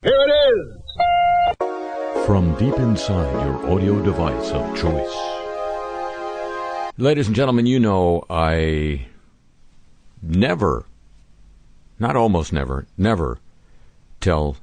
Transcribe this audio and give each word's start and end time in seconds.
Here 0.00 0.12
it 0.12 0.30
is! 0.54 1.66
From 2.24 2.54
deep 2.56 2.78
inside 2.78 3.44
your 3.44 3.68
audio 3.68 4.00
device 4.00 4.52
of 4.52 4.76
choice. 4.76 5.16
Ladies 6.96 7.26
and 7.26 7.34
gentlemen, 7.34 7.66
you 7.66 7.80
know 7.80 8.24
I 8.30 9.06
never, 10.22 10.84
not 11.98 12.14
almost 12.14 12.52
never, 12.52 12.86
never 12.96 13.40
tell 14.20 14.56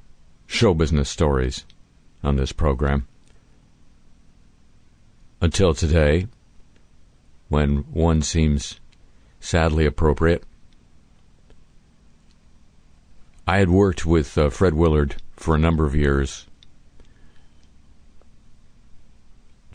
show 0.47 0.73
business 0.73 1.09
stories 1.09 1.65
on 2.23 2.37
this 2.37 2.53
program 2.53 3.05
until 5.41 5.73
today 5.73 6.27
when 7.49 7.79
one 7.91 8.21
seems 8.21 8.79
sadly 9.41 9.85
appropriate. 9.85 10.45
I 13.47 13.57
had 13.57 13.69
worked 13.69 14.07
with 14.07 14.37
uh, 14.39 14.49
Fred 14.49 14.73
Willard 14.73 15.17
for 15.35 15.53
a 15.53 15.59
number 15.59 15.85
of 15.85 15.95
years. 15.95 16.47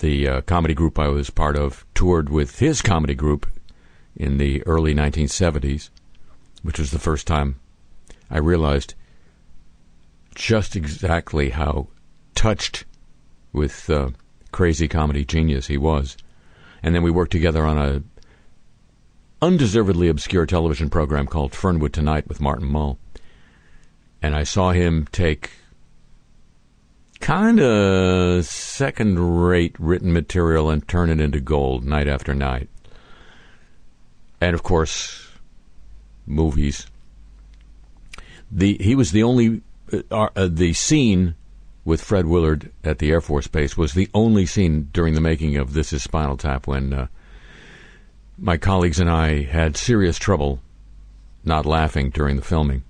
The 0.01 0.27
uh, 0.27 0.41
comedy 0.41 0.75
group 0.75 0.99
I 0.99 1.07
was 1.07 1.31
part 1.31 1.57
of 1.57 1.87
toured 1.95 2.31
with 2.31 2.59
his 2.59 2.83
comedy 2.83 3.15
group 3.15 3.47
in 4.17 4.39
the 4.39 4.67
early 4.67 4.93
1970s, 4.93 5.91
which 6.63 6.81
was 6.81 6.91
the 6.91 6.99
first 6.99 7.29
time 7.29 7.61
I 8.29 8.39
realized 8.39 8.95
just 10.35 10.75
exactly 10.75 11.51
how 11.51 11.89
touched 12.35 12.85
with 13.53 13.89
uh, 13.89 14.11
crazy 14.51 14.89
comedy 14.89 15.25
genius 15.25 15.69
he 15.69 15.77
was. 15.77 16.17
And 16.83 16.93
then 16.93 17.05
we 17.05 17.11
worked 17.13 17.33
together 17.33 17.65
on 17.65 17.79
a 17.79 18.03
undeservedly 19.41 20.09
obscure 20.09 20.47
television 20.47 20.91
program 20.91 21.27
called 21.27 21.55
Fernwood 21.55 21.93
Tonight 21.93 22.27
with 22.27 22.41
Martin 22.41 22.67
Mull 22.67 22.99
and 24.23 24.35
I 24.35 24.45
saw 24.45 24.73
him 24.73 25.07
take 25.13 25.51
kind 27.21 27.61
of 27.61 28.45
second 28.45 29.19
rate 29.19 29.77
written 29.79 30.13
material 30.13 30.71
and 30.71 30.87
turn 30.87 31.11
it 31.11 31.21
into 31.21 31.41
gold 31.41 31.85
night 31.85 32.09
after 32.09 32.35
night. 32.35 32.69
And 34.41 34.55
of 34.55 34.63
course, 34.63 35.29
movies. 36.27 36.87
The 38.51 38.79
he 38.81 38.95
was 38.95 39.13
the 39.13 39.23
only 39.23 39.63
uh, 40.11 40.29
uh, 40.35 40.49
the 40.51 40.73
scene 40.73 41.35
with 41.85 42.03
Fred 42.03 42.27
Willard 42.27 42.71
at 42.85 42.99
the 42.99 43.11
Air 43.11 43.21
Force 43.21 43.47
Base 43.47 43.77
was 43.77 43.93
the 43.93 44.09
only 44.15 44.47
scene 44.47 44.89
during 44.93 45.15
the 45.15 45.21
making 45.21 45.57
of 45.57 45.73
This 45.73 45.93
Is 45.93 46.03
Spinal 46.03 46.37
Tap 46.37 46.67
when 46.67 46.93
uh, 46.93 47.07
my 48.39 48.57
colleagues 48.57 48.99
and 48.99 49.11
I 49.11 49.43
had 49.43 49.77
serious 49.77 50.19
trouble 50.19 50.61
not 51.45 51.67
laughing 51.67 52.11
during 52.11 52.37
the 52.37 52.43
filming 52.43 52.83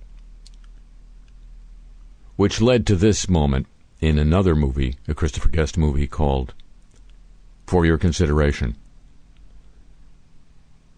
which 2.41 2.59
led 2.59 2.87
to 2.87 2.95
this 2.95 3.29
moment 3.29 3.67
in 3.99 4.17
another 4.17 4.55
movie, 4.55 4.95
a 5.07 5.13
Christopher 5.13 5.47
Guest 5.47 5.77
movie 5.77 6.07
called 6.07 6.55
For 7.67 7.85
Your 7.85 7.99
Consideration. 7.99 8.75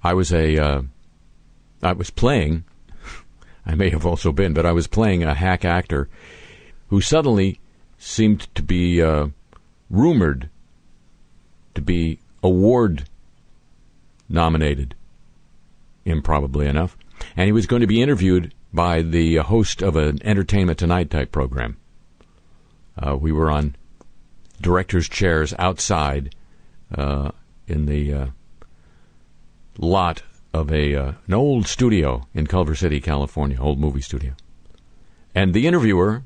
I 0.02 0.14
was 0.14 0.32
a, 0.32 0.58
uh, 0.58 0.82
I 1.82 1.92
was 1.92 2.10
playing, 2.10 2.64
I 3.66 3.76
may 3.76 3.90
have 3.90 4.06
also 4.06 4.32
been, 4.32 4.54
but 4.54 4.66
I 4.66 4.72
was 4.72 4.88
playing 4.88 5.22
a 5.22 5.34
hack 5.34 5.66
actor 5.66 6.08
who 6.88 7.02
suddenly 7.02 7.60
seemed 7.98 8.48
to 8.56 8.64
be 8.64 9.02
uh, 9.02 9.28
rumored 9.90 10.50
to 11.76 11.82
be 11.82 12.20
award 12.42 13.04
nominated, 14.30 14.96
improbably 16.06 16.68
enough, 16.68 16.96
and 17.36 17.48
he 17.48 17.52
was 17.52 17.68
going 17.68 17.82
to 17.82 17.86
be 17.86 18.02
interviewed 18.02 18.54
by 18.74 19.02
the 19.02 19.38
host 19.38 19.82
of 19.82 19.96
an 19.96 20.20
Entertainment 20.24 20.80
Tonight 20.80 21.10
type 21.10 21.32
program. 21.32 21.78
Uh, 22.98 23.16
we 23.16 23.32
were 23.32 23.52
on 23.52 23.76
directors' 24.62 25.08
chairs 25.08 25.54
outside 25.60 26.34
uh, 26.96 27.32
in 27.68 27.86
the 27.86 28.14
uh, 28.14 28.26
lot 29.78 30.24
of 30.54 30.72
a 30.72 30.96
uh, 30.96 31.14
an 31.28 31.34
old 31.34 31.68
studio 31.68 32.28
in 32.34 32.48
Culver 32.48 32.76
City, 32.76 33.00
California, 33.00 33.60
old 33.60 33.80
movie 33.80 34.02
studio. 34.02 34.34
And 35.36 35.54
the 35.54 35.68
interviewer, 35.68 36.24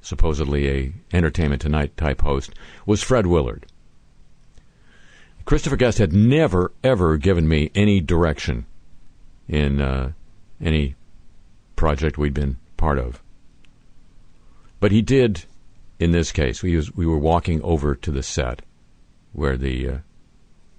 supposedly 0.00 0.68
a 0.68 0.92
Entertainment 1.12 1.62
Tonight 1.62 1.96
type 1.96 2.20
host, 2.20 2.52
was 2.86 3.02
Fred 3.02 3.26
Willard. 3.26 3.66
Christopher 5.44 5.76
Guest 5.76 5.98
had 5.98 6.12
never 6.12 6.72
ever 6.82 7.16
given 7.16 7.46
me 7.46 7.70
any 7.74 8.00
direction 8.00 8.66
in 9.48 9.80
uh, 9.80 10.12
any 10.60 10.94
project 11.76 12.18
we'd 12.18 12.34
been 12.34 12.56
part 12.76 12.98
of. 12.98 13.22
But 14.80 14.92
he 14.92 15.02
did, 15.02 15.44
in 15.98 16.10
this 16.10 16.32
case, 16.32 16.62
we, 16.62 16.76
was, 16.76 16.94
we 16.94 17.06
were 17.06 17.18
walking 17.18 17.62
over 17.62 17.94
to 17.94 18.10
the 18.10 18.22
set 18.22 18.62
where 19.32 19.56
the 19.56 19.88
uh, 19.88 19.98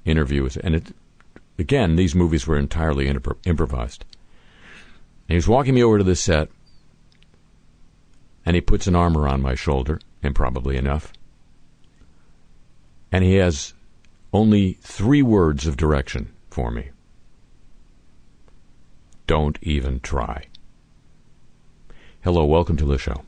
interview 0.06 0.44
was, 0.44 0.58
and 0.58 0.76
it, 0.76 0.96
again, 1.58 1.96
these 1.96 2.16
movies 2.16 2.46
were 2.48 2.58
entirely 2.58 3.08
improvised. 3.46 4.06
And 5.28 5.34
he 5.34 5.36
was 5.36 5.48
walking 5.48 5.74
me 5.74 5.84
over 5.84 5.98
to 5.98 6.04
the 6.04 6.16
set, 6.16 6.50
and 8.46 8.56
he 8.56 8.62
puts 8.62 8.88
an 8.88 8.96
arm 8.96 9.18
around 9.18 9.42
my 9.42 9.56
shoulder, 9.56 10.00
improbably 10.22 10.78
enough, 10.78 11.12
and 13.12 13.24
he 13.24 13.36
has 13.36 13.74
only 14.34 14.74
three 14.82 15.22
words 15.22 15.66
of 15.66 15.78
direction 15.78 16.32
for 16.50 16.70
me. 16.70 16.90
Don't 19.28 19.58
even 19.62 20.00
try. 20.02 20.46
Hello, 22.26 22.44
welcome 22.44 22.76
to 22.78 22.86
the 22.86 22.98
show. 22.98 23.22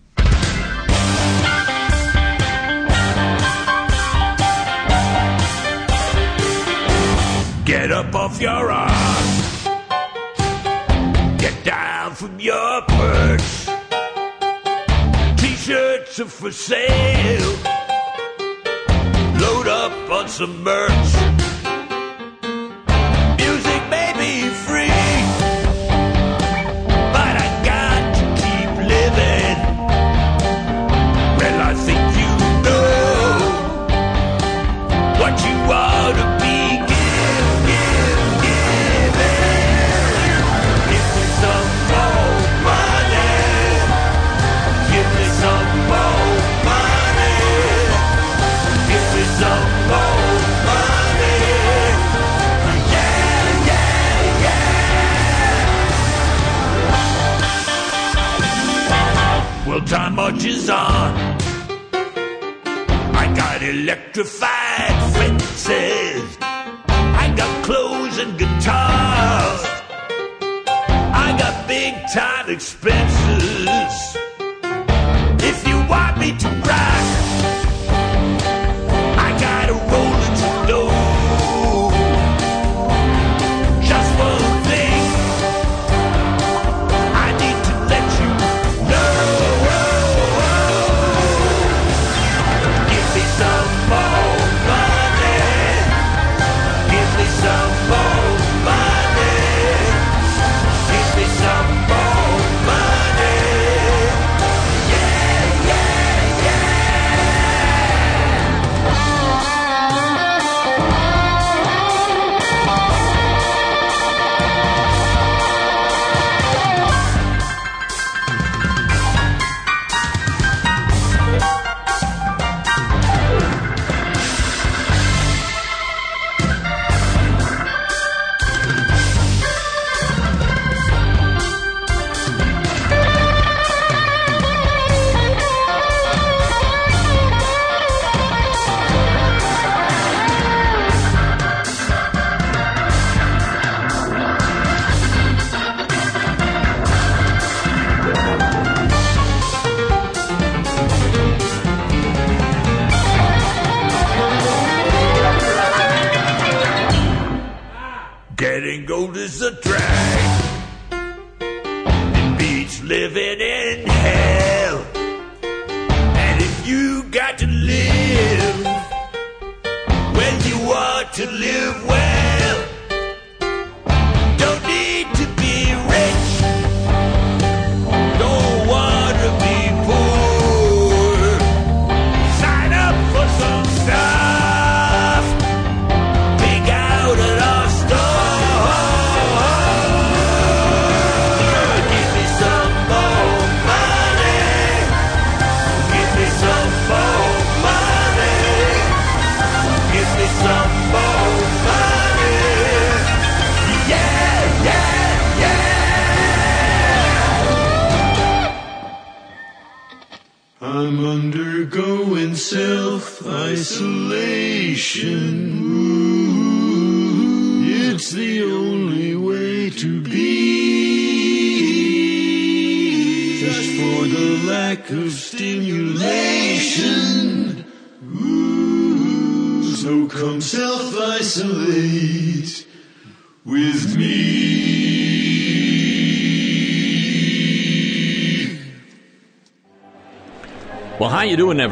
Get 7.63 7.91
up 7.91 8.15
off 8.15 8.41
your 8.41 8.71
ass. 8.71 9.67
Get 11.39 11.63
down 11.63 12.15
from 12.15 12.39
your 12.39 12.81
perch. 12.87 13.67
T-shirts 15.37 16.19
are 16.19 16.25
for 16.25 16.51
sale. 16.51 17.55
Load 19.39 19.67
up 19.67 20.09
on 20.09 20.27
some 20.27 20.63
merch. 20.63 21.26
Electrified 64.17 64.46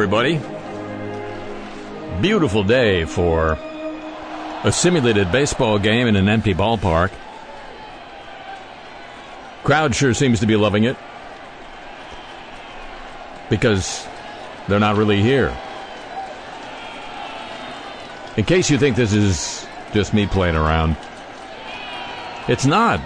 everybody? 0.05 0.39
Beautiful 2.21 2.63
day 2.63 3.05
for 3.05 3.57
a 4.63 4.71
simulated 4.71 5.31
baseball 5.31 5.79
game 5.79 6.05
in 6.05 6.15
an 6.15 6.29
empty 6.29 6.53
ballpark. 6.53 7.11
Crowd 9.63 9.95
sure 9.95 10.13
seems 10.13 10.41
to 10.41 10.45
be 10.45 10.55
loving 10.55 10.83
it 10.83 10.95
because 13.49 14.05
they're 14.67 14.79
not 14.79 14.95
really 14.95 15.23
here. 15.23 15.57
In 18.37 18.45
case 18.45 18.69
you 18.69 18.77
think 18.77 18.95
this 18.95 19.11
is 19.11 19.65
just 19.91 20.13
me 20.13 20.27
playing 20.27 20.55
around, 20.55 20.97
it's 22.47 22.67
not. 22.67 23.01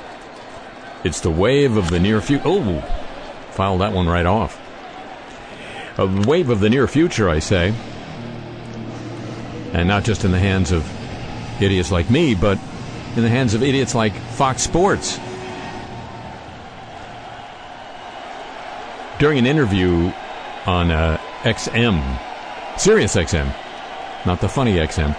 It's 1.06 1.22
the 1.22 1.31
wave 1.31 1.78
of 1.78 1.92
the 1.92 2.00
near 2.02 2.19
future. 2.19 2.44
Oh, 2.44 2.81
filed 3.52 3.80
that 3.80 3.94
one 3.94 4.10
right 4.10 4.25
off. 4.25 4.60
A 6.00 6.06
wave 6.06 6.50
of 6.50 6.62
the 6.62 6.69
near 6.69 6.88
future, 6.88 7.30
I 7.30 7.40
say. 7.40 7.74
And 9.74 9.86
not 9.86 10.06
just 10.06 10.24
in 10.24 10.31
the 10.31 10.40
hands 10.40 10.72
of 10.72 10.90
idiots 11.62 11.92
like 11.92 12.10
me, 12.10 12.36
but 12.36 12.57
in 13.18 13.24
the 13.24 13.28
hands 13.28 13.54
of 13.54 13.62
idiots 13.62 13.94
like 13.94 14.13
Fox 14.13 14.62
Sports. 14.62 15.19
During 19.19 19.40
an 19.40 19.46
interview 19.46 20.13
on 20.66 20.90
uh, 20.90 21.19
XM, 21.42 22.80
Sirius 22.80 23.18
XM, 23.18 23.54
not 24.25 24.40
the 24.40 24.48
funny 24.48 24.75
XM, 24.75 25.13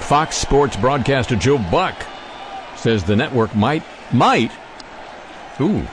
Fox 0.00 0.36
Sports 0.36 0.76
broadcaster 0.76 1.36
Joe 1.36 1.58
Buck 1.70 1.94
says 2.74 3.04
the 3.04 3.14
network 3.14 3.54
might, 3.54 3.84
might, 4.12 4.50
ooh, 5.60 5.86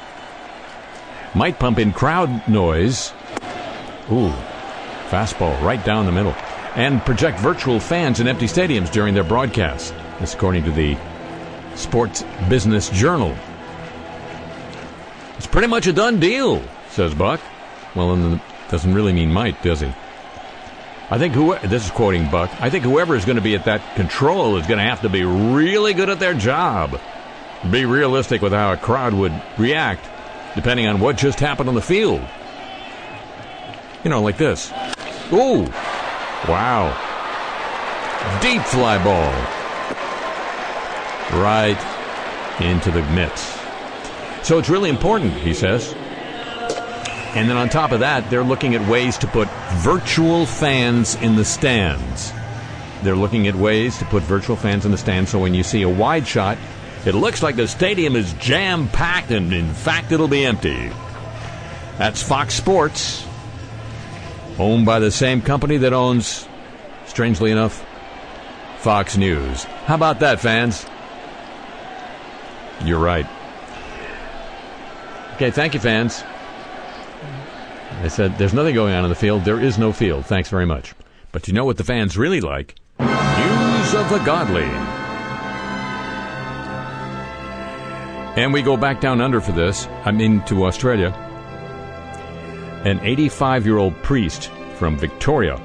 might 1.36 1.60
pump 1.60 1.78
in 1.78 1.94
crowd 1.94 2.48
noise 2.48 3.13
Ooh, 4.12 4.31
fastball 5.09 5.62
right 5.62 5.83
down 5.83 6.06
the 6.06 6.12
middle. 6.12 6.36
And 6.75 7.01
project 7.01 7.39
virtual 7.39 7.80
fans 7.80 8.19
in 8.19 8.27
empty 8.27 8.45
stadiums 8.45 8.92
during 8.92 9.13
their 9.13 9.24
broadcasts. 9.24 9.94
This 10.19 10.33
according 10.33 10.63
to 10.65 10.71
the 10.71 10.98
Sports 11.75 12.24
Business 12.50 12.89
Journal. 12.89 13.36
It's 15.38 15.48
pretty 15.48 15.68
much 15.68 15.88
a 15.88 15.94
done 15.94 16.19
deal, 16.19 16.63
says 16.89 17.13
Buck. 17.13 17.39
Well, 17.95 18.13
and 18.13 18.42
doesn't 18.69 18.94
really 18.94 19.13
mean 19.13 19.31
might, 19.31 19.62
does 19.62 19.81
he? 19.81 19.92
I 21.10 21.18
think 21.18 21.33
who 21.33 21.57
this 21.60 21.86
is 21.86 21.92
quoting 21.92 22.30
Buck. 22.30 22.51
I 22.62 22.69
think 22.69 22.83
whoever 22.83 23.15
is 23.15 23.24
going 23.24 23.38
to 23.38 23.42
be 23.42 23.56
at 23.56 23.65
that 23.65 23.95
control 23.95 24.57
is 24.57 24.68
going 24.68 24.80
to 24.80 24.83
have 24.83 25.01
to 25.01 25.10
be 25.10 25.24
really 25.24 25.94
good 25.94 26.10
at 26.10 26.19
their 26.19 26.33
job. 26.33 27.00
Be 27.71 27.86
realistic 27.86 28.42
with 28.42 28.51
how 28.51 28.74
a 28.74 28.77
crowd 28.77 29.13
would 29.13 29.33
react, 29.57 30.10
depending 30.56 30.88
on 30.88 31.00
what 31.00 31.18
just 31.18 31.39
happened 31.39 31.69
on 31.69 31.75
the 31.75 31.81
field. 31.81 32.21
You 34.04 34.10
know, 34.10 34.22
like 34.22 34.38
this. 34.38 34.72
Ooh! 35.34 35.66
Wow. 36.48 36.94
Deep 38.42 38.62
fly 38.62 39.04
ball. 39.04 39.32
Right 41.42 41.77
into 42.62 42.92
the 42.92 43.01
mitts. 43.13 43.58
So 44.44 44.60
it's 44.60 44.70
really 44.70 44.89
important, 44.89 45.34
he 45.34 45.54
says. 45.54 45.94
And 47.36 47.50
then 47.50 47.58
on 47.58 47.70
top 47.70 47.92
of 47.92 48.00
that, 48.00 48.30
they're 48.30 48.44
looking 48.44 48.75
at 48.75 48.89
ways 48.89 49.18
to 49.20 49.27
put 49.27 49.48
virtual 49.80 50.46
fans 50.46 51.16
in 51.16 51.36
the 51.36 51.44
stands. 51.44 52.32
They're 53.04 53.16
looking 53.16 53.48
at 53.48 53.56
ways 53.56 53.98
to 54.00 54.06
put 54.06 54.24
virtual 54.24 54.56
fans 54.56 54.86
in 54.86 54.92
the 54.92 54.98
stands 54.98 55.32
so 55.32 55.39
when 55.39 55.54
you 55.54 55.63
see 55.63 55.82
a 55.82 55.89
wide 55.89 56.27
shot, 56.27 56.58
it 57.06 57.13
looks 57.13 57.44
like 57.44 57.56
the 57.56 57.68
stadium 57.68 58.16
is 58.16 58.34
jam 58.34 58.88
packed 58.88 59.32
and 59.32 59.54
in 59.54 59.74
fact 59.74 60.12
it'll 60.12 60.27
be 60.27 60.46
empty. 60.46 60.92
That's 61.98 62.24
Fox 62.24 62.54
Sports 62.54 63.25
owned 64.60 64.86
by 64.86 65.00
the 65.00 65.12
same 65.12 65.42
company 65.42 65.78
that 65.78 65.94
owns, 65.94 66.48
strangely 67.06 67.52
enough, 67.52 67.86
Fox 68.78 69.18
News. 69.18 69.64
How 69.86 69.96
about 69.96 70.20
that, 70.20 70.40
fans? 70.40 70.86
You're 72.84 73.00
right. 73.00 73.26
Okay, 75.36 75.52
thank 75.52 75.74
you, 75.74 75.80
fans. 75.80 76.24
I 78.02 78.08
said, 78.08 78.38
there's 78.38 78.54
nothing 78.54 78.76
going 78.76 78.94
on 78.94 79.04
in 79.04 79.10
the 79.10 79.16
field. 79.16 79.44
There 79.44 79.60
is 79.60 79.78
no 79.78 79.92
field. 79.92 80.26
Thanks 80.26 80.50
very 80.50 80.66
much. 80.66 80.94
But 81.32 81.48
you 81.48 81.54
know 81.54 81.66
what 81.66 81.78
the 81.78 81.84
fans 81.84 82.18
really 82.18 82.42
like? 82.42 82.76
News 83.00 83.94
of 83.94 84.10
the 84.10 84.22
godly. 84.26 84.70
And 88.42 88.54
we 88.54 88.62
go 88.62 88.78
back 88.78 89.02
down 89.02 89.20
under 89.20 89.42
for 89.42 89.52
this. 89.52 89.88
I 90.06 90.12
mean, 90.12 90.42
to 90.46 90.66
Australia. 90.66 91.26
An 92.88 93.01
85 93.01 93.65
year 93.65 93.79
old 93.79 94.01
priest 94.01 94.50
from 94.77 94.96
Victoria, 94.96 95.62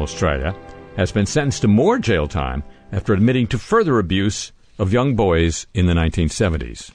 Australia, 0.00 0.52
has 0.96 1.12
been 1.12 1.26
sentenced 1.26 1.62
to 1.62 1.68
more 1.68 1.96
jail 1.96 2.26
time 2.26 2.64
after 2.90 3.12
admitting 3.12 3.46
to 3.46 3.56
further 3.56 4.00
abuse 4.00 4.50
of 4.76 4.92
young 4.92 5.14
boys 5.14 5.68
in 5.74 5.86
the 5.86 5.92
1970s. 5.92 6.90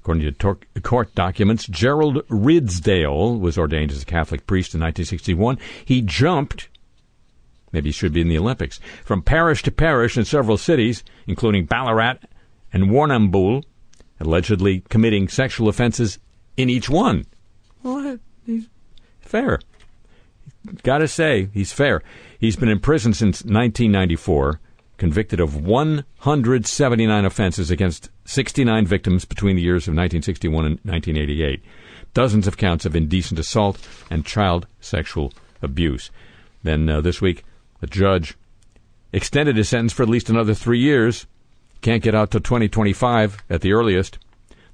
According 0.00 0.32
to 0.32 0.80
court 0.80 1.14
documents, 1.14 1.66
Gerald 1.66 2.26
Ridsdale 2.30 3.38
was 3.38 3.58
ordained 3.58 3.92
as 3.92 4.04
a 4.04 4.06
Catholic 4.06 4.46
priest 4.46 4.74
in 4.74 4.80
1961. 4.80 5.58
He 5.84 6.00
jumped, 6.00 6.70
maybe 7.72 7.90
he 7.90 7.92
should 7.92 8.14
be 8.14 8.22
in 8.22 8.28
the 8.28 8.38
Olympics, 8.38 8.80
from 9.04 9.20
parish 9.20 9.62
to 9.64 9.70
parish 9.70 10.16
in 10.16 10.24
several 10.24 10.56
cities, 10.56 11.04
including 11.26 11.66
Ballarat 11.66 12.20
and 12.72 12.84
Warrnambool, 12.84 13.64
allegedly 14.18 14.80
committing 14.88 15.28
sexual 15.28 15.68
offenses 15.68 16.18
in 16.56 16.70
each 16.70 16.88
one. 16.88 17.26
Well, 17.88 18.18
he's 18.44 18.68
fair. 19.20 19.60
Got 20.82 20.98
to 20.98 21.08
say, 21.08 21.48
he's 21.54 21.72
fair. 21.72 22.02
He's 22.38 22.56
been 22.56 22.68
in 22.68 22.80
prison 22.80 23.14
since 23.14 23.38
1994, 23.42 24.60
convicted 24.98 25.40
of 25.40 25.56
179 25.56 27.24
offenses 27.24 27.70
against 27.70 28.10
69 28.26 28.86
victims 28.86 29.24
between 29.24 29.56
the 29.56 29.62
years 29.62 29.84
of 29.88 29.94
1961 29.94 30.64
and 30.66 30.74
1988, 30.82 31.62
dozens 32.12 32.46
of 32.46 32.58
counts 32.58 32.84
of 32.84 32.94
indecent 32.94 33.40
assault 33.40 33.88
and 34.10 34.26
child 34.26 34.66
sexual 34.80 35.32
abuse. 35.62 36.10
Then 36.62 36.88
uh, 36.90 37.00
this 37.00 37.22
week, 37.22 37.44
the 37.80 37.86
judge 37.86 38.36
extended 39.14 39.56
his 39.56 39.70
sentence 39.70 39.94
for 39.94 40.02
at 40.02 40.10
least 40.10 40.28
another 40.28 40.52
three 40.52 40.80
years. 40.80 41.26
Can't 41.80 42.02
get 42.02 42.14
out 42.14 42.32
till 42.32 42.40
2025 42.40 43.44
at 43.48 43.62
the 43.62 43.72
earliest. 43.72 44.18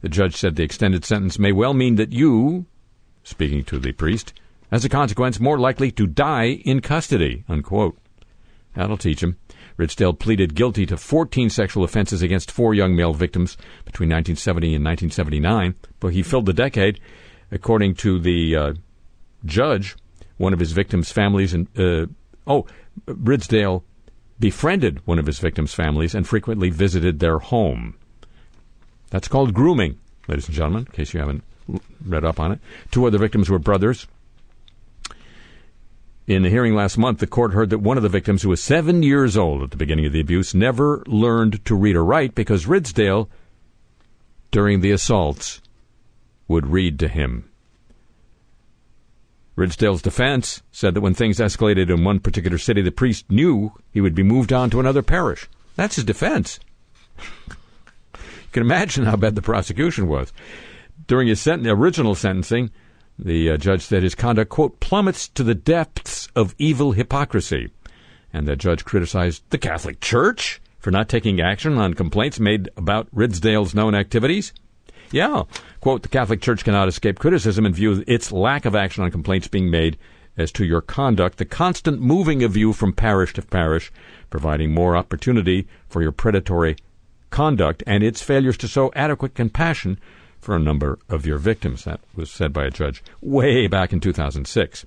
The 0.01 0.09
judge 0.09 0.35
said 0.35 0.57
the 0.57 0.65
extended 0.65 1.05
sentence 1.05 1.39
may 1.39 1.53
well 1.53 1.75
mean 1.75 1.95
that 1.95 2.13
you, 2.13 2.67
speaking 3.25 3.65
to 3.65 3.79
the 3.79 3.93
priest, 3.93 4.33
as 4.71 4.85
a 4.85 4.89
consequence, 4.89 5.41
more 5.41 5.59
likely 5.59 5.91
to 5.93 6.07
die 6.07 6.61
in 6.65 6.81
custody. 6.81 7.45
Unquote. 7.49 7.99
That'll 8.75 8.97
teach 8.97 9.23
him. 9.23 9.37
Ridsdale 9.77 10.19
pleaded 10.19 10.55
guilty 10.55 10.87
to 10.87 10.97
14 10.97 11.51
sexual 11.51 11.85
offenses 11.85 12.23
against 12.23 12.51
four 12.51 12.75
young 12.75 12.95
male 12.95 13.13
victims 13.13 13.57
between 13.85 14.09
1970 14.09 14.75
and 14.75 14.85
1979, 14.85 15.75
but 16.01 16.13
he 16.13 16.23
filled 16.23 16.47
the 16.47 16.53
decade. 16.53 17.01
According 17.51 17.95
to 17.97 18.19
the 18.19 18.57
uh, 18.57 18.73
judge, 19.45 19.97
one 20.37 20.53
of 20.53 20.59
his 20.59 20.73
victims' 20.73 21.13
families, 21.13 21.55
and 21.55 21.69
uh, 21.79 22.07
oh, 22.47 22.67
Ridsdale 23.07 23.85
befriended 24.41 25.07
one 25.07 25.19
of 25.19 25.27
his 25.27 25.39
victims' 25.39 25.75
families 25.75 26.15
and 26.15 26.27
frequently 26.27 26.71
visited 26.71 27.21
their 27.21 27.39
home. 27.39 27.97
That's 29.11 29.29
called 29.29 29.55
grooming, 29.55 29.99
ladies 30.27 30.49
and 30.49 30.57
gentlemen, 30.57 30.87
in 30.87 30.93
case 30.93 31.15
you 31.15 31.21
haven't 31.21 31.45
read 32.05 32.25
up 32.25 32.41
on 32.41 32.53
it. 32.53 32.61
Two 32.91 33.07
other 33.07 33.19
victims 33.19 33.49
were 33.49 33.59
brothers. 33.59 34.07
In 36.27 36.43
the 36.43 36.51
hearing 36.51 36.75
last 36.75 36.97
month, 36.97 37.19
the 37.19 37.27
court 37.27 37.53
heard 37.53 37.69
that 37.71 37.79
one 37.79 37.99
of 37.99 38.03
the 38.03 38.09
victims, 38.09 38.43
who 38.43 38.49
was 38.49 38.63
seven 38.63 39.03
years 39.03 39.37
old 39.37 39.63
at 39.63 39.71
the 39.71 39.77
beginning 39.77 40.07
of 40.07 40.13
the 40.13 40.21
abuse, 40.21 40.55
never 40.55 41.03
learned 41.07 41.63
to 41.67 41.75
read 41.75 41.97
or 41.97 42.05
write 42.05 42.35
because 42.35 42.65
Ridsdale, 42.65 43.29
during 44.51 44.81
the 44.81 44.91
assaults, 44.91 45.61
would 46.49 46.67
read 46.67 46.99
to 47.01 47.09
him. 47.09 47.51
Ridsdale's 49.57 50.03
defense 50.03 50.63
said 50.73 50.95
that 50.95 51.03
when 51.03 51.15
things 51.15 51.39
escalated 51.39 51.91
in 51.91 52.05
one 52.05 52.21
particular 52.21 52.59
city, 52.59 52.81
the 52.81 52.91
priest 52.91 53.31
knew 53.31 53.73
he 53.93 54.01
would 54.01 54.15
be 54.15 54.23
moved 54.23 54.53
on 54.53 54.71
to 54.71 54.81
another 54.81 55.03
parish. 55.03 55.49
That's 55.77 55.97
his 55.97 56.05
defense. 56.05 56.59
you 57.49 58.25
can 58.53 58.63
imagine 58.63 59.05
how 59.05 59.17
bad 59.17 59.35
the 59.35 59.43
prosecution 59.43 60.09
was. 60.09 60.33
During 61.07 61.29
his 61.29 61.41
sent- 61.41 61.67
original 61.67 62.15
sentencing, 62.15 62.71
The 63.19 63.51
uh, 63.51 63.57
judge 63.57 63.83
said 63.83 64.03
his 64.03 64.15
conduct, 64.15 64.51
quote, 64.51 64.81
plummets 64.81 65.29
to 65.29 65.45
the 65.45 65.55
depths 65.55 66.29
of 66.35 66.55
evil 66.59 66.93
hypocrisy. 66.93 67.71
And 68.33 68.49
the 68.49 68.57
judge 68.57 68.85
criticized 68.85 69.45
the 69.51 69.59
Catholic 69.59 70.01
Church 70.01 70.61
for 70.79 70.91
not 70.91 71.09
taking 71.09 71.41
action 71.41 71.79
on 71.79 71.95
complaints 71.95 72.41
made 72.41 72.69
about 72.77 73.09
Ridsdale's 73.13 73.75
known 73.75 73.95
activities. 73.95 74.53
Yeah, 75.13 75.45
quote, 75.81 76.03
the 76.03 76.09
Catholic 76.09 76.41
Church 76.41 76.65
cannot 76.65 76.89
escape 76.89 77.21
criticism 77.21 77.65
and 77.65 77.75
view 77.75 77.93
of 77.93 78.05
its 78.09 78.33
lack 78.33 78.65
of 78.65 78.75
action 78.75 79.05
on 79.05 79.13
complaints 79.13 79.47
being 79.47 79.71
made 79.71 79.97
as 80.37 80.51
to 80.51 80.65
your 80.65 80.81
conduct, 80.81 81.39
the 81.39 81.45
constant 81.45 82.01
moving 82.01 82.43
of 82.43 82.57
you 82.57 82.73
from 82.73 82.93
parish 82.93 83.33
to 83.35 83.43
parish, 83.43 83.93
providing 84.31 84.75
more 84.75 84.97
opportunity 84.97 85.69
for 85.87 86.03
your 86.03 86.11
predatory 86.11 86.75
conduct, 87.31 87.85
and 87.87 88.03
its 88.03 88.23
failures 88.23 88.57
to 88.57 88.67
show 88.67 88.91
adequate 88.97 89.37
compassion 89.37 90.01
for 90.45 90.55
a 90.55 90.61
number 90.61 90.99
of 91.09 91.27
your 91.27 91.39
victims. 91.39 91.85
That 91.85 92.01
was 92.15 92.31
said 92.31 92.53
by 92.53 92.67
a 92.67 92.71
judge 92.71 93.03
way 93.21 93.67
back 93.67 93.93
in 93.93 94.01
2006. 94.01 94.85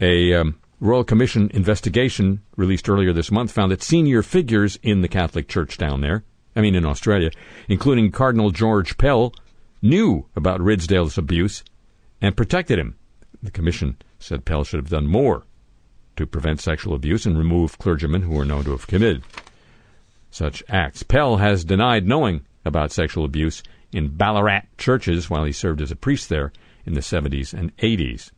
A 0.00 0.34
um, 0.34 0.58
Royal 0.80 1.04
Commission 1.04 1.50
investigation 1.54 2.42
released 2.56 2.88
earlier 2.88 3.12
this 3.12 3.30
month 3.30 3.52
found 3.52 3.72
that 3.72 3.82
senior 3.82 4.22
figures 4.22 4.78
in 4.82 5.00
the 5.00 5.08
Catholic 5.08 5.48
Church 5.48 5.78
down 5.78 6.00
there, 6.00 6.24
I 6.54 6.60
mean 6.60 6.74
in 6.74 6.84
Australia, 6.84 7.30
including 7.68 8.10
Cardinal 8.10 8.50
George 8.50 8.98
Pell, 8.98 9.32
knew 9.80 10.26
about 10.36 10.60
Ridsdale's 10.60 11.16
abuse 11.16 11.62
and 12.20 12.36
protected 12.36 12.78
him. 12.78 12.96
The 13.42 13.50
commission 13.50 13.96
said 14.18 14.44
Pell 14.44 14.64
should 14.64 14.78
have 14.78 14.90
done 14.90 15.06
more 15.06 15.44
to 16.16 16.26
prevent 16.26 16.60
sexual 16.60 16.94
abuse 16.94 17.26
and 17.26 17.38
remove 17.38 17.78
clergymen 17.78 18.22
who 18.22 18.34
were 18.34 18.44
known 18.44 18.64
to 18.64 18.72
have 18.72 18.88
committed 18.88 19.22
such 20.30 20.62
acts. 20.68 21.02
Pell 21.02 21.36
has 21.36 21.64
denied 21.64 22.06
knowing 22.06 22.44
about 22.64 22.92
sexual 22.92 23.24
abuse 23.24 23.62
in 23.92 24.16
Ballarat 24.16 24.62
churches 24.76 25.30
while 25.30 25.44
he 25.44 25.52
served 25.52 25.80
as 25.80 25.90
a 25.90 25.96
priest 25.96 26.28
there 26.28 26.52
in 26.84 26.94
the 26.94 27.00
70s 27.00 27.52
and 27.52 27.76
80s. 27.78 28.30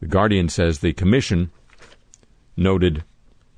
The 0.00 0.06
Guardian 0.06 0.48
says 0.48 0.78
the 0.78 0.92
commission 0.92 1.50
noted 2.56 3.04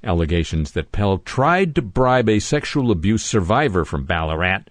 allegations 0.04 0.72
that 0.72 0.92
Pell 0.92 1.18
tried 1.18 1.74
to 1.74 1.82
bribe 1.82 2.28
a 2.28 2.38
sexual 2.38 2.90
abuse 2.90 3.24
survivor 3.24 3.84
from 3.84 4.04
Ballarat 4.04 4.64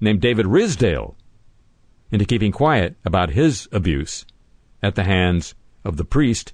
named 0.00 0.20
David 0.20 0.46
Ridsdale 0.46 1.16
into 2.10 2.24
keeping 2.24 2.52
quiet 2.52 2.96
about 3.04 3.30
his 3.30 3.68
abuse 3.72 4.24
at 4.82 4.94
the 4.94 5.04
hands 5.04 5.54
of 5.84 5.96
the 5.96 6.04
priest 6.04 6.52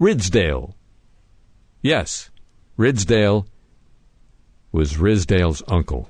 Ridsdale. 0.00 0.74
Yes, 1.82 2.30
Ridsdale 2.76 3.46
was 4.78 4.96
Ridsdale's 4.96 5.60
uncle. 5.66 6.08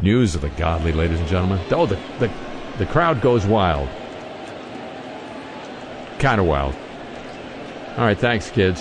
News 0.00 0.34
of 0.34 0.40
the 0.40 0.48
godly, 0.48 0.90
ladies 0.90 1.20
and 1.20 1.28
gentlemen. 1.28 1.60
Oh, 1.70 1.84
the, 1.84 1.96
the, 2.20 2.32
the 2.78 2.86
crowd 2.86 3.20
goes 3.20 3.44
wild. 3.44 3.86
Kind 6.18 6.40
of 6.40 6.46
wild. 6.46 6.74
All 7.98 8.06
right, 8.06 8.16
thanks, 8.16 8.50
kids. 8.50 8.80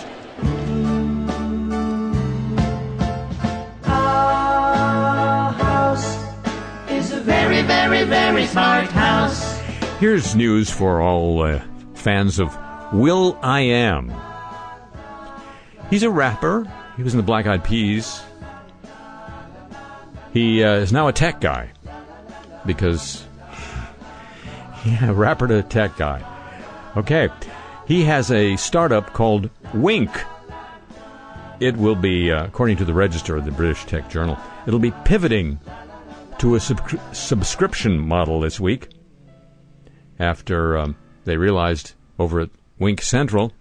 House 3.83 6.05
is 6.89 7.11
a 7.11 7.19
very, 7.19 7.63
very, 7.63 8.05
very 8.05 8.45
smart 8.45 8.85
house. 8.85 9.59
Here's 9.99 10.37
news 10.37 10.69
for 10.69 11.01
all 11.01 11.41
uh, 11.41 11.61
fans 11.95 12.39
of 12.39 12.57
Will 12.93 13.37
I 13.43 13.59
Am. 13.59 14.09
He's 15.89 16.03
a 16.03 16.09
rapper. 16.09 16.71
He 17.01 17.03
was 17.03 17.15
in 17.15 17.17
the 17.17 17.23
Black 17.23 17.47
Eyed 17.47 17.63
Peas. 17.63 18.21
He 20.33 20.63
uh, 20.63 20.75
is 20.75 20.93
now 20.93 21.07
a 21.07 21.11
tech 21.11 21.41
guy 21.41 21.71
because, 22.63 23.25
yeah, 24.85 25.11
rapper 25.11 25.47
to 25.47 25.63
tech 25.63 25.97
guy. 25.97 26.23
Okay, 26.95 27.29
he 27.87 28.03
has 28.03 28.29
a 28.29 28.55
startup 28.55 29.13
called 29.13 29.49
Wink. 29.73 30.11
It 31.59 31.75
will 31.75 31.95
be, 31.95 32.31
uh, 32.31 32.45
according 32.45 32.77
to 32.77 32.85
the 32.85 32.93
Register 32.93 33.35
of 33.35 33.45
the 33.45 33.51
British 33.51 33.83
Tech 33.85 34.07
Journal, 34.07 34.37
it'll 34.67 34.77
be 34.77 34.93
pivoting 35.03 35.59
to 36.37 36.53
a 36.53 36.59
sub- 36.59 36.99
subscription 37.13 37.97
model 37.97 38.41
this 38.41 38.59
week 38.59 38.89
after 40.19 40.77
um, 40.77 40.95
they 41.25 41.35
realized 41.35 41.93
over 42.19 42.41
at 42.41 42.51
Wink 42.77 43.01
Central 43.01 43.53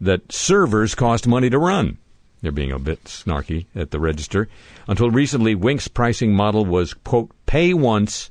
that 0.00 0.30
servers 0.30 0.94
cost 0.94 1.26
money 1.26 1.50
to 1.50 1.58
run. 1.58 1.98
They're 2.46 2.52
being 2.52 2.70
a 2.70 2.78
bit 2.78 3.02
snarky 3.06 3.66
at 3.74 3.90
the 3.90 3.98
register. 3.98 4.46
Until 4.86 5.10
recently, 5.10 5.56
Wink's 5.56 5.88
pricing 5.88 6.32
model 6.32 6.64
was, 6.64 6.94
quote, 6.94 7.32
pay 7.46 7.74
once, 7.74 8.30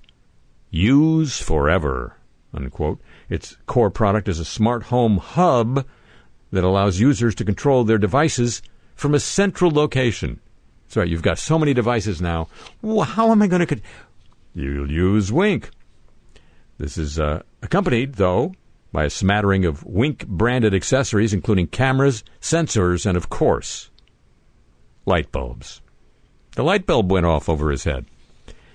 use 0.70 1.42
forever, 1.42 2.16
unquote. 2.54 3.02
Its 3.28 3.58
core 3.66 3.90
product 3.90 4.30
is 4.30 4.40
a 4.40 4.46
smart 4.46 4.84
home 4.84 5.18
hub 5.18 5.86
that 6.54 6.64
allows 6.64 6.98
users 6.98 7.36
to 7.36 7.44
control 7.44 7.84
their 7.84 7.98
devices 7.98 8.62
from 8.96 9.14
a 9.14 9.20
central 9.20 9.70
location. 9.70 10.40
That's 10.86 10.96
right, 10.96 11.10
you've 11.10 11.22
got 11.22 11.38
so 11.38 11.60
many 11.60 11.74
devices 11.74 12.22
now. 12.22 12.48
Well, 12.82 13.02
how 13.02 13.34
am 13.34 13.42
I 13.42 13.48
going 13.48 13.60
to. 13.60 13.66
Con- 13.66 13.82
You'll 14.54 14.90
use 14.90 15.30
Wink. 15.30 15.72
This 16.78 16.98
is 16.98 17.20
uh, 17.20 17.42
accompanied, 17.62 18.14
though, 18.14 18.54
by 18.94 19.04
a 19.04 19.10
smattering 19.10 19.66
of 19.66 19.84
Wink 19.84 20.26
branded 20.26 20.74
accessories, 20.74 21.34
including 21.34 21.68
cameras, 21.68 22.24
sensors, 22.40 23.06
and, 23.06 23.18
of 23.18 23.28
course, 23.28 23.90
light 25.06 25.32
bulbs. 25.32 25.82
The 26.56 26.64
light 26.64 26.86
bulb 26.86 27.12
went 27.12 27.26
off 27.26 27.50
over 27.50 27.70
his 27.70 27.84
head, 27.84 28.06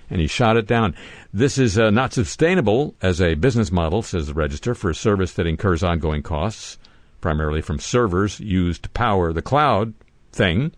and 0.09 0.21
he 0.21 0.27
shot 0.27 0.57
it 0.57 0.67
down. 0.67 0.95
This 1.33 1.57
is 1.57 1.79
uh, 1.79 1.89
not 1.89 2.13
sustainable 2.13 2.95
as 3.01 3.21
a 3.21 3.35
business 3.35 3.71
model, 3.71 4.01
says 4.01 4.27
the 4.27 4.33
Register, 4.33 4.75
for 4.75 4.89
a 4.89 4.95
service 4.95 5.33
that 5.33 5.47
incurs 5.47 5.83
ongoing 5.83 6.21
costs, 6.21 6.77
primarily 7.21 7.61
from 7.61 7.79
servers 7.79 8.39
used 8.39 8.83
to 8.83 8.89
power 8.89 9.33
the 9.33 9.41
cloud 9.41 9.93
thing. 10.31 10.73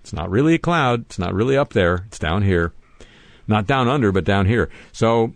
It's 0.00 0.12
not 0.12 0.30
really 0.30 0.54
a 0.54 0.58
cloud. 0.58 1.00
It's 1.02 1.18
not 1.18 1.34
really 1.34 1.56
up 1.56 1.72
there. 1.72 2.04
It's 2.06 2.18
down 2.18 2.42
here. 2.42 2.72
Not 3.48 3.66
down 3.66 3.88
under, 3.88 4.12
but 4.12 4.24
down 4.24 4.46
here. 4.46 4.70
So 4.92 5.34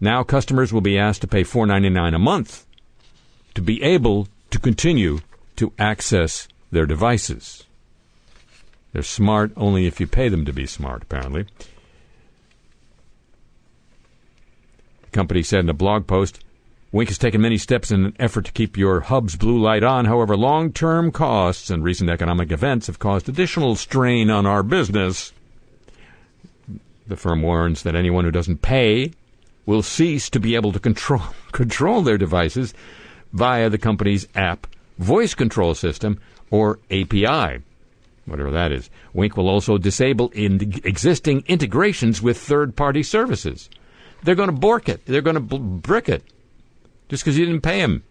now 0.00 0.22
customers 0.22 0.72
will 0.72 0.80
be 0.80 0.98
asked 0.98 1.20
to 1.20 1.26
pay 1.26 1.42
$4.99 1.42 2.14
a 2.14 2.18
month 2.18 2.66
to 3.54 3.60
be 3.60 3.82
able 3.82 4.28
to 4.50 4.58
continue 4.58 5.20
to 5.56 5.72
access 5.78 6.48
their 6.70 6.86
devices. 6.86 7.65
They're 8.96 9.02
smart 9.02 9.52
only 9.58 9.86
if 9.86 10.00
you 10.00 10.06
pay 10.06 10.30
them 10.30 10.46
to 10.46 10.54
be 10.54 10.64
smart, 10.64 11.02
apparently. 11.02 11.44
The 15.02 15.10
company 15.12 15.42
said 15.42 15.60
in 15.60 15.68
a 15.68 15.74
blog 15.74 16.06
post 16.06 16.42
Wink 16.92 17.10
has 17.10 17.18
taken 17.18 17.42
many 17.42 17.58
steps 17.58 17.90
in 17.90 18.06
an 18.06 18.16
effort 18.18 18.46
to 18.46 18.52
keep 18.52 18.78
your 18.78 19.00
hub's 19.00 19.36
blue 19.36 19.58
light 19.58 19.84
on. 19.84 20.06
However, 20.06 20.34
long 20.34 20.72
term 20.72 21.12
costs 21.12 21.68
and 21.68 21.84
recent 21.84 22.08
economic 22.08 22.50
events 22.50 22.86
have 22.86 22.98
caused 22.98 23.28
additional 23.28 23.76
strain 23.76 24.30
on 24.30 24.46
our 24.46 24.62
business. 24.62 25.34
The 27.06 27.16
firm 27.16 27.42
warns 27.42 27.82
that 27.82 27.94
anyone 27.94 28.24
who 28.24 28.30
doesn't 28.30 28.62
pay 28.62 29.12
will 29.66 29.82
cease 29.82 30.30
to 30.30 30.40
be 30.40 30.54
able 30.54 30.72
to 30.72 30.80
control, 30.80 31.20
control 31.52 32.00
their 32.00 32.16
devices 32.16 32.72
via 33.34 33.68
the 33.68 33.76
company's 33.76 34.26
app 34.34 34.66
voice 34.98 35.34
control 35.34 35.74
system 35.74 36.18
or 36.50 36.78
API, 36.90 37.60
whatever 38.26 38.50
that 38.50 38.72
is. 38.72 38.90
Wink 39.12 39.36
will 39.36 39.48
also 39.48 39.78
disable 39.78 40.30
in 40.30 40.60
existing 40.84 41.44
integrations 41.46 42.20
with 42.20 42.38
third 42.38 42.76
party 42.76 43.02
services. 43.02 43.70
They're 44.22 44.34
going 44.34 44.50
to 44.50 44.56
bork 44.56 44.88
it, 44.88 45.04
they're 45.06 45.22
going 45.22 45.48
to 45.48 45.58
brick 45.58 46.08
it 46.08 46.22
just 47.08 47.24
because 47.24 47.38
you 47.38 47.46
didn't 47.46 47.62
pay 47.62 47.80
them. 47.80 48.02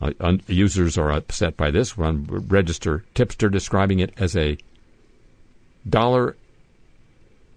Uh, 0.00 0.12
un- 0.20 0.40
users 0.46 0.96
are 0.96 1.10
upset 1.10 1.56
by 1.56 1.70
this. 1.70 1.96
One 1.96 2.24
register 2.48 3.04
tipster 3.14 3.48
describing 3.48 3.98
it 3.98 4.14
as 4.16 4.36
a 4.36 4.56
dollar 5.88 6.36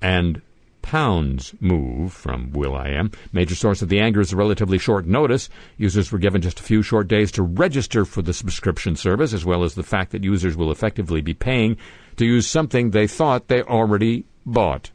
and 0.02 0.42
pounds 0.82 1.54
move 1.60 2.14
from 2.14 2.52
Will 2.52 2.76
I 2.76 2.90
Am. 2.90 3.12
Major 3.32 3.56
source 3.56 3.82
of 3.82 3.90
the 3.90 4.00
anger 4.00 4.22
is 4.22 4.34
a 4.34 4.36
relatively 4.36 4.78
short 4.78 5.06
notice. 5.06 5.50
Users 5.78 6.12
were 6.12 6.20
given 6.20 6.42
just 6.42 6.60
a 6.60 6.64
few 6.64 6.82
short 6.82 7.08
days 7.08 7.32
to 7.34 7.44
register 7.44 8.06
for 8.06 8.22
the 8.22 8.34
subscription 8.34 8.96
service, 8.96 9.34
as 9.34 9.46
well 9.46 9.64
as 9.64 9.76
the 9.76 9.84
fact 9.84 10.12
that 10.12 10.24
users 10.24 10.58
will 10.58 10.72
effectively 10.72 11.22
be 11.22 11.34
paying 11.34 11.78
to 12.18 12.26
use 12.26 12.48
something 12.48 12.92
they 12.92 13.08
thought 13.08 13.48
they 13.48 13.62
already 13.62 14.26
bought. 14.46 14.92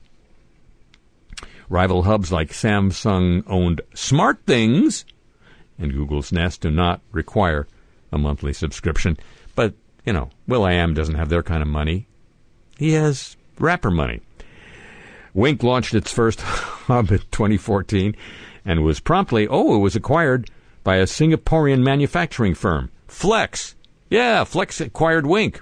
Rival 1.69 2.03
hubs 2.05 2.31
like 2.31 2.51
Samsung 2.51 3.43
owned 3.47 3.81
SmartThings 3.95 5.05
and 5.79 5.93
Google's 5.93 6.33
Nest 6.33 6.61
do 6.61 6.71
not 6.71 7.01
require 7.13 7.67
a 8.13 8.19
monthly 8.19 8.53
subscription. 8.53 9.17
But, 9.55 9.75
you 10.05 10.13
know, 10.13 10.31
Will 10.47 10.65
I 10.65 10.73
Am 10.73 10.95
doesn't 10.95 11.17
have 11.17 11.29
their 11.29 11.43
kind 11.43 11.63
of 11.63 11.69
money. 11.69 12.07
He 12.79 12.93
has 12.93 13.37
rapper 13.59 13.91
money. 13.91 14.21
Wink 15.37 15.63
launched 15.63 15.93
its 15.93 16.11
first 16.11 16.41
hub 16.41 17.13
in 17.13 17.19
2014 17.19 18.17
and 18.65 18.83
was 18.83 19.01
promptly, 19.01 19.47
oh, 19.47 19.75
it 19.75 19.79
was 19.79 19.95
acquired 19.95 20.51
by 20.83 20.97
a 20.97 21.05
Singaporean 21.05 21.83
manufacturing 21.83 22.55
firm, 22.55 22.91
Flex. 23.07 23.75
Yeah, 24.09 24.45
Flex 24.45 24.81
acquired 24.81 25.27
Wink 25.27 25.61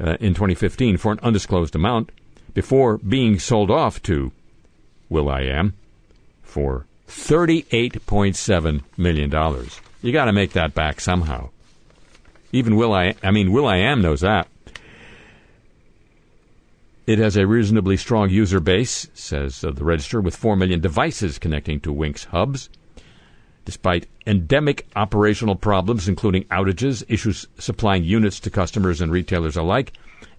uh, 0.00 0.16
in 0.18 0.34
2015 0.34 0.96
for 0.96 1.12
an 1.12 1.20
undisclosed 1.22 1.76
amount 1.76 2.10
before 2.54 2.98
being 2.98 3.38
sold 3.38 3.70
off 3.70 4.02
to 4.02 4.32
Will 5.08 5.28
I 5.28 5.42
Am 5.42 5.74
for 6.42 6.86
$38.7 7.06 8.82
million. 8.96 9.66
You 10.02 10.12
got 10.12 10.24
to 10.24 10.32
make 10.32 10.54
that 10.54 10.74
back 10.74 11.00
somehow. 11.00 11.50
Even 12.50 12.74
Will 12.74 12.92
I, 12.92 13.14
I 13.22 13.30
mean, 13.30 13.52
Will 13.52 13.68
I 13.68 13.76
Am 13.76 14.02
knows 14.02 14.22
that. 14.22 14.48
It 17.06 17.20
has 17.20 17.36
a 17.36 17.46
reasonably 17.46 17.96
strong 17.96 18.30
user 18.30 18.58
base, 18.58 19.08
says 19.14 19.62
uh, 19.62 19.70
the 19.70 19.84
register, 19.84 20.20
with 20.20 20.34
4 20.34 20.56
million 20.56 20.80
devices 20.80 21.38
connecting 21.38 21.78
to 21.80 21.92
Wink's 21.92 22.24
hubs. 22.24 22.68
Despite 23.64 24.08
endemic 24.26 24.88
operational 24.96 25.54
problems, 25.54 26.08
including 26.08 26.44
outages, 26.44 27.04
issues 27.08 27.46
supplying 27.58 28.02
units 28.02 28.40
to 28.40 28.50
customers 28.50 29.00
and 29.00 29.12
retailers 29.12 29.56
alike, 29.56 29.92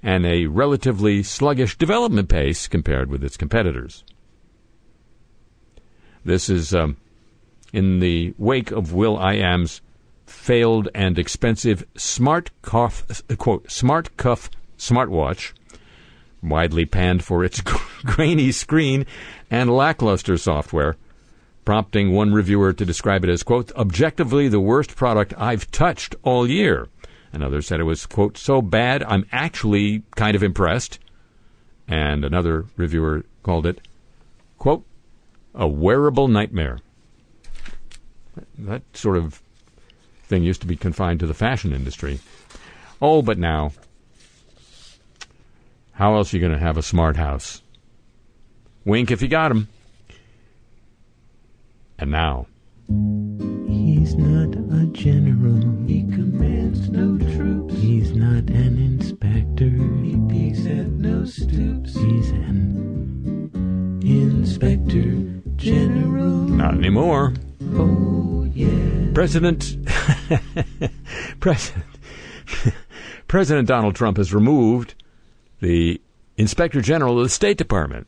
and 0.04 0.26
a 0.26 0.48
relatively 0.48 1.24
sluggish 1.24 1.78
development 1.78 2.28
pace 2.28 2.68
compared 2.68 3.10
with 3.10 3.24
its 3.24 3.38
competitors. 3.38 4.04
This 6.26 6.50
is 6.50 6.76
um, 6.76 6.98
in 7.72 8.00
the 8.00 8.34
wake 8.38 8.72
of 8.72 8.92
Will 8.92 9.18
I 9.18 9.36
Am's 9.36 9.82
failed 10.26 10.90
and 10.94 11.18
expensive 11.18 11.86
smart 11.96 12.52
cuff, 12.62 13.06
quote, 13.38 13.72
smart 13.72 14.18
cuff 14.18 14.50
smartwatch, 14.78 15.54
widely 16.50 16.86
panned 16.86 17.24
for 17.24 17.44
its 17.44 17.62
grainy 18.06 18.52
screen 18.52 19.06
and 19.50 19.76
lackluster 19.76 20.38
software, 20.38 20.96
prompting 21.66 22.14
one 22.14 22.34
reviewer 22.34 22.74
to 22.74 22.86
describe 22.86 23.24
it 23.24 23.30
as, 23.30 23.44
quote, 23.44 23.72
objectively 23.76 24.48
the 24.48 24.60
worst 24.60 24.96
product 24.96 25.34
I've 25.38 25.70
touched 25.72 26.16
all 26.24 26.48
year. 26.48 26.90
Another 27.34 27.62
said 27.62 27.80
it 27.80 27.84
was, 27.84 28.06
quote, 28.06 28.38
so 28.38 28.62
bad 28.62 29.04
I'm 29.04 29.26
actually 29.32 30.04
kind 30.16 30.36
of 30.36 30.44
impressed. 30.44 31.00
And 31.88 32.26
another 32.26 32.66
reviewer 32.76 33.26
called 33.44 33.66
it, 33.66 33.82
quote, 34.58 34.86
a 35.54 35.68
wearable 35.68 36.28
nightmare. 36.28 36.80
That 38.58 38.84
sort 38.94 39.18
of 39.18 39.42
thing 40.24 40.44
used 40.44 40.62
to 40.62 40.68
be 40.68 40.76
confined 40.76 41.20
to 41.22 41.28
the 41.28 41.34
fashion 41.34 41.74
industry. 41.74 42.20
Oh, 43.02 43.22
but 43.22 43.38
now, 43.38 43.72
how 45.98 46.16
else 46.16 46.32
are 46.32 46.38
you 46.38 46.42
going 46.42 46.54
to 46.54 46.64
have 46.64 46.78
a 46.78 46.84
smart 46.84 47.18
house? 47.18 47.64
Wink 48.86 49.10
if 49.10 49.22
you 49.24 49.28
got 49.28 49.50
'em. 49.50 49.68
And 51.98 52.12
now. 52.12 52.46
He's 52.88 54.16
not 54.16 54.56
a 54.56 54.86
general. 54.92 55.60
He 55.88 56.04
commands 56.04 56.88
no 56.90 57.18
troops. 57.36 57.74
He's 57.74 58.12
not 58.14 58.48
an 58.52 58.78
inspector. 58.78 59.72
He 60.04 60.16
peeks 60.30 60.68
at 60.68 60.88
no 60.88 61.26
stoops. 61.26 61.96
He's 61.96 62.30
an 62.30 63.50
inspector 64.04 65.42
general. 65.56 66.48
Not 66.48 66.76
anymore. 66.76 67.34
Oh, 67.74 68.48
yeah. 68.54 69.10
President 69.16 69.76
President 71.40 71.86
President 73.28 73.68
Donald 73.68 73.96
Trump 73.96 74.18
has 74.18 74.32
removed 74.32 74.94
the 75.60 76.02
Inspector 76.38 76.80
General 76.82 77.18
of 77.18 77.24
the 77.24 77.30
State 77.30 77.58
Department. 77.58 78.08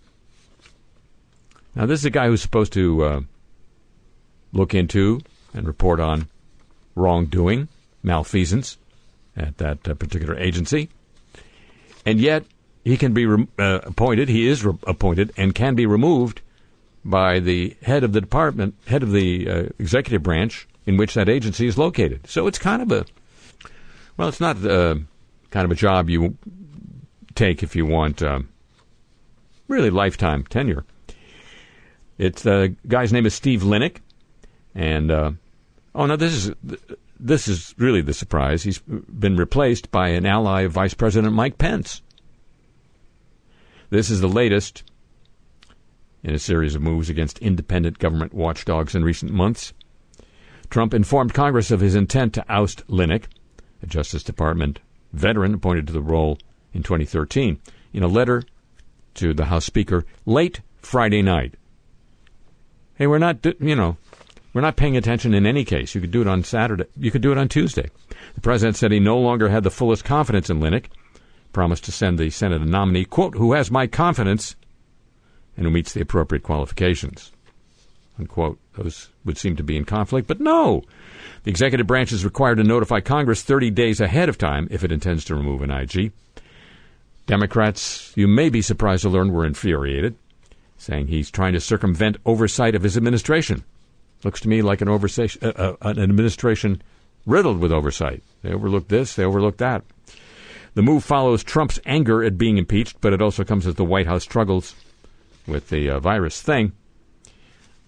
Now, 1.76 1.86
this 1.86 2.00
is 2.00 2.06
a 2.06 2.10
guy 2.10 2.28
who's 2.28 2.42
supposed 2.42 2.74
to 2.74 3.04
uh, 3.04 3.22
look 4.54 4.74
into 4.74 5.22
and 5.54 5.68
report 5.68 6.00
on 6.00 6.28
wrongdoing, 6.96 7.68
malfeasance 8.04 8.78
at 9.36 9.58
that 9.58 9.88
uh, 9.88 9.94
particular 9.94 10.38
agency, 10.38 10.90
and 12.06 12.20
yet 12.20 12.44
he 12.84 12.98
can 12.98 13.14
be 13.14 13.26
re- 13.26 13.48
uh, 13.58 13.80
appointed. 13.84 14.30
He 14.30 14.48
is 14.48 14.66
re- 14.66 14.78
appointed 14.86 15.32
and 15.38 15.56
can 15.56 15.76
be 15.76 15.86
removed 15.86 16.42
by 17.06 17.40
the 17.40 17.76
head 17.84 18.04
of 18.04 18.14
the 18.14 18.22
department, 18.22 18.76
head 18.88 19.04
of 19.04 19.12
the 19.12 19.50
uh, 19.50 19.64
executive 19.80 20.24
branch 20.24 20.68
in 20.86 20.98
which 20.98 21.14
that 21.14 21.30
agency 21.30 21.68
is 21.68 21.78
located. 21.78 22.28
So 22.28 22.48
it's 22.48 22.60
kind 22.60 22.82
of 22.82 22.92
a, 22.92 23.06
well, 24.18 24.28
it's 24.28 24.42
not 24.42 24.58
uh, 24.66 24.96
kind 25.52 25.66
of 25.66 25.72
a 25.72 25.76
job 25.76 26.10
you 26.10 26.38
take 27.40 27.64
if 27.64 27.74
you 27.74 27.86
want 27.86 28.22
uh, 28.22 28.40
really 29.70 29.90
lifetime 29.90 30.44
tenure. 30.44 30.84
It's 32.18 32.44
the 32.44 32.54
uh, 32.54 32.68
guy's 32.86 33.14
name 33.14 33.26
is 33.26 33.34
Steve 33.34 33.62
Linick, 33.62 33.98
and 34.76 35.10
uh, 35.10 35.32
oh 35.96 36.06
no, 36.06 36.18
this 36.18 36.34
is 36.34 36.52
this 37.18 37.48
is 37.48 37.74
really 37.78 38.02
the 38.02 38.14
surprise. 38.14 38.64
He's 38.64 38.80
been 38.80 39.38
replaced 39.38 39.90
by 39.90 40.10
an 40.10 40.26
ally 40.26 40.62
of 40.64 40.74
Vice 40.74 40.94
President 40.94 41.34
Mike 41.34 41.58
Pence. 41.58 42.02
This 43.90 44.10
is 44.10 44.20
the 44.20 44.28
latest 44.28 44.84
in 46.22 46.36
a 46.36 46.40
series 46.40 46.76
of 46.76 46.82
moves 46.82 47.10
against 47.10 47.40
independent 47.40 48.00
government 48.00 48.34
watchdogs 48.34 48.96
in 48.96 49.04
recent 49.06 49.32
months. 49.32 49.72
Trump 50.70 50.94
informed 50.94 51.34
Congress 51.34 51.72
of 51.72 51.80
his 51.80 51.96
intent 51.96 52.34
to 52.34 52.46
oust 52.50 52.86
Linick, 52.88 53.24
a 53.82 53.88
Justice 53.88 54.24
Department 54.24 54.82
veteran 55.14 55.54
appointed 55.54 55.88
to 55.88 55.94
the 55.94 56.02
role 56.02 56.38
in 56.74 56.84
2013, 56.84 57.60
in 57.94 58.04
a 58.04 58.08
letter 58.08 58.44
to 59.16 59.34
the 59.34 59.46
House 59.46 59.66
Speaker 59.66 60.06
late 60.26 60.62
Friday 60.82 61.22
night. 61.22 61.56
Hey, 62.96 63.08
we're 63.08 63.18
not, 63.18 63.46
you 63.60 63.76
know, 63.76 63.98
we're 64.54 64.62
not 64.62 64.76
paying 64.76 64.98
attention 64.98 65.34
in 65.34 65.46
any 65.46 65.64
case. 65.64 65.96
You 65.96 66.02
could 66.02 66.12
do 66.12 66.22
it 66.22 66.28
on 66.28 66.44
Saturday. 66.44 66.86
You 66.98 67.12
could 67.12 67.22
do 67.22 67.32
it 67.32 67.38
on 67.38 67.50
Tuesday. 67.50 67.90
The 68.36 68.42
president 68.42 68.78
said 68.78 68.92
he 68.92 69.00
no 69.00 69.18
longer 69.18 69.50
had 69.50 69.64
the 69.64 69.72
fullest 69.72 70.04
confidence 70.04 70.50
in 70.50 70.60
Linick, 70.60 70.86
promised 71.54 71.86
to 71.86 71.92
send 71.92 72.18
the 72.18 72.30
Senate 72.30 72.62
a 72.62 72.66
nominee, 72.66 73.06
quote, 73.06 73.36
who 73.36 73.54
has 73.54 73.72
my 73.72 73.88
confidence 73.88 74.56
and 75.56 75.66
who 75.66 75.72
meets 75.72 75.94
the 75.94 76.02
appropriate 76.02 76.44
qualifications. 76.44 77.32
Unquote. 78.18 78.60
Those 78.74 79.10
would 79.26 79.38
seem 79.38 79.56
to 79.58 79.64
be 79.64 79.76
in 79.76 79.86
conflict, 79.86 80.28
but 80.28 80.40
no. 80.40 80.84
The 81.44 81.52
executive 81.52 81.88
branch 81.88 82.12
is 82.12 82.26
required 82.26 82.56
to 82.56 82.64
notify 82.64 83.02
Congress 83.02 83.42
30 83.42 83.72
days 83.72 84.00
ahead 84.00 84.30
of 84.30 84.38
time 84.38 84.68
if 84.72 84.84
it 84.84 84.92
intends 84.92 85.26
to 85.26 85.36
remove 85.36 85.62
an 85.62 85.72
IG. 85.72 86.12
Democrats, 87.30 88.12
you 88.16 88.28
may 88.28 88.50
be 88.50 88.60
surprised 88.60 89.04
to 89.04 89.10
learn, 89.10 89.32
were 89.32 89.46
infuriated, 89.46 90.16
saying 90.78 91.06
he's 91.06 91.30
trying 91.30 91.54
to 91.54 91.60
circumvent 91.60 92.18
oversight 92.26 92.74
of 92.74 92.82
his 92.82 92.98
administration. 92.98 93.64
Looks 94.24 94.42
to 94.42 94.50
me 94.50 94.64
like 94.64 94.82
an, 94.82 94.90
oversight, 94.90 95.38
uh, 95.44 95.50
uh, 95.50 95.76
an 95.82 96.00
administration 96.00 96.82
riddled 97.28 97.60
with 97.60 97.72
oversight. 97.72 98.24
They 98.42 98.52
overlooked 98.52 98.90
this, 98.90 99.14
they 99.14 99.24
overlooked 99.24 99.60
that. 99.60 99.84
The 100.74 100.82
move 100.82 101.04
follows 101.04 101.44
Trump's 101.44 101.80
anger 101.86 102.24
at 102.24 102.40
being 102.40 102.58
impeached, 102.58 103.00
but 103.00 103.14
it 103.14 103.22
also 103.22 103.44
comes 103.44 103.68
as 103.68 103.76
the 103.76 103.86
White 103.86 104.08
House 104.08 104.24
struggles 104.24 104.74
with 105.46 105.70
the 105.70 105.88
uh, 105.88 106.00
virus 106.00 106.42
thing. 106.42 106.72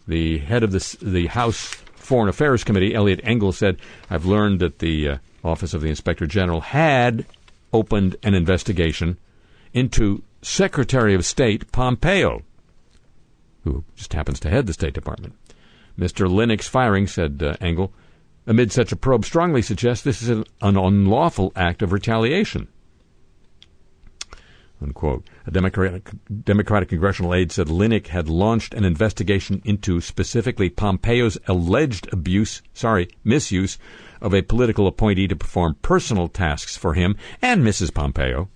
The 0.07 0.37
head 0.37 0.61
of 0.61 0.71
the, 0.71 0.97
the 1.01 1.25
House 1.25 1.73
Foreign 1.95 2.29
Affairs 2.29 2.63
Committee, 2.63 2.93
Eliot 2.93 3.21
Engel, 3.23 3.53
said, 3.53 3.77
I've 4.07 4.25
learned 4.25 4.59
that 4.59 4.77
the 4.77 5.09
uh, 5.09 5.17
Office 5.43 5.73
of 5.73 5.81
the 5.81 5.89
Inspector 5.89 6.27
General 6.27 6.61
had 6.61 7.25
opened 7.73 8.17
an 8.21 8.35
investigation 8.35 9.17
into 9.73 10.23
Secretary 10.41 11.13
of 11.13 11.25
State 11.25 11.71
Pompeo, 11.71 12.41
who 13.63 13.83
just 13.95 14.13
happens 14.13 14.39
to 14.39 14.49
head 14.49 14.67
the 14.67 14.73
State 14.73 14.93
Department. 14.93 15.35
Mr. 15.97 16.27
Linick's 16.27 16.67
firing, 16.67 17.07
said 17.07 17.41
uh, 17.43 17.55
Engel, 17.61 17.93
amid 18.47 18.71
such 18.71 18.91
a 18.91 18.95
probe 18.95 19.25
strongly 19.25 19.61
suggests 19.61 20.03
this 20.03 20.21
is 20.21 20.29
an, 20.29 20.43
an 20.61 20.77
unlawful 20.77 21.51
act 21.55 21.81
of 21.81 21.91
retaliation. 21.91 22.67
Unquote. 24.81 25.27
A 25.45 25.51
Democratic, 25.51 26.09
Democratic 26.43 26.89
congressional 26.89 27.35
aide 27.35 27.51
said 27.51 27.67
Linick 27.67 28.07
had 28.07 28.27
launched 28.27 28.73
an 28.73 28.83
investigation 28.83 29.61
into 29.63 30.01
specifically 30.01 30.69
Pompeo's 30.69 31.37
alleged 31.47 32.11
abuse, 32.11 32.63
sorry, 32.73 33.09
misuse 33.23 33.77
of 34.21 34.33
a 34.33 34.41
political 34.41 34.87
appointee 34.87 35.27
to 35.27 35.35
perform 35.35 35.75
personal 35.83 36.27
tasks 36.27 36.75
for 36.75 36.95
him 36.95 37.15
and 37.43 37.63
Mrs. 37.63 37.93
Pompeo. 37.93 38.49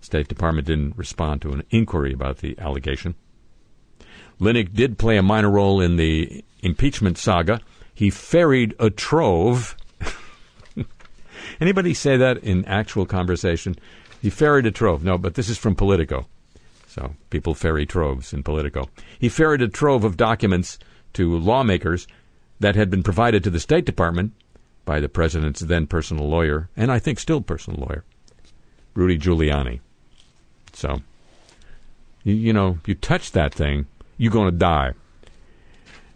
State 0.00 0.28
Department 0.28 0.66
didn't 0.66 0.96
respond 0.96 1.42
to 1.42 1.52
an 1.52 1.62
inquiry 1.70 2.12
about 2.12 2.38
the 2.38 2.58
allegation. 2.58 3.14
Linick 4.40 4.72
did 4.72 4.98
play 4.98 5.16
a 5.16 5.22
minor 5.22 5.50
role 5.50 5.80
in 5.80 5.96
the 5.96 6.44
impeachment 6.62 7.18
saga. 7.18 7.60
He 7.92 8.10
ferried 8.10 8.74
a 8.78 8.90
trove. 8.90 9.76
Anybody 11.60 11.94
say 11.94 12.16
that 12.16 12.38
in 12.38 12.64
actual 12.64 13.06
conversation? 13.06 13.76
He 14.22 14.30
ferried 14.30 14.66
a 14.66 14.70
trove. 14.70 15.02
No, 15.02 15.18
but 15.18 15.34
this 15.34 15.48
is 15.48 15.58
from 15.58 15.74
Politico. 15.74 16.26
So 16.86 17.14
people 17.30 17.54
ferry 17.54 17.86
troves 17.86 18.32
in 18.32 18.42
Politico. 18.42 18.88
He 19.18 19.28
ferried 19.28 19.62
a 19.62 19.68
trove 19.68 20.04
of 20.04 20.16
documents 20.16 20.78
to 21.14 21.36
lawmakers 21.36 22.06
that 22.60 22.76
had 22.76 22.90
been 22.90 23.02
provided 23.02 23.44
to 23.44 23.50
the 23.50 23.60
State 23.60 23.84
Department 23.84 24.32
by 24.84 25.00
the 25.00 25.08
president's 25.08 25.60
then 25.60 25.86
personal 25.86 26.28
lawyer, 26.28 26.70
and 26.76 26.90
I 26.90 26.98
think 26.98 27.18
still 27.18 27.40
personal 27.40 27.80
lawyer, 27.80 28.04
Rudy 28.94 29.18
Giuliani. 29.18 29.80
So, 30.78 31.00
you, 32.22 32.34
you 32.34 32.52
know, 32.52 32.78
you 32.86 32.94
touch 32.94 33.32
that 33.32 33.52
thing, 33.52 33.86
you're 34.16 34.30
going 34.30 34.48
to 34.48 34.56
die. 34.56 34.92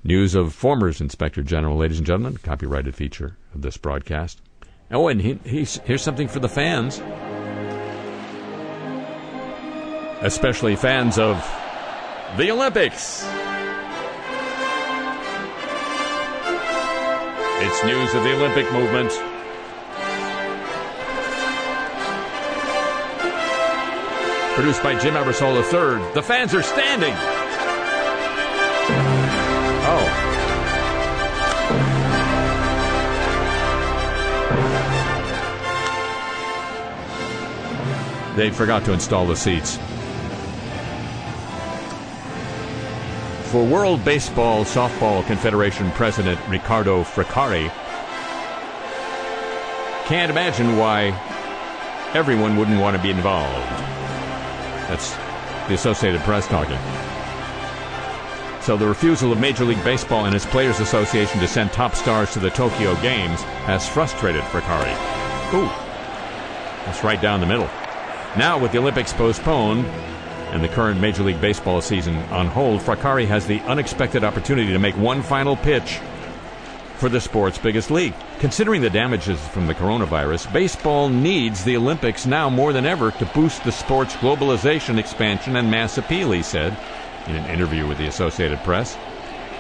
News 0.04 0.36
of 0.36 0.54
former 0.54 0.86
Inspector 0.86 1.42
General, 1.42 1.76
ladies 1.76 1.98
and 1.98 2.06
gentlemen, 2.06 2.36
copyrighted 2.36 2.94
feature 2.94 3.36
of 3.56 3.62
this 3.62 3.76
broadcast. 3.76 4.40
Oh, 4.92 5.08
and 5.08 5.20
he, 5.20 5.36
here's 5.44 6.00
something 6.00 6.28
for 6.28 6.38
the 6.38 6.48
fans, 6.48 7.02
especially 10.24 10.76
fans 10.76 11.18
of 11.18 11.38
The 12.36 12.52
Olympics. 12.52 13.24
It's 17.64 17.84
news 17.84 18.14
of 18.14 18.22
the 18.22 18.36
Olympic 18.36 18.72
movement. 18.72 19.31
Produced 24.54 24.82
by 24.82 24.98
Jim 24.98 25.14
Ebersol 25.14 25.56
III. 25.56 26.12
The 26.12 26.22
fans 26.22 26.54
are 26.54 26.62
standing. 26.62 27.14
Oh. 29.84 30.32
They 38.36 38.50
forgot 38.50 38.84
to 38.84 38.92
install 38.92 39.26
the 39.26 39.36
seats. 39.36 39.78
For 43.50 43.64
World 43.64 44.04
Baseball 44.04 44.64
Softball 44.66 45.26
Confederation 45.26 45.90
President 45.92 46.38
Riccardo 46.48 47.04
Fraccari, 47.04 47.70
can't 50.06 50.30
imagine 50.30 50.76
why 50.76 51.18
everyone 52.12 52.58
wouldn't 52.58 52.80
want 52.80 52.94
to 52.96 53.02
be 53.02 53.10
involved. 53.10 54.01
That's 54.88 55.14
the 55.68 55.74
Associated 55.74 56.20
Press 56.22 56.46
talking. 56.46 56.78
So 58.62 58.76
the 58.76 58.86
refusal 58.86 59.32
of 59.32 59.40
Major 59.40 59.64
League 59.64 59.82
Baseball 59.82 60.26
and 60.26 60.34
its 60.36 60.46
Players 60.46 60.78
Association 60.78 61.40
to 61.40 61.48
send 61.48 61.72
top 61.72 61.94
stars 61.94 62.32
to 62.32 62.38
the 62.38 62.50
Tokyo 62.50 62.94
Games 63.02 63.40
has 63.66 63.88
frustrated 63.88 64.42
Fraccari. 64.44 64.92
Ooh, 65.52 65.66
that's 66.86 67.02
right 67.02 67.20
down 67.20 67.40
the 67.40 67.46
middle. 67.46 67.68
Now, 68.36 68.58
with 68.58 68.70
the 68.72 68.78
Olympics 68.78 69.12
postponed 69.12 69.84
and 70.52 70.62
the 70.62 70.68
current 70.68 71.00
Major 71.00 71.24
League 71.24 71.40
Baseball 71.40 71.80
season 71.80 72.16
on 72.30 72.46
hold, 72.46 72.80
Fraccari 72.80 73.26
has 73.26 73.46
the 73.46 73.60
unexpected 73.62 74.22
opportunity 74.22 74.72
to 74.72 74.78
make 74.78 74.96
one 74.96 75.22
final 75.22 75.56
pitch 75.56 75.98
for 77.02 77.08
the 77.08 77.20
sport's 77.20 77.58
biggest 77.58 77.90
league. 77.90 78.14
Considering 78.38 78.80
the 78.80 78.88
damages 78.88 79.40
from 79.48 79.66
the 79.66 79.74
coronavirus, 79.74 80.52
baseball 80.52 81.08
needs 81.08 81.64
the 81.64 81.76
Olympics 81.76 82.26
now 82.26 82.48
more 82.48 82.72
than 82.72 82.86
ever 82.86 83.10
to 83.10 83.26
boost 83.26 83.64
the 83.64 83.72
sport's 83.72 84.14
globalization, 84.14 84.98
expansion, 84.98 85.56
and 85.56 85.68
mass 85.68 85.98
appeal, 85.98 86.30
he 86.30 86.44
said 86.44 86.78
in 87.26 87.34
an 87.34 87.50
interview 87.50 87.88
with 87.88 87.98
the 87.98 88.06
Associated 88.06 88.60
Press. 88.60 88.96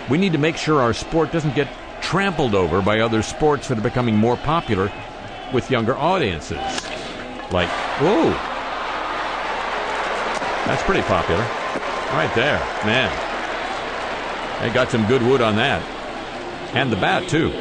We 0.08 0.18
need 0.18 0.30
to 0.34 0.38
make 0.38 0.56
sure 0.56 0.80
our 0.80 0.94
sport 0.94 1.32
doesn't 1.32 1.56
get 1.56 1.66
trampled 2.00 2.54
over 2.54 2.80
by 2.80 3.00
other 3.00 3.22
sports 3.22 3.66
that 3.66 3.78
are 3.78 3.82
becoming 3.82 4.16
more 4.16 4.36
popular 4.36 4.92
with 5.52 5.68
younger 5.68 5.98
audiences. 5.98 6.60
Like, 7.50 7.70
whoa, 7.98 8.30
that's 10.64 10.84
pretty 10.84 11.02
popular. 11.02 11.42
Right 12.12 12.32
there, 12.36 12.60
man. 12.84 13.10
They 14.60 14.72
got 14.72 14.92
some 14.92 15.08
good 15.08 15.22
wood 15.22 15.40
on 15.40 15.56
that. 15.56 15.91
And 16.74 16.90
the 16.90 16.96
bat, 16.96 17.28
too. 17.28 17.52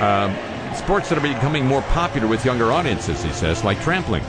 Um, 0.00 0.34
sports 0.74 1.10
that 1.10 1.18
are 1.18 1.20
becoming 1.20 1.66
more 1.66 1.82
popular 1.82 2.26
with 2.26 2.44
younger 2.44 2.72
audiences, 2.72 3.22
he 3.22 3.30
says, 3.32 3.64
like 3.64 3.80
trampling. 3.82 4.24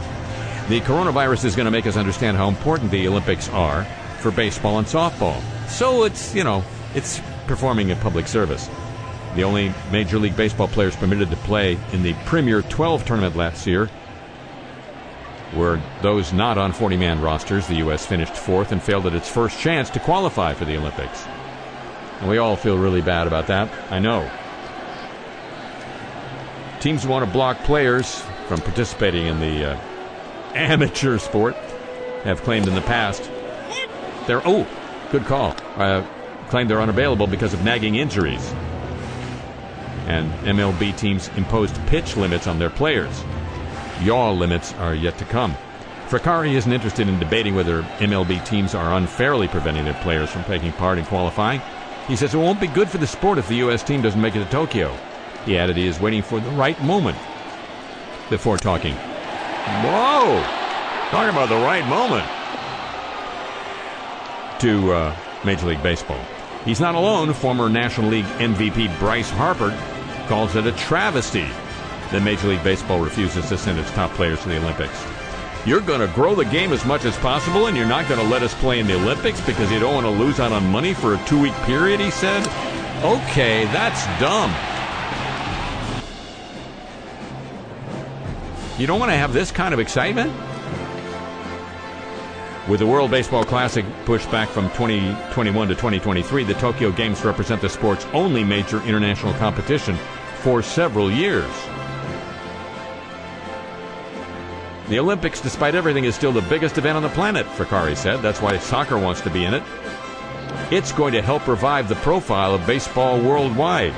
The 0.67 0.81
coronavirus 0.81 1.45
is 1.45 1.55
going 1.55 1.65
to 1.65 1.71
make 1.71 1.87
us 1.87 1.97
understand 1.97 2.37
how 2.37 2.47
important 2.47 2.91
the 2.91 3.07
Olympics 3.07 3.49
are 3.49 3.85
for 4.19 4.31
baseball 4.31 4.77
and 4.77 4.87
softball. 4.87 5.41
So 5.67 6.03
it's, 6.03 6.35
you 6.35 6.43
know, 6.43 6.63
it's 6.93 7.21
performing 7.47 7.91
a 7.91 7.95
public 7.95 8.27
service. 8.27 8.69
The 9.35 9.43
only 9.43 9.73
Major 9.91 10.19
League 10.19 10.35
Baseball 10.35 10.67
players 10.67 10.95
permitted 10.95 11.29
to 11.29 11.37
play 11.37 11.77
in 11.93 12.03
the 12.03 12.13
Premier 12.25 12.61
12 12.61 13.05
tournament 13.05 13.35
last 13.35 13.65
year 13.65 13.89
were 15.55 15.81
those 16.01 16.33
not 16.33 16.57
on 16.57 16.73
40 16.73 16.97
man 16.97 17.21
rosters. 17.21 17.67
The 17.67 17.75
U.S. 17.75 18.05
finished 18.05 18.35
fourth 18.35 18.71
and 18.71 18.81
failed 18.81 19.07
at 19.07 19.13
its 19.13 19.29
first 19.29 19.59
chance 19.59 19.89
to 19.91 19.99
qualify 19.99 20.53
for 20.53 20.65
the 20.65 20.77
Olympics. 20.77 21.25
And 22.21 22.29
we 22.29 22.37
all 22.37 22.55
feel 22.55 22.77
really 22.77 23.01
bad 23.01 23.27
about 23.27 23.47
that, 23.47 23.69
I 23.91 23.99
know. 23.99 24.29
Teams 26.79 27.05
want 27.05 27.25
to 27.25 27.31
block 27.31 27.63
players 27.63 28.21
from 28.47 28.61
participating 28.61 29.25
in 29.25 29.39
the 29.39 29.71
uh, 29.71 29.79
amateur 30.55 31.17
sport 31.17 31.55
have 32.23 32.41
claimed 32.43 32.67
in 32.67 32.75
the 32.75 32.81
past 32.81 33.29
they're, 34.27 34.41
oh, 34.45 34.67
good 35.11 35.25
call, 35.25 35.55
uh, 35.75 36.05
claimed 36.47 36.69
they're 36.69 36.81
unavailable 36.81 37.27
because 37.27 37.53
of 37.53 37.63
nagging 37.63 37.95
injuries. 37.95 38.53
And 40.07 40.31
MLB 40.45 40.95
teams 40.97 41.29
imposed 41.35 41.75
pitch 41.87 42.15
limits 42.15 42.47
on 42.47 42.59
their 42.59 42.69
players 42.69 43.23
yaw 44.01 44.31
limits 44.31 44.73
are 44.73 44.95
yet 44.95 45.17
to 45.19 45.25
come. 45.25 45.55
Fraccari 46.07 46.53
isn't 46.53 46.71
interested 46.71 47.07
in 47.07 47.19
debating 47.19 47.55
whether 47.55 47.83
MLB 47.99 48.45
teams 48.45 48.75
are 48.75 48.95
unfairly 48.95 49.47
preventing 49.47 49.85
their 49.85 49.93
players 49.95 50.29
from 50.29 50.43
taking 50.43 50.71
part 50.73 50.97
in 50.97 51.05
qualifying. 51.05 51.61
He 52.07 52.15
says 52.15 52.33
it 52.33 52.37
won't 52.37 52.59
be 52.59 52.67
good 52.67 52.89
for 52.89 52.97
the 52.97 53.07
sport 53.07 53.37
if 53.37 53.47
the 53.47 53.55
U.S. 53.55 53.83
team 53.83 54.01
doesn't 54.01 54.19
make 54.21 54.35
it 54.35 54.43
to 54.43 54.49
Tokyo. 54.49 54.95
He 55.45 55.57
added 55.57 55.77
he 55.77 55.87
is 55.87 55.99
waiting 55.99 56.21
for 56.21 56.39
the 56.39 56.49
right 56.51 56.79
moment 56.83 57.17
before 58.29 58.57
talking. 58.57 58.93
Whoa! 58.93 60.41
Talking 61.09 61.29
about 61.29 61.49
the 61.49 61.55
right 61.55 61.85
moment 61.87 62.25
to 64.61 64.93
uh, 64.93 65.15
Major 65.43 65.67
League 65.67 65.83
Baseball. 65.83 66.19
He's 66.65 66.79
not 66.79 66.95
alone. 66.95 67.33
Former 67.33 67.69
National 67.69 68.09
League 68.09 68.25
MVP 68.25 68.97
Bryce 68.99 69.29
Harper 69.29 69.75
calls 70.27 70.55
it 70.55 70.67
a 70.67 70.71
travesty 70.73 71.47
that 72.11 72.21
Major 72.21 72.47
League 72.47 72.63
Baseball 72.63 72.99
refuses 72.99 73.49
to 73.49 73.57
send 73.57 73.79
its 73.79 73.91
top 73.91 74.11
players 74.11 74.41
to 74.43 74.49
the 74.49 74.57
Olympics. 74.57 75.03
You're 75.63 75.81
going 75.81 76.01
to 76.01 76.11
grow 76.15 76.33
the 76.33 76.45
game 76.45 76.73
as 76.73 76.83
much 76.85 77.05
as 77.05 77.15
possible, 77.17 77.67
and 77.67 77.77
you're 77.77 77.85
not 77.85 78.09
going 78.09 78.19
to 78.19 78.25
let 78.25 78.41
us 78.41 78.53
play 78.55 78.79
in 78.79 78.87
the 78.87 78.95
Olympics 78.95 79.39
because 79.41 79.71
you 79.71 79.79
don't 79.79 79.93
want 79.93 80.07
to 80.07 80.11
lose 80.11 80.39
out 80.39 80.51
on 80.51 80.65
money 80.71 80.95
for 80.95 81.13
a 81.13 81.25
two 81.25 81.39
week 81.39 81.53
period, 81.65 81.99
he 81.99 82.09
said. 82.09 82.47
Okay, 83.03 83.65
that's 83.65 84.05
dumb. 84.19 84.49
You 88.79 88.87
don't 88.87 88.99
want 88.99 89.11
to 89.11 89.17
have 89.17 89.33
this 89.33 89.51
kind 89.51 89.75
of 89.75 89.79
excitement? 89.79 90.31
With 92.67 92.79
the 92.79 92.87
World 92.87 93.11
Baseball 93.11 93.43
Classic 93.43 93.85
pushed 94.05 94.31
back 94.31 94.49
from 94.49 94.67
2021 94.71 95.67
to 95.67 95.75
2023, 95.75 96.43
the 96.43 96.53
Tokyo 96.55 96.91
Games 96.91 97.23
represent 97.23 97.61
the 97.61 97.69
sport's 97.69 98.05
only 98.13 98.43
major 98.43 98.81
international 98.83 99.33
competition 99.33 99.95
for 100.37 100.63
several 100.63 101.11
years. 101.11 101.51
The 104.91 104.99
Olympics, 104.99 105.39
despite 105.39 105.73
everything, 105.73 106.03
is 106.03 106.15
still 106.15 106.33
the 106.33 106.41
biggest 106.41 106.77
event 106.77 106.97
on 106.97 107.01
the 107.01 107.07
planet, 107.07 107.45
Fraccari 107.45 107.95
said. 107.95 108.21
That's 108.21 108.41
why 108.41 108.57
soccer 108.57 108.97
wants 108.97 109.21
to 109.21 109.29
be 109.29 109.45
in 109.45 109.53
it. 109.53 109.63
It's 110.69 110.91
going 110.91 111.13
to 111.13 111.21
help 111.21 111.47
revive 111.47 111.87
the 111.87 111.95
profile 111.95 112.53
of 112.53 112.67
baseball 112.67 113.17
worldwide. 113.21 113.93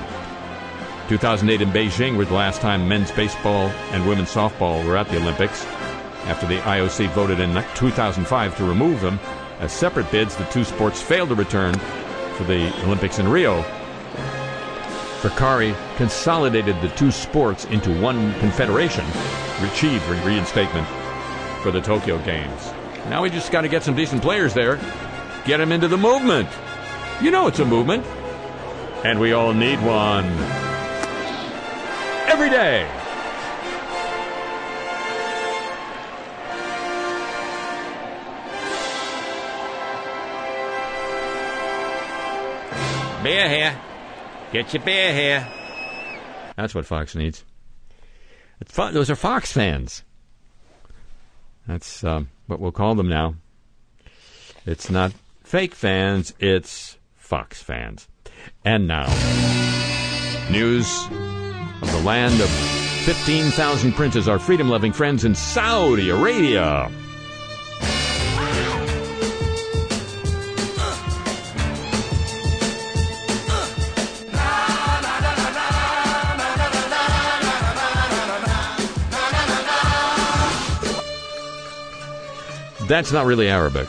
2008 1.10 1.64
in 1.64 1.70
Beijing 1.72 2.16
were 2.16 2.26
the 2.26 2.36
last 2.36 2.62
time 2.62 2.88
men's 2.88 3.10
baseball 3.10 3.70
and 3.90 4.08
women's 4.08 4.32
softball 4.32 4.86
were 4.86 4.96
at 4.96 5.10
the 5.10 5.18
Olympics. 5.18 5.66
After 6.26 6.46
the 6.46 6.60
IOC 6.60 7.10
voted 7.14 7.40
in 7.40 7.56
2005 7.74 8.58
to 8.58 8.64
remove 8.64 9.02
them 9.02 9.20
as 9.62 9.72
separate 9.72 10.12
bids, 10.12 10.36
the 10.36 10.46
two 10.46 10.64
sports 10.64 11.02
failed 11.02 11.30
to 11.30 11.36
return 11.36 11.74
for 12.38 12.44
the 12.44 12.72
Olympics 12.84 13.18
in 13.18 13.28
Rio. 13.28 13.64
Fraccari 15.24 15.76
consolidated 15.96 16.80
the 16.82 16.90
two 16.90 17.10
sports 17.10 17.66
into 17.66 18.00
one 18.00 18.32
confederation 18.36 19.06
achieved 19.62 20.04
reinstatement 20.26 20.88
for 21.62 21.72
the 21.72 21.82
Tokyo 21.82 22.18
Games. 22.26 22.74
Now 23.10 23.22
we 23.22 23.30
just 23.30 23.52
got 23.52 23.62
to 23.62 23.68
get 23.68 23.84
some 23.84 23.96
decent 23.96 24.22
players 24.22 24.54
there, 24.54 24.78
get 25.46 25.58
them 25.58 25.72
into 25.72 25.88
the 25.88 25.98
movement. 25.98 26.50
You 27.22 27.32
know 27.32 27.48
it's 27.48 27.60
a 27.60 27.66
movement. 27.66 28.06
And 29.06 29.20
we 29.20 29.34
all 29.34 29.54
need 29.54 29.80
one. 29.82 30.26
Every 32.30 32.50
day. 32.50 32.90
Beer 43.24 43.50
here. 43.50 43.80
Get 44.52 44.74
your 44.74 44.84
beer 44.84 45.14
here. 45.14 45.48
That's 46.56 46.76
what 46.76 46.86
Fox 46.86 47.16
needs. 47.16 47.44
Those 48.70 49.10
are 49.10 49.16
Fox 49.16 49.52
fans. 49.52 50.04
That's 51.68 52.04
um, 52.04 52.30
what 52.48 52.60
we'll 52.60 52.72
call 52.72 52.96
them 52.96 53.10
now. 53.10 53.36
It's 54.66 54.90
not 54.90 55.14
fake 55.44 55.76
fans, 55.76 56.34
it's 56.40 56.98
Fox 57.16 57.62
fans. 57.62 58.08
And 58.66 58.88
now, 58.88 59.08
news 60.50 61.08
of 61.82 61.92
the 61.92 62.02
land 62.04 62.40
of 62.42 62.50
15,000 63.06 63.94
princes, 63.94 64.28
our 64.28 64.40
freedom 64.40 64.70
loving 64.70 64.94
friends 64.94 65.26
in 65.26 65.36
Saudi 65.36 66.10
Arabia. 66.10 66.90
That's 82.88 83.12
not 83.12 83.26
really 83.26 83.50
Arabic. 83.50 83.88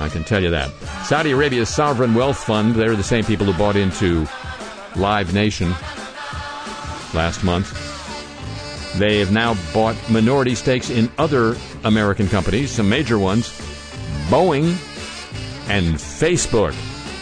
I 0.00 0.08
can 0.08 0.24
tell 0.24 0.42
you 0.42 0.50
that. 0.50 0.70
Saudi 1.04 1.32
Arabia's 1.32 1.68
sovereign 1.68 2.14
wealth 2.14 2.38
fund, 2.38 2.74
they're 2.74 2.96
the 2.96 3.02
same 3.02 3.24
people 3.24 3.46
who 3.46 3.58
bought 3.58 3.76
into 3.76 4.26
Live 4.96 5.34
Nation 5.34 5.70
last 7.14 7.44
month. 7.44 7.76
They 8.98 9.18
have 9.20 9.32
now 9.32 9.56
bought 9.72 9.96
minority 10.10 10.54
stakes 10.54 10.90
in 10.90 11.10
other 11.18 11.56
American 11.84 12.28
companies, 12.28 12.70
some 12.70 12.88
major 12.88 13.18
ones 13.18 13.48
Boeing 14.28 14.70
and 15.68 15.96
Facebook. 15.96 16.74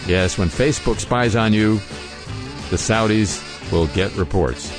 Yes, 0.07 0.39
when 0.39 0.49
Facebook 0.49 0.99
spies 0.99 1.37
on 1.37 1.53
you, 1.53 1.77
the 2.71 2.77
Saudis 2.77 3.43
will 3.73 3.87
get 3.89 4.15
reports. 4.17 4.73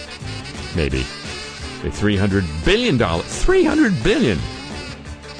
Maybe. 0.75 0.99
A 0.99 1.91
$300 1.91 2.65
billion. 2.65 2.97
$300 2.97 4.03
billion! 4.03 4.37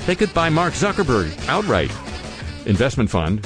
They 0.09 0.15
could 0.15 0.33
buy 0.33 0.49
Mark 0.49 0.73
Zuckerberg 0.73 1.47
outright. 1.47 1.91
Investment 2.65 3.11
fund 3.11 3.45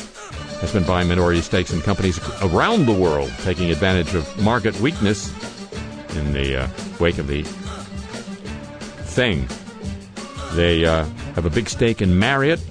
has 0.62 0.72
been 0.72 0.86
buying 0.86 1.10
minority 1.10 1.42
stakes 1.42 1.74
in 1.74 1.82
companies 1.82 2.22
around 2.42 2.86
the 2.86 2.94
world, 2.94 3.34
taking 3.40 3.70
advantage 3.70 4.16
of 4.16 4.42
market 4.42 4.74
weakness 4.80 5.28
in 6.16 6.32
the 6.32 6.62
uh, 6.62 6.68
wake 7.02 7.18
of 7.18 7.28
the 7.28 7.44
thing. 9.04 9.46
They 10.54 10.86
uh, 10.86 11.04
have 11.36 11.46
a 11.46 11.50
big 11.50 11.68
stake 11.68 12.02
in 12.02 12.18
Marriott, 12.18 12.62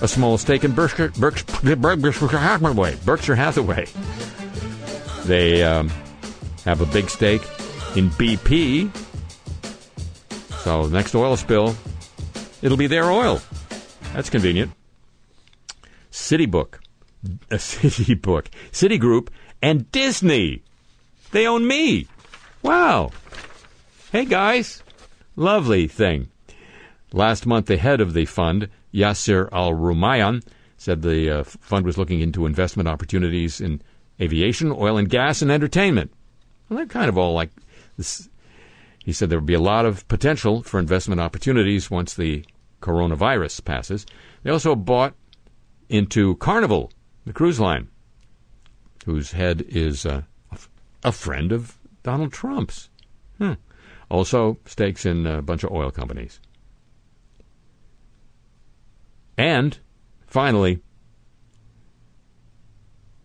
a 0.00 0.06
small 0.06 0.38
stake 0.38 0.62
in 0.62 0.70
Berkshire, 0.70 1.08
Berkshire, 1.18 1.74
Berkshire 1.74 2.28
Hathaway. 2.28 2.94
Berkshire 3.04 3.34
Hathaway. 3.34 3.88
They 5.24 5.64
um, 5.64 5.88
have 6.64 6.80
a 6.80 6.86
big 6.86 7.10
stake 7.10 7.42
in 7.96 8.10
BP. 8.10 8.94
So 10.62 10.86
next 10.86 11.16
oil 11.16 11.36
spill, 11.36 11.74
it'll 12.62 12.76
be 12.76 12.86
their 12.86 13.10
oil. 13.10 13.40
That's 14.12 14.30
convenient. 14.30 14.72
Citibook, 16.10 16.80
a 17.50 17.56
Citigroup, 17.56 19.28
and 19.62 19.90
Disney. 19.92 20.62
They 21.30 21.46
own 21.46 21.66
me. 21.66 22.06
Wow. 22.62 23.10
Hey 24.10 24.24
guys, 24.24 24.82
lovely 25.36 25.86
thing. 25.86 26.28
Last 27.12 27.46
month, 27.46 27.66
the 27.66 27.76
head 27.76 28.00
of 28.00 28.14
the 28.14 28.24
fund, 28.24 28.68
Yasser 28.92 29.48
Al 29.52 29.72
Rumayyan, 29.72 30.42
said 30.76 31.02
the 31.02 31.30
uh, 31.30 31.44
fund 31.44 31.84
was 31.84 31.98
looking 31.98 32.20
into 32.20 32.46
investment 32.46 32.88
opportunities 32.88 33.60
in 33.60 33.82
aviation, 34.20 34.72
oil 34.72 34.96
and 34.96 35.08
gas, 35.08 35.42
and 35.42 35.50
entertainment. 35.50 36.12
Well, 36.68 36.78
they're 36.78 36.86
kind 36.86 37.08
of 37.08 37.18
all 37.18 37.34
like 37.34 37.50
this. 37.96 38.28
He 39.08 39.14
said 39.14 39.30
there 39.30 39.38
would 39.38 39.46
be 39.46 39.54
a 39.54 39.58
lot 39.58 39.86
of 39.86 40.06
potential 40.08 40.62
for 40.62 40.78
investment 40.78 41.18
opportunities 41.18 41.90
once 41.90 42.12
the 42.12 42.44
coronavirus 42.82 43.64
passes. 43.64 44.04
They 44.42 44.50
also 44.50 44.76
bought 44.76 45.14
into 45.88 46.36
Carnival, 46.36 46.92
the 47.24 47.32
cruise 47.32 47.58
line, 47.58 47.88
whose 49.06 49.32
head 49.32 49.64
is 49.66 50.04
uh, 50.04 50.24
a 51.02 51.10
friend 51.10 51.52
of 51.52 51.78
Donald 52.02 52.34
Trump's. 52.34 52.90
Hmm. 53.38 53.54
Also, 54.10 54.58
stakes 54.66 55.06
in 55.06 55.26
a 55.26 55.40
bunch 55.40 55.64
of 55.64 55.72
oil 55.72 55.90
companies. 55.90 56.38
And 59.38 59.78
finally, 60.26 60.82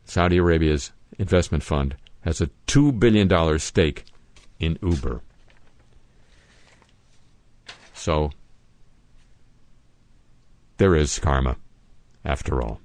Saudi 0.05 0.37
Arabia's 0.37 0.93
investment 1.19 1.61
fund 1.61 1.97
has 2.21 2.39
a 2.39 2.49
$2 2.67 2.97
billion 2.97 3.59
stake 3.59 4.05
in 4.61 4.79
Uber. 4.81 5.21
So, 8.03 8.31
there 10.75 10.93
is 10.93 11.19
karma, 11.19 11.55
after 12.25 12.61
all. 12.61 12.81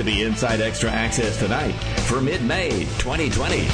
To 0.00 0.04
be 0.06 0.22
Inside 0.22 0.62
Extra 0.62 0.90
Access 0.90 1.38
tonight 1.38 1.72
for 2.06 2.22
mid 2.22 2.42
May 2.42 2.70
2020. 2.70 3.66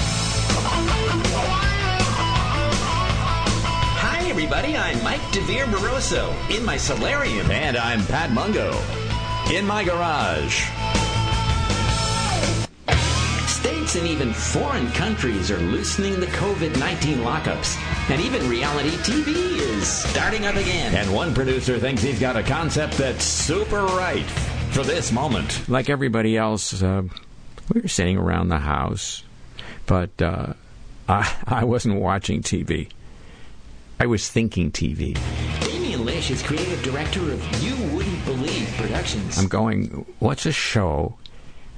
Hi, 3.95 4.29
everybody. 4.29 4.77
I'm 4.77 5.01
Mike 5.05 5.21
DeVere 5.31 5.67
Barroso 5.67 6.35
in 6.51 6.65
my 6.65 6.77
solarium. 6.77 7.49
And 7.53 7.77
I'm 7.77 8.05
Pat 8.07 8.33
Mungo 8.33 8.77
in 9.55 9.65
my 9.65 9.85
garage. 9.85 10.65
States 13.47 13.95
and 13.95 14.09
even 14.09 14.33
foreign 14.33 14.91
countries 14.93 15.53
are 15.53 15.59
loosening 15.59 16.19
the 16.19 16.27
COVID 16.27 16.77
19 16.77 17.19
lockups. 17.19 17.77
And 18.11 18.21
even 18.21 18.49
reality 18.51 18.97
TV 18.99 19.29
is 19.59 19.87
starting 19.87 20.45
up 20.45 20.57
again. 20.57 20.93
And 20.97 21.15
one 21.15 21.33
producer 21.33 21.79
thinks 21.79 22.03
he's 22.03 22.19
got 22.19 22.35
a 22.35 22.43
concept 22.43 22.95
that's 22.95 23.25
super 23.25 23.85
right 23.85 24.27
for 24.77 24.85
this 24.85 25.11
moment. 25.11 25.67
Like 25.71 25.89
everybody 25.89 26.37
else, 26.37 26.83
uh, 26.83 27.05
we 27.73 27.81
were 27.81 27.89
sitting 27.89 28.19
around 28.19 28.51
the 28.51 28.59
house, 28.59 29.23
but 29.87 30.11
uh, 30.21 30.53
I, 31.09 31.35
I 31.47 31.65
wasn't 31.65 31.99
watching 31.99 32.43
TV. 32.43 32.91
I 33.99 34.05
was 34.05 34.29
thinking 34.29 34.71
TV. 34.71 35.19
Damien 35.61 36.05
Lish 36.05 36.31
is 36.31 36.43
creative 36.43 36.83
director 36.83 37.33
of 37.33 37.65
You 37.65 37.75
Wouldn't 37.97 38.23
Believe 38.27 38.69
Productions. 38.77 39.39
I'm 39.39 39.49
going, 39.49 40.05
what's 40.19 40.45
a 40.45 40.53
show 40.53 41.17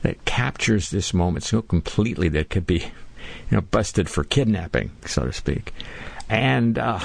that 0.03 0.25
captures 0.25 0.91
this 0.91 1.15
moment 1.15 1.45
so 1.45 1.63
completely 1.63 2.29
that 2.31 2.51
could 2.51 2.67
be, 2.67 2.79
you 2.79 3.53
know, 3.53 3.61
busted 3.61 4.11
for 4.11 4.25
kidnapping, 4.25 4.91
so 5.07 5.25
to 5.25 5.33
speak? 5.33 5.73
And 6.29 6.77
uh, 6.77 6.99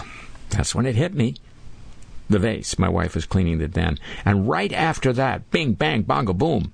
that's 0.49 0.73
when 0.73 0.87
it 0.87 0.95
hit 0.95 1.13
me. 1.13 1.35
The 2.33 2.39
vase. 2.39 2.79
My 2.79 2.89
wife 2.89 3.13
was 3.13 3.27
cleaning 3.27 3.59
the 3.59 3.67
den. 3.67 3.99
And 4.25 4.49
right 4.49 4.73
after 4.73 5.13
that, 5.13 5.51
bing, 5.51 5.73
bang, 5.73 6.01
bongo, 6.01 6.33
boom. 6.33 6.73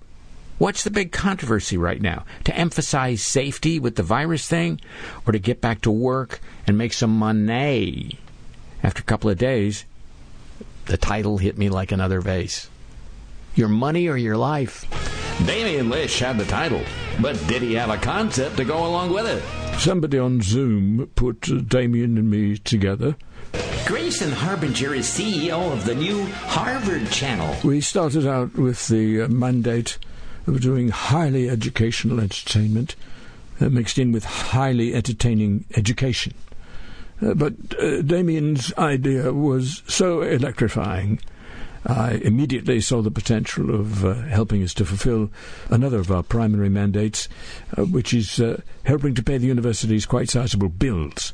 What's 0.58 0.86
the 0.86 0.90
big 0.90 1.12
controversy 1.12 1.76
right 1.76 2.02
now? 2.02 2.24
To 2.46 2.56
emphasize 2.56 3.22
safety 3.22 3.78
with 3.78 3.98
the 3.98 4.04
virus 4.04 4.48
thing 4.48 4.80
or 5.28 5.34
to 5.34 5.38
get 5.38 5.60
back 5.60 5.82
to 5.82 5.92
work 5.92 6.40
and 6.66 6.78
make 6.78 6.94
some 6.94 7.12
money? 7.12 8.20
After 8.84 9.02
a 9.02 9.04
couple 9.04 9.30
of 9.30 9.38
days, 9.38 9.84
the 10.86 10.96
title 10.96 11.40
hit 11.40 11.58
me 11.58 11.68
like 11.68 11.92
another 11.92 12.22
vase. 12.22 12.70
Your 13.54 13.68
money 13.68 14.08
or 14.08 14.16
your 14.16 14.38
life? 14.38 14.86
Damien 15.46 15.90
Lish 15.90 16.20
had 16.20 16.38
the 16.38 16.46
title, 16.46 16.84
but 17.22 17.36
did 17.48 17.62
he 17.62 17.74
have 17.74 17.90
a 17.90 17.98
concept 17.98 18.56
to 18.56 18.64
go 18.64 18.88
along 18.88 19.12
with 19.12 19.28
it? 19.28 19.44
Somebody 19.78 20.20
on 20.20 20.42
Zoom 20.42 21.12
put 21.16 21.68
Damien 21.68 22.18
and 22.18 22.32
me 22.32 22.58
together. 22.58 23.18
Grayson 24.10 24.32
Harbinger 24.32 24.96
is 24.96 25.06
CEO 25.06 25.72
of 25.72 25.86
the 25.86 25.94
new 25.94 26.26
Harvard 26.26 27.12
Channel. 27.12 27.56
We 27.64 27.80
started 27.80 28.26
out 28.26 28.56
with 28.56 28.88
the 28.88 29.22
uh, 29.22 29.28
mandate 29.28 30.00
of 30.48 30.62
doing 30.62 30.90
highly 30.90 31.48
educational 31.48 32.20
entertainment 32.20 32.96
uh, 33.62 33.70
mixed 33.70 34.00
in 34.00 34.12
with 34.12 34.26
highly 34.26 34.96
entertaining 34.96 35.66
education. 35.76 36.34
Uh, 37.22 37.36
but 37.36 37.54
uh, 37.80 38.02
Damien's 38.02 38.74
idea 38.80 39.32
was 39.32 39.84
so 39.86 40.24
electrifying. 40.24 41.20
I 41.86 42.14
immediately 42.14 42.82
saw 42.82 43.04
the 43.04 43.12
potential 43.12 43.76
of 43.76 44.04
uh, 44.04 44.16
helping 44.24 44.64
us 44.64 44.74
to 44.74 44.86
fulfill 44.86 45.30
another 45.70 46.00
of 46.00 46.12
our 46.12 46.24
primary 46.24 46.70
mandates, 46.70 47.30
uh, 47.78 47.86
which 47.86 48.16
is 48.16 48.40
uh, 48.40 48.60
helping 48.86 49.14
to 49.14 49.22
pay 49.22 49.38
the 49.38 49.46
universities 49.46 50.08
quite 50.08 50.32
sizable 50.32 50.70
bills. 50.70 51.32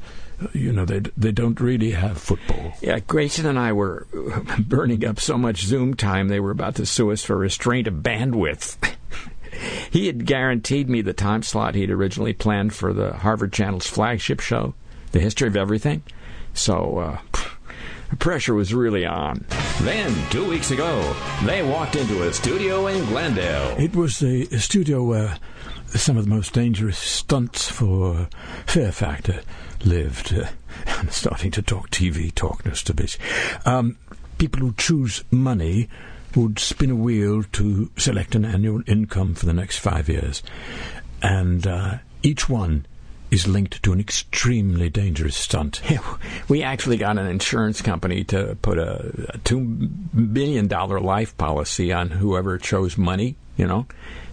You 0.54 0.71
know, 0.71 0.86
they 0.86 1.00
they 1.17 1.32
don't 1.32 1.60
really 1.60 1.91
have 1.91 2.17
football. 2.17 2.74
Yeah, 2.82 3.00
Grayson 3.00 3.45
and 3.45 3.58
I 3.58 3.71
were 3.74 4.08
burning 4.60 5.06
up 5.06 5.19
so 5.19 5.38
much 5.38 5.63
Zoom 5.63 5.93
time 5.93 6.28
they 6.28 6.39
were 6.39 6.52
about 6.52 6.76
to 6.76 6.86
sue 6.86 7.12
us 7.12 7.24
for 7.24 7.38
restraint 7.38 7.88
of 7.88 7.95
bandwidth. 7.95 8.78
he 9.91 10.07
had 10.07 10.26
guaranteed 10.26 10.89
me 10.89 11.01
the 11.01 11.14
time 11.14 11.43
slot 11.43 11.76
he'd 11.76 11.91
originally 11.91 12.34
planned 12.34 12.74
for 12.74 12.93
the 12.93 13.14
Harvard 13.14 13.53
Channel's 13.53 13.88
flagship 13.88 14.39
show, 14.39 14.74
The 15.12 15.20
History 15.20 15.47
of 15.47 15.55
Everything. 15.55 16.03
So, 16.53 16.97
uh, 16.99 17.20
the 18.09 18.16
pressure 18.18 18.53
was 18.53 18.74
really 18.74 19.05
on. 19.05 19.45
Then, 19.82 20.14
two 20.30 20.47
weeks 20.47 20.72
ago, 20.72 21.16
they 21.45 21.64
walked 21.64 21.95
into 21.95 22.28
a 22.28 22.34
studio 22.34 22.88
in 22.88 23.05
Glendale. 23.05 23.76
It 23.78 23.95
was 23.95 24.22
a, 24.22 24.43
a 24.53 24.59
studio 24.59 25.03
where 25.03 25.38
some 25.88 26.18
of 26.18 26.26
the 26.26 26.30
most 26.30 26.53
dangerous 26.53 26.97
stunts 26.97 27.70
for 27.70 28.28
Fear 28.66 28.91
Factor 28.91 29.41
lived. 29.86 30.33
Uh, 30.33 30.47
I'm 30.88 31.09
starting 31.11 31.51
to 31.51 31.61
talk 31.61 31.89
TV 31.89 32.33
talk, 32.33 32.63
just 32.63 32.89
a 32.89 32.93
bit. 32.93 33.17
Um, 33.65 33.97
people 34.38 34.61
who 34.61 34.73
choose 34.77 35.23
money 35.31 35.89
would 36.36 36.59
spin 36.59 36.91
a 36.91 36.95
wheel 36.95 37.43
to 37.43 37.89
select 37.97 38.36
an 38.36 38.43
annual 38.43 38.81
income 38.88 39.36
for 39.36 39.45
the 39.45 39.53
next 39.53 39.77
five 39.77 40.09
years. 40.09 40.43
And 41.21 41.65
uh, 41.65 41.97
each 42.23 42.49
one 42.49 42.86
is 43.31 43.47
linked 43.47 43.81
to 43.83 43.93
an 43.93 43.99
extremely 43.99 44.89
dangerous 44.89 45.36
stunt. 45.36 45.81
we 46.47 46.61
actually 46.61 46.97
got 46.97 47.17
an 47.17 47.27
insurance 47.27 47.81
company 47.81 48.23
to 48.25 48.57
put 48.61 48.77
a, 48.77 49.29
a 49.33 49.38
two 49.39 49.89
million 50.13 50.67
dollar 50.67 50.99
life 50.99 51.38
policy 51.38 51.91
on 51.91 52.09
whoever 52.09 52.57
chose 52.57 52.97
money. 52.97 53.36
You 53.57 53.67
know, 53.67 53.88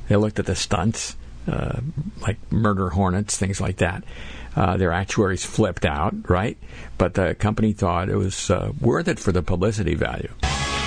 they 0.08 0.16
looked 0.16 0.38
at 0.38 0.46
the 0.46 0.56
stunts, 0.56 1.16
uh, 1.48 1.80
like 2.20 2.36
murder 2.52 2.90
hornets, 2.90 3.36
things 3.36 3.60
like 3.60 3.78
that. 3.78 4.04
Uh, 4.54 4.76
their 4.76 4.92
actuaries 4.92 5.44
flipped 5.44 5.86
out, 5.86 6.28
right? 6.28 6.58
But 6.98 7.14
the 7.14 7.34
company 7.34 7.72
thought 7.72 8.08
it 8.08 8.16
was 8.16 8.50
uh, 8.50 8.72
worth 8.80 9.08
it 9.08 9.18
for 9.18 9.32
the 9.32 9.42
publicity 9.42 9.94
value. 9.94 10.30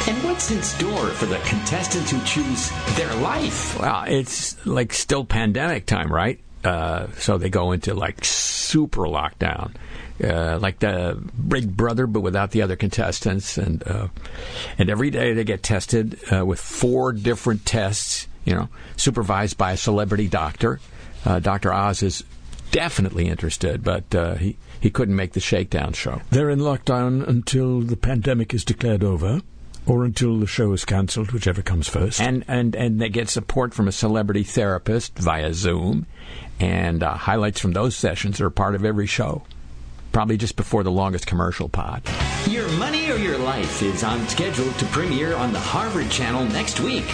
And 0.07 0.23
what's 0.23 0.51
in 0.51 0.61
store 0.61 1.07
for 1.07 1.25
the 1.25 1.39
contestants 1.39 2.11
who 2.11 2.23
choose 2.25 2.69
their 2.95 3.13
life? 3.15 3.79
Well, 3.79 4.03
it's 4.07 4.63
like 4.65 4.93
still 4.93 5.25
pandemic 5.25 5.87
time, 5.87 6.13
right? 6.13 6.39
Uh, 6.63 7.07
so 7.17 7.37
they 7.39 7.49
go 7.49 7.71
into 7.71 7.95
like 7.95 8.23
super 8.23 9.03
lockdown, 9.03 9.73
uh, 10.23 10.59
like 10.59 10.79
the 10.79 11.19
Big 11.47 11.75
Brother, 11.75 12.05
but 12.05 12.21
without 12.21 12.51
the 12.51 12.61
other 12.61 12.75
contestants. 12.75 13.57
And 13.57 13.83
uh, 13.87 14.09
and 14.77 14.91
every 14.91 15.09
day 15.09 15.33
they 15.33 15.43
get 15.43 15.63
tested 15.63 16.19
uh, 16.31 16.45
with 16.45 16.59
four 16.59 17.11
different 17.11 17.65
tests. 17.65 18.27
You 18.45 18.53
know, 18.53 18.69
supervised 18.95 19.57
by 19.57 19.71
a 19.71 19.77
celebrity 19.77 20.27
doctor. 20.27 20.79
Uh, 21.25 21.39
Doctor 21.39 21.73
Oz 21.73 22.03
is 22.03 22.23
definitely 22.71 23.27
interested, 23.27 23.83
but 23.83 24.13
uh, 24.13 24.35
he 24.35 24.57
he 24.79 24.89
couldn't 24.89 25.15
make 25.15 25.33
the 25.33 25.39
Shakedown 25.39 25.93
show. 25.93 26.21
They're 26.29 26.49
in 26.49 26.59
lockdown 26.59 27.27
until 27.27 27.81
the 27.81 27.97
pandemic 27.97 28.53
is 28.53 28.63
declared 28.65 29.03
over. 29.03 29.41
Or 29.87 30.03
until 30.03 30.39
the 30.39 30.47
show 30.47 30.73
is 30.73 30.83
cancelled, 30.83 31.31
whichever 31.31 31.61
comes 31.61 31.87
first. 31.87 32.19
And 32.19 32.43
and 32.47 32.75
and 32.75 32.99
they 32.99 33.09
get 33.09 33.29
support 33.29 33.75
from 33.75 33.87
a 33.87 33.91
celebrity 33.91 34.41
therapist 34.41 35.17
via 35.19 35.53
Zoom, 35.53 36.07
and 36.59 37.03
uh, 37.03 37.13
highlights 37.13 37.59
from 37.59 37.73
those 37.73 37.95
sessions 37.95 38.41
are 38.41 38.49
part 38.49 38.73
of 38.73 38.83
every 38.83 39.05
show. 39.05 39.43
Probably 40.11 40.37
just 40.37 40.55
before 40.55 40.81
the 40.81 40.91
longest 40.91 41.27
commercial 41.27 41.69
pod. 41.69 42.01
Your 42.47 42.67
Money 42.79 43.11
or 43.11 43.17
Your 43.17 43.37
Life 43.37 43.83
is 43.83 44.03
on 44.03 44.27
schedule 44.27 44.71
to 44.71 44.85
premiere 44.85 45.35
on 45.35 45.53
the 45.53 45.59
Harvard 45.59 46.09
Channel 46.09 46.45
next 46.45 46.79
week, 46.79 47.05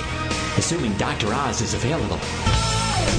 assuming 0.57 0.93
Dr. 0.97 1.33
Oz 1.33 1.59
is 1.59 1.73
available. 1.73 2.19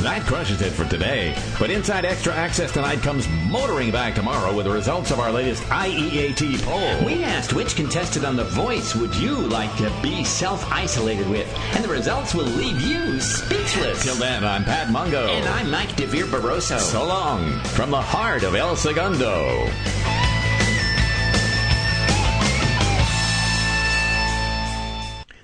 That 0.03 0.23
crushes 0.27 0.63
it 0.63 0.71
for 0.71 0.85
today. 0.85 1.35
But 1.59 1.71
Inside 1.71 2.05
Extra 2.05 2.35
Access 2.35 2.73
tonight 2.73 3.03
comes 3.03 3.29
motoring 3.49 3.93
back 3.93 4.15
tomorrow 4.15 4.55
with 4.55 4.67
the 4.67 4.73
results 4.73 5.11
of 5.11 5.21
our 5.21 5.31
latest 5.31 5.63
IEAT 5.65 6.61
poll. 6.63 7.07
We 7.07 7.23
asked 7.23 7.53
which 7.53 7.77
contestant 7.77 8.25
on 8.25 8.35
The 8.37 8.45
Voice 8.45 8.97
would 8.97 9.15
you 9.15 9.37
like 9.37 9.75
to 9.77 9.93
be 10.03 10.25
self 10.25 10.71
isolated 10.73 11.29
with, 11.29 11.47
and 11.75 11.85
the 11.85 11.89
results 11.89 12.35
will 12.35 12.45
leave 12.45 12.81
you 12.81 13.21
speechless. 13.21 14.03
Till 14.03 14.17
then, 14.17 14.45
I'm 14.45 14.65
Pat 14.65 14.91
Mungo. 14.91 15.29
And 15.29 15.49
I'm 15.49 15.71
Mike 15.71 15.95
DeVere 15.95 16.27
Barroso. 16.27 16.79
So 16.79 17.07
long 17.07 17.61
from 17.61 17.91
the 17.91 18.03
heart 18.03 18.43
of 18.43 18.55
El 18.55 18.75
Segundo. 18.75 19.69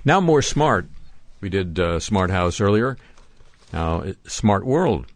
Now 0.05 0.21
more 0.21 0.43
smart. 0.43 0.89
We 1.41 1.49
did 1.49 1.79
uh, 1.79 2.01
Smart 2.01 2.31
House 2.31 2.61
earlier. 2.61 2.97
Now 3.73 4.05
Smart 4.27 4.65
World. 4.65 5.07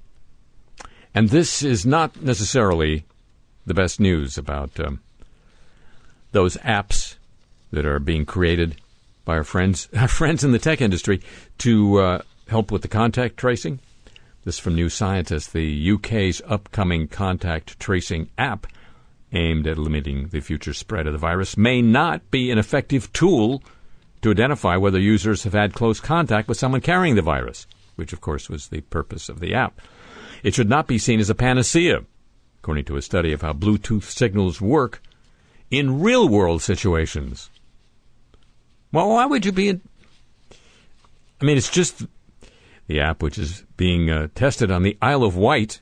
And 1.14 1.28
this 1.28 1.62
is 1.62 1.84
not 1.84 2.22
necessarily 2.22 3.04
the 3.66 3.74
best 3.74 4.00
news 4.00 4.38
about 4.38 4.78
um, 4.80 5.00
those 6.32 6.56
apps 6.58 7.16
that 7.70 7.86
are 7.86 7.98
being 7.98 8.24
created 8.24 8.76
by 9.24 9.36
our 9.36 9.44
friends, 9.44 9.88
our 9.96 10.08
friends 10.08 10.44
in 10.44 10.52
the 10.52 10.58
tech 10.58 10.80
industry, 10.80 11.20
to 11.58 11.98
uh, 11.98 12.22
help 12.48 12.70
with 12.70 12.82
the 12.82 12.88
contact 12.88 13.36
tracing. 13.36 13.78
This 14.44 14.56
is 14.56 14.60
from 14.60 14.74
New 14.74 14.88
Scientist, 14.88 15.52
the 15.52 15.92
UK's 15.92 16.42
upcoming 16.46 17.06
contact 17.06 17.78
tracing 17.78 18.28
app 18.36 18.66
aimed 19.32 19.66
at 19.66 19.78
limiting 19.78 20.28
the 20.28 20.40
future 20.40 20.74
spread 20.74 21.06
of 21.06 21.12
the 21.12 21.18
virus 21.18 21.56
may 21.56 21.80
not 21.80 22.30
be 22.30 22.50
an 22.50 22.58
effective 22.58 23.12
tool 23.12 23.62
to 24.20 24.30
identify 24.30 24.76
whether 24.76 24.98
users 24.98 25.44
have 25.44 25.52
had 25.52 25.74
close 25.74 26.00
contact 26.00 26.48
with 26.48 26.58
someone 26.58 26.80
carrying 26.80 27.14
the 27.14 27.22
virus, 27.22 27.66
which 27.96 28.12
of 28.12 28.20
course 28.20 28.48
was 28.48 28.68
the 28.68 28.80
purpose 28.82 29.28
of 29.28 29.40
the 29.40 29.54
app. 29.54 29.80
It 30.42 30.54
should 30.54 30.68
not 30.68 30.86
be 30.86 30.98
seen 30.98 31.20
as 31.20 31.30
a 31.30 31.34
panacea, 31.34 32.04
according 32.58 32.84
to 32.86 32.96
a 32.96 33.02
study 33.02 33.32
of 33.32 33.42
how 33.42 33.52
Bluetooth 33.52 34.04
signals 34.04 34.60
work 34.60 35.02
in 35.70 36.00
real 36.00 36.28
world 36.28 36.62
situations. 36.62 37.50
Well, 38.92 39.08
why 39.08 39.26
would 39.26 39.46
you 39.46 39.52
be 39.52 39.68
in? 39.68 39.80
I 41.40 41.44
mean, 41.44 41.56
it's 41.56 41.70
just 41.70 42.06
the 42.86 43.00
app 43.00 43.22
which 43.22 43.38
is 43.38 43.64
being 43.76 44.10
uh, 44.10 44.28
tested 44.34 44.70
on 44.70 44.82
the 44.82 44.98
Isle 45.00 45.24
of 45.24 45.36
Wight. 45.36 45.80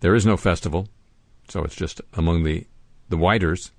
There 0.00 0.14
is 0.14 0.24
no 0.24 0.36
festival, 0.36 0.88
so 1.48 1.64
it's 1.64 1.74
just 1.74 2.00
among 2.14 2.44
the 2.44 2.66
the 3.08 3.16
Whiters, 3.16 3.70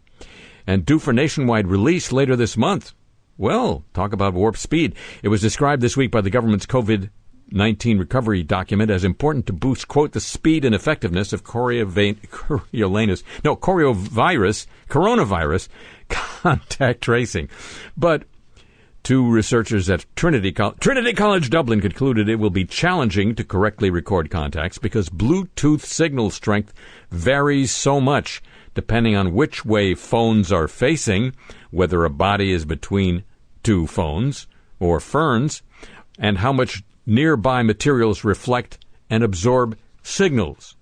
and 0.65 0.85
due 0.85 0.99
for 0.99 1.13
nationwide 1.13 1.67
release 1.67 2.11
later 2.11 2.35
this 2.35 2.57
month. 2.57 2.93
Well, 3.37 3.83
talk 3.93 4.13
about 4.13 4.33
warp 4.33 4.57
speed. 4.57 4.95
It 5.21 5.27
was 5.27 5.41
described 5.41 5.81
this 5.81 5.95
week 5.95 6.11
by 6.11 6.21
the 6.21 6.29
government's 6.29 6.65
COVID 6.65 7.09
19 7.49 7.97
recovery 7.97 8.43
document 8.43 8.91
as 8.91 9.03
important 9.03 9.45
to 9.45 9.53
boost, 9.53 9.87
quote, 9.87 10.11
the 10.11 10.19
speed 10.19 10.65
and 10.65 10.75
effectiveness 10.75 11.31
of 11.31 11.43
Coriolanus, 11.43 13.23
no, 13.43 13.55
Coriovirus, 13.55 14.67
coronavirus 14.89 15.69
contact 16.09 17.01
tracing. 17.01 17.47
But 17.95 18.23
two 19.03 19.29
researchers 19.29 19.89
at 19.89 20.05
Trinity, 20.15 20.51
Trinity 20.51 21.13
College 21.13 21.49
Dublin 21.49 21.79
concluded 21.79 22.27
it 22.27 22.35
will 22.35 22.49
be 22.49 22.65
challenging 22.65 23.35
to 23.35 23.43
correctly 23.43 23.89
record 23.89 24.29
contacts 24.29 24.77
because 24.77 25.09
Bluetooth 25.09 25.81
signal 25.81 26.29
strength 26.29 26.73
varies 27.11 27.71
so 27.71 28.01
much 28.01 28.41
depending 28.77 29.15
on 29.15 29.33
which 29.33 29.65
way 29.65 29.95
phones 29.95 30.51
are 30.51 30.67
facing, 30.67 31.33
whether 31.71 32.05
a 32.05 32.11
body 32.11 32.51
is 32.51 32.63
between 32.63 33.23
two 33.63 33.87
phones 33.87 34.45
or 34.79 34.99
ferns, 34.99 35.63
and 36.19 36.37
how 36.37 36.53
much 36.53 36.83
nearby 37.03 37.63
materials 37.63 38.23
reflect 38.23 38.77
and 39.09 39.23
absorb 39.23 39.75
signals. 40.03 40.75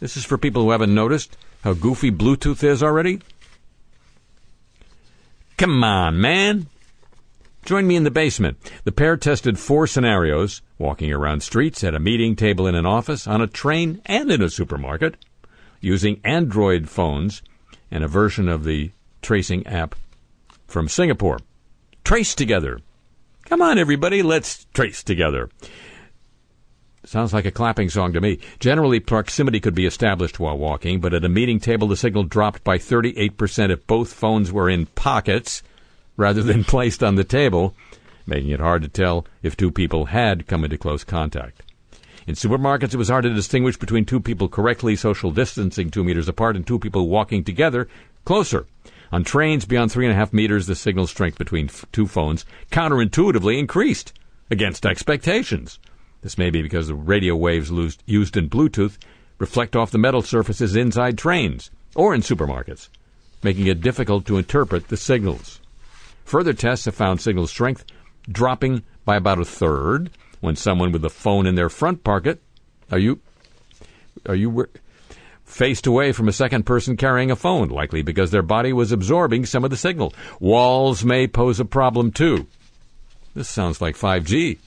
This 0.00 0.18
is 0.18 0.24
for 0.26 0.36
people 0.36 0.64
who 0.64 0.70
haven't 0.72 0.94
noticed 0.94 1.34
how 1.64 1.72
goofy 1.72 2.10
Bluetooth 2.10 2.62
is 2.62 2.82
already. 2.82 3.22
Come 5.56 5.82
on, 5.82 6.20
man. 6.20 6.66
Join 7.64 7.86
me 7.86 7.96
in 7.96 8.04
the 8.04 8.10
basement. 8.10 8.58
The 8.84 8.92
pair 8.92 9.16
tested 9.16 9.58
four 9.58 9.86
scenarios 9.86 10.60
walking 10.78 11.10
around 11.10 11.42
streets, 11.42 11.82
at 11.84 11.94
a 11.94 11.98
meeting 11.98 12.36
table 12.36 12.66
in 12.66 12.74
an 12.74 12.84
office, 12.84 13.26
on 13.26 13.40
a 13.40 13.46
train, 13.46 14.02
and 14.04 14.30
in 14.30 14.42
a 14.42 14.50
supermarket 14.50 15.16
using 15.80 16.20
Android 16.24 16.88
phones 16.88 17.42
and 17.90 18.04
a 18.04 18.08
version 18.08 18.48
of 18.48 18.64
the 18.64 18.90
tracing 19.22 19.66
app 19.66 19.94
from 20.66 20.88
Singapore. 20.88 21.38
Trace 22.04 22.34
together. 22.34 22.80
Come 23.44 23.62
on, 23.62 23.78
everybody, 23.78 24.22
let's 24.22 24.66
trace 24.72 25.02
together. 25.02 25.50
Sounds 27.04 27.32
like 27.32 27.46
a 27.46 27.50
clapping 27.50 27.88
song 27.88 28.12
to 28.12 28.20
me. 28.20 28.38
Generally, 28.60 29.00
proximity 29.00 29.58
could 29.58 29.74
be 29.74 29.86
established 29.86 30.38
while 30.38 30.58
walking, 30.58 31.00
but 31.00 31.14
at 31.14 31.24
a 31.24 31.30
meeting 31.30 31.58
table, 31.58 31.88
the 31.88 31.96
signal 31.96 32.24
dropped 32.24 32.62
by 32.62 32.78
38% 32.78 33.70
if 33.70 33.86
both 33.86 34.12
phones 34.12 34.52
were 34.52 34.68
in 34.68 34.86
pockets 34.86 35.62
rather 36.16 36.42
than 36.42 36.62
placed 36.64 37.02
on 37.02 37.14
the 37.14 37.24
table, 37.24 37.74
making 38.26 38.50
it 38.50 38.60
hard 38.60 38.82
to 38.82 38.88
tell 38.88 39.26
if 39.42 39.56
two 39.56 39.70
people 39.70 40.06
had 40.06 40.46
come 40.46 40.62
into 40.62 40.76
close 40.76 41.02
contact. 41.02 41.62
In 42.30 42.36
supermarkets, 42.36 42.94
it 42.94 42.96
was 42.96 43.08
hard 43.08 43.24
to 43.24 43.34
distinguish 43.34 43.76
between 43.76 44.04
two 44.04 44.20
people 44.20 44.48
correctly 44.48 44.94
social 44.94 45.32
distancing 45.32 45.90
two 45.90 46.04
meters 46.04 46.28
apart 46.28 46.54
and 46.54 46.64
two 46.64 46.78
people 46.78 47.08
walking 47.08 47.42
together 47.42 47.88
closer. 48.24 48.66
On 49.10 49.24
trains 49.24 49.64
beyond 49.64 49.90
three 49.90 50.06
and 50.06 50.12
a 50.12 50.16
half 50.16 50.32
meters, 50.32 50.68
the 50.68 50.76
signal 50.76 51.08
strength 51.08 51.38
between 51.38 51.66
f- 51.66 51.84
two 51.90 52.06
phones 52.06 52.44
counterintuitively 52.70 53.58
increased 53.58 54.12
against 54.48 54.86
expectations. 54.86 55.80
This 56.22 56.38
may 56.38 56.50
be 56.50 56.62
because 56.62 56.86
the 56.86 56.94
radio 56.94 57.34
waves 57.34 57.68
used, 57.68 58.00
used 58.06 58.36
in 58.36 58.48
Bluetooth 58.48 58.96
reflect 59.38 59.74
off 59.74 59.90
the 59.90 59.98
metal 59.98 60.22
surfaces 60.22 60.76
inside 60.76 61.18
trains 61.18 61.72
or 61.96 62.14
in 62.14 62.20
supermarkets, 62.20 62.90
making 63.42 63.66
it 63.66 63.80
difficult 63.80 64.24
to 64.26 64.38
interpret 64.38 64.86
the 64.86 64.96
signals. 64.96 65.60
Further 66.26 66.52
tests 66.52 66.84
have 66.84 66.94
found 66.94 67.20
signal 67.20 67.48
strength 67.48 67.84
dropping 68.30 68.84
by 69.04 69.16
about 69.16 69.40
a 69.40 69.44
third 69.44 70.10
when 70.40 70.56
someone 70.56 70.92
with 70.92 71.04
a 71.04 71.10
phone 71.10 71.46
in 71.46 71.54
their 71.54 71.68
front 71.68 72.04
pocket 72.04 72.42
are 72.90 72.98
you 72.98 73.20
are 74.26 74.34
you 74.34 74.66
faced 75.44 75.86
away 75.86 76.12
from 76.12 76.28
a 76.28 76.32
second 76.32 76.64
person 76.64 76.96
carrying 76.96 77.30
a 77.30 77.36
phone, 77.36 77.68
likely 77.68 78.02
because 78.02 78.30
their 78.30 78.42
body 78.42 78.72
was 78.72 78.92
absorbing 78.92 79.44
some 79.44 79.64
of 79.64 79.70
the 79.70 79.76
signal. 79.76 80.14
Walls 80.38 81.04
may 81.04 81.26
pose 81.26 81.60
a 81.60 81.64
problem 81.64 82.12
too. 82.12 82.46
This 83.34 83.48
sounds 83.48 83.80
like 83.80 83.96
5G. 83.96 84.58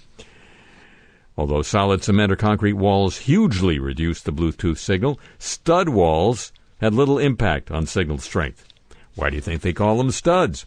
Although 1.38 1.62
solid 1.64 2.04
cement 2.04 2.32
or 2.32 2.36
concrete 2.36 2.74
walls 2.74 3.18
hugely 3.18 3.80
reduce 3.80 4.22
the 4.22 4.32
Bluetooth 4.32 4.78
signal, 4.78 5.20
stud 5.40 5.90
walls 5.90 6.52
had 6.80 6.94
little 6.94 7.18
impact 7.18 7.72
on 7.72 7.86
signal 7.86 8.20
strength. 8.20 8.68
Why 9.16 9.30
do 9.30 9.36
you 9.36 9.42
think 9.42 9.62
they 9.62 9.74
call 9.74 9.98
them 9.98 10.12
studs? 10.12 10.66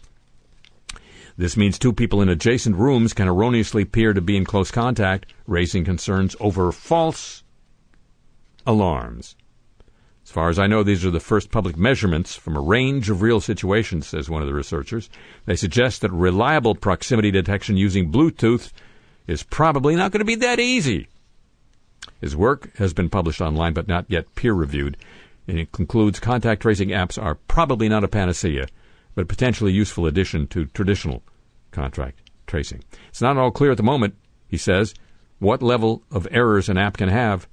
This 1.39 1.57
means 1.57 1.79
two 1.79 1.93
people 1.93 2.23
in 2.23 2.29
adjacent 2.29 2.77
rooms 2.77 3.13
can 3.13 3.29
erroneously 3.29 3.83
appear 3.83 4.15
to 4.15 4.21
be 4.23 4.37
in 4.37 4.45
close 4.45 4.71
contact, 4.71 5.33
raising 5.47 5.85
concerns 5.85 6.35
over 6.41 6.73
false 6.73 7.43
alarms. 8.67 9.37
As 10.25 10.31
far 10.31 10.49
as 10.49 10.59
I 10.59 10.67
know, 10.67 10.83
these 10.83 11.05
are 11.05 11.11
the 11.11 11.21
first 11.21 11.51
public 11.51 11.77
measurements 11.77 12.35
from 12.35 12.57
a 12.57 12.61
range 12.61 13.11
of 13.11 13.23
real 13.23 13.41
situations, 13.41 14.09
says 14.09 14.29
one 14.29 14.43
of 14.43 14.49
the 14.49 14.55
researchers. 14.55 15.09
They 15.45 15.55
suggest 15.55 16.01
that 16.01 16.11
reliable 16.11 16.75
proximity 16.75 17.31
detection 17.31 17.77
using 17.77 18.11
Bluetooth 18.11 18.73
is 19.27 19.43
probably 19.45 19.95
not 19.95 20.11
going 20.11 20.21
to 20.21 20.25
be 20.25 20.35
that 20.37 20.59
easy. 20.59 21.07
His 22.21 22.35
work 22.35 22.75
has 22.79 22.93
been 22.93 23.11
published 23.11 23.41
online 23.41 23.73
but 23.73 23.87
not 23.87 24.07
yet 24.09 24.35
peer 24.35 24.53
reviewed, 24.53 24.97
and 25.47 25.59
it 25.59 25.71
concludes 25.71 26.19
contact 26.19 26.63
tracing 26.63 26.89
apps 26.89 27.23
are 27.23 27.37
probably 27.47 27.89
not 27.89 28.05
a 28.05 28.09
panacea, 28.09 28.67
but 29.17 29.23
a 29.23 29.27
potentially 29.27 29.73
useful 29.73 30.07
addition 30.07 30.47
to 30.47 30.67
traditional 30.67 31.25
contract 31.73 32.31
tracing. 32.47 32.85
It's 33.09 33.23
not 33.23 33.37
all 33.37 33.51
clear 33.51 33.73
at 33.73 33.79
the 33.79 33.83
moment, 33.83 34.15
he 34.47 34.59
says, 34.59 34.95
what 35.41 35.63
level 35.63 36.05
of 36.13 36.29
errors 36.31 36.69
an 36.69 36.79
app 36.79 36.99
can 36.99 37.09
have 37.09 37.49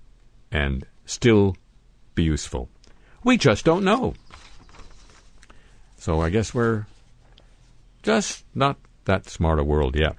and 0.51 0.85
still 1.05 1.55
be 2.13 2.23
useful. 2.23 2.69
We 3.23 3.37
just 3.37 3.65
don't 3.65 3.83
know. 3.83 4.13
So 5.97 6.19
I 6.21 6.29
guess 6.29 6.53
we're 6.53 6.85
just 8.03 8.43
not 8.53 8.77
that 9.05 9.29
smart 9.29 9.57
a 9.57 9.63
world 9.63 9.95
yet. 9.95 10.17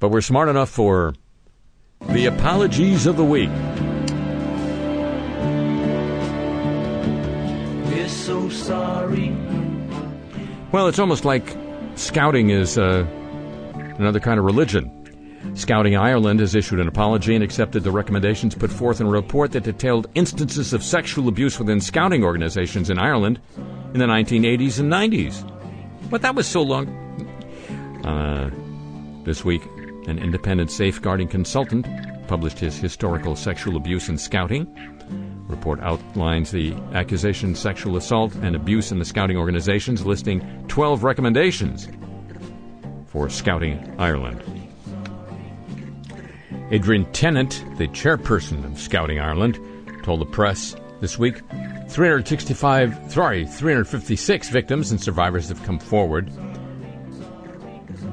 But 0.00 0.08
we're 0.08 0.20
smart 0.20 0.48
enough 0.48 0.68
for 0.68 1.14
the 2.00 2.26
apologies 2.26 3.06
of 3.06 3.16
the 3.16 3.24
week. 3.24 3.50
We're 7.86 8.08
so 8.08 8.48
sorry. 8.48 9.32
Well, 10.72 10.88
it's 10.88 10.98
almost 10.98 11.26
like 11.26 11.54
scouting 11.96 12.48
is 12.48 12.78
uh, 12.78 13.06
another 13.98 14.20
kind 14.20 14.38
of 14.38 14.46
religion. 14.46 14.90
Scouting 15.54 15.96
Ireland 15.96 16.40
has 16.40 16.54
issued 16.54 16.80
an 16.80 16.88
apology 16.88 17.34
and 17.34 17.44
accepted 17.44 17.84
the 17.84 17.90
recommendations 17.90 18.54
put 18.54 18.70
forth 18.70 18.98
in 18.98 19.06
a 19.06 19.10
report 19.10 19.52
that 19.52 19.64
detailed 19.64 20.08
instances 20.14 20.72
of 20.72 20.82
sexual 20.82 21.28
abuse 21.28 21.58
within 21.58 21.78
scouting 21.78 22.24
organizations 22.24 22.88
in 22.88 22.98
Ireland 22.98 23.38
in 23.92 24.00
the 24.00 24.06
1980s 24.06 24.80
and 24.80 24.90
90s. 24.90 25.46
But 26.08 26.22
that 26.22 26.34
was 26.34 26.46
so 26.46 26.62
long. 26.62 26.88
Uh, 28.02 28.50
this 29.24 29.44
week, 29.44 29.62
an 30.06 30.18
independent 30.18 30.70
safeguarding 30.70 31.28
consultant 31.28 31.86
published 32.28 32.58
his 32.58 32.78
historical 32.78 33.36
sexual 33.36 33.76
abuse 33.76 34.08
in 34.08 34.16
scouting. 34.16 34.66
Report 35.52 35.78
outlines 35.80 36.50
the 36.50 36.72
accusation, 36.94 37.54
sexual 37.54 37.96
assault, 37.96 38.34
and 38.36 38.56
abuse 38.56 38.90
in 38.90 38.98
the 38.98 39.04
scouting 39.04 39.36
organizations, 39.36 40.04
listing 40.04 40.40
12 40.66 41.04
recommendations 41.04 41.88
for 43.06 43.28
Scouting 43.28 43.94
Ireland. 43.98 44.42
Adrian 46.70 47.04
Tennant, 47.12 47.62
the 47.76 47.86
chairperson 47.88 48.64
of 48.64 48.80
Scouting 48.80 49.20
Ireland, 49.20 49.60
told 50.02 50.20
the 50.20 50.26
press 50.26 50.74
this 51.00 51.18
week 51.18 51.42
365, 51.88 53.12
sorry, 53.12 53.46
356 53.46 54.48
victims 54.48 54.90
and 54.90 55.00
survivors 55.00 55.48
have 55.50 55.62
come 55.64 55.78
forward 55.78 56.32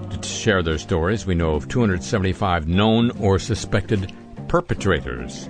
to 0.09 0.27
share 0.27 0.61
their 0.61 0.77
stories. 0.77 1.25
We 1.25 1.35
know 1.35 1.55
of 1.55 1.69
275 1.69 2.67
known 2.67 3.11
or 3.21 3.39
suspected 3.39 4.13
perpetrators. 4.49 5.49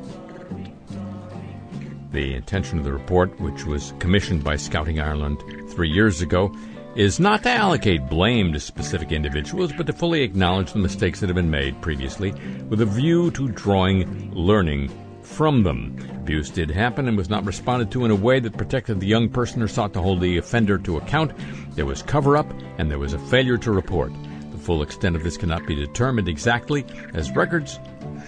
The 2.11 2.33
intention 2.33 2.79
of 2.79 2.85
the 2.85 2.93
report, 2.93 3.39
which 3.39 3.65
was 3.65 3.93
commissioned 3.99 4.43
by 4.43 4.55
Scouting 4.55 4.99
Ireland 4.99 5.43
three 5.69 5.89
years 5.89 6.21
ago, 6.21 6.51
is 6.95 7.19
not 7.19 7.43
to 7.43 7.51
allocate 7.51 8.09
blame 8.09 8.51
to 8.53 8.59
specific 8.59 9.11
individuals, 9.11 9.71
but 9.71 9.85
to 9.87 9.93
fully 9.93 10.23
acknowledge 10.23 10.73
the 10.73 10.79
mistakes 10.79 11.19
that 11.19 11.29
have 11.29 11.35
been 11.35 11.51
made 11.51 11.79
previously 11.81 12.31
with 12.67 12.81
a 12.81 12.85
view 12.85 13.29
to 13.31 13.49
drawing 13.49 14.33
learning 14.33 14.89
from 15.21 15.61
them. 15.61 15.95
Abuse 16.15 16.49
did 16.49 16.71
happen 16.71 17.07
and 17.07 17.15
was 17.15 17.29
not 17.29 17.45
responded 17.45 17.91
to 17.91 18.05
in 18.05 18.11
a 18.11 18.15
way 18.15 18.39
that 18.39 18.57
protected 18.57 18.99
the 18.99 19.07
young 19.07 19.29
person 19.29 19.61
or 19.61 19.67
sought 19.67 19.93
to 19.93 20.01
hold 20.01 20.19
the 20.19 20.37
offender 20.37 20.79
to 20.79 20.97
account. 20.97 21.31
There 21.75 21.85
was 21.85 22.01
cover 22.01 22.35
up 22.35 22.51
and 22.79 22.89
there 22.89 22.97
was 22.99 23.13
a 23.13 23.19
failure 23.19 23.57
to 23.59 23.71
report. 23.71 24.11
The 24.51 24.57
full 24.57 24.81
extent 24.81 25.15
of 25.15 25.23
this 25.23 25.37
cannot 25.37 25.67
be 25.67 25.75
determined 25.75 26.27
exactly, 26.27 26.85
as 27.13 27.31
records 27.35 27.79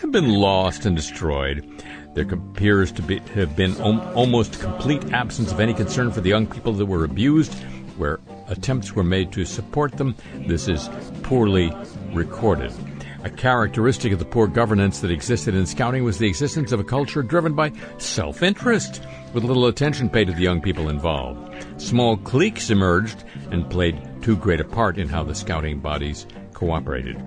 have 0.01 0.11
been 0.11 0.29
lost 0.29 0.85
and 0.85 0.95
destroyed. 0.95 1.67
There 2.13 2.25
appears 2.25 2.91
to 2.93 3.01
be, 3.01 3.19
have 3.35 3.55
been 3.55 3.79
almost 3.81 4.59
complete 4.59 5.13
absence 5.13 5.51
of 5.51 5.59
any 5.59 5.73
concern 5.73 6.11
for 6.11 6.19
the 6.19 6.29
young 6.29 6.45
people 6.45 6.73
that 6.73 6.85
were 6.85 7.05
abused, 7.05 7.53
where 7.97 8.19
attempts 8.47 8.93
were 8.93 9.03
made 9.03 9.31
to 9.31 9.45
support 9.45 9.93
them, 9.93 10.15
this 10.47 10.67
is 10.67 10.89
poorly 11.23 11.71
recorded. 12.13 12.73
A 13.23 13.29
characteristic 13.29 14.11
of 14.11 14.19
the 14.19 14.25
poor 14.25 14.47
governance 14.47 14.99
that 14.99 15.11
existed 15.11 15.53
in 15.53 15.65
scouting 15.65 16.03
was 16.03 16.17
the 16.17 16.27
existence 16.27 16.71
of 16.71 16.79
a 16.79 16.83
culture 16.83 17.21
driven 17.21 17.53
by 17.53 17.71
self 17.97 18.41
interest, 18.41 19.01
with 19.33 19.43
little 19.43 19.67
attention 19.67 20.09
paid 20.09 20.25
to 20.25 20.33
the 20.33 20.41
young 20.41 20.59
people 20.59 20.89
involved. 20.89 21.55
Small 21.79 22.17
cliques 22.17 22.71
emerged 22.71 23.23
and 23.51 23.69
played 23.69 24.01
too 24.21 24.35
great 24.35 24.59
a 24.59 24.65
part 24.65 24.97
in 24.97 25.07
how 25.07 25.23
the 25.23 25.35
scouting 25.35 25.79
bodies 25.79 26.25
cooperated. 26.53 27.21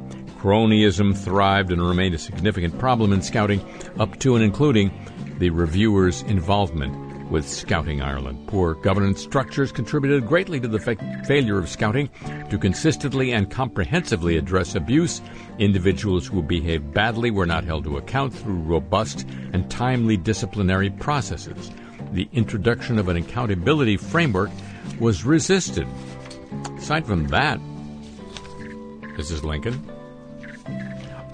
Cronyism 0.45 1.17
thrived 1.17 1.73
and 1.73 1.81
remained 1.81 2.15
a 2.15 2.19
significant 2.19 2.79
problem 2.79 3.15
in 3.15 3.23
scouting, 3.23 3.65
up 3.99 4.19
to 4.19 4.35
and 4.35 4.45
including 4.45 4.93
the 5.39 5.49
reviewers' 5.49 6.21
involvement 6.25 7.31
with 7.31 7.49
Scouting 7.49 8.03
Ireland. 8.03 8.47
Poor 8.47 8.75
governance 8.75 9.23
structures 9.23 9.73
contributed 9.73 10.27
greatly 10.27 10.61
to 10.61 10.69
the 10.69 10.79
fa- 10.79 11.23
failure 11.27 11.57
of 11.57 11.71
Scouting 11.71 12.11
to 12.51 12.59
consistently 12.59 13.33
and 13.33 13.51
comprehensively 13.51 14.37
address 14.37 14.75
abuse. 14.75 15.23
Individuals 15.59 16.27
who 16.27 16.43
behaved 16.43 16.93
badly 16.93 17.31
were 17.31 17.47
not 17.47 17.65
held 17.65 17.85
to 17.85 17.97
account 17.97 18.35
through 18.35 18.57
robust 18.57 19.27
and 19.55 19.71
timely 19.71 20.19
disciplinary 20.19 20.91
processes. 20.91 21.71
The 22.13 22.29
introduction 22.35 22.99
of 22.99 23.09
an 23.09 23.17
accountability 23.17 23.97
framework 23.97 24.51
was 25.01 25.25
resisted. 25.25 25.89
Aside 26.77 27.07
from 27.07 27.29
that, 27.29 27.59
this 29.17 29.31
is 29.31 29.43
Lincoln. 29.43 29.94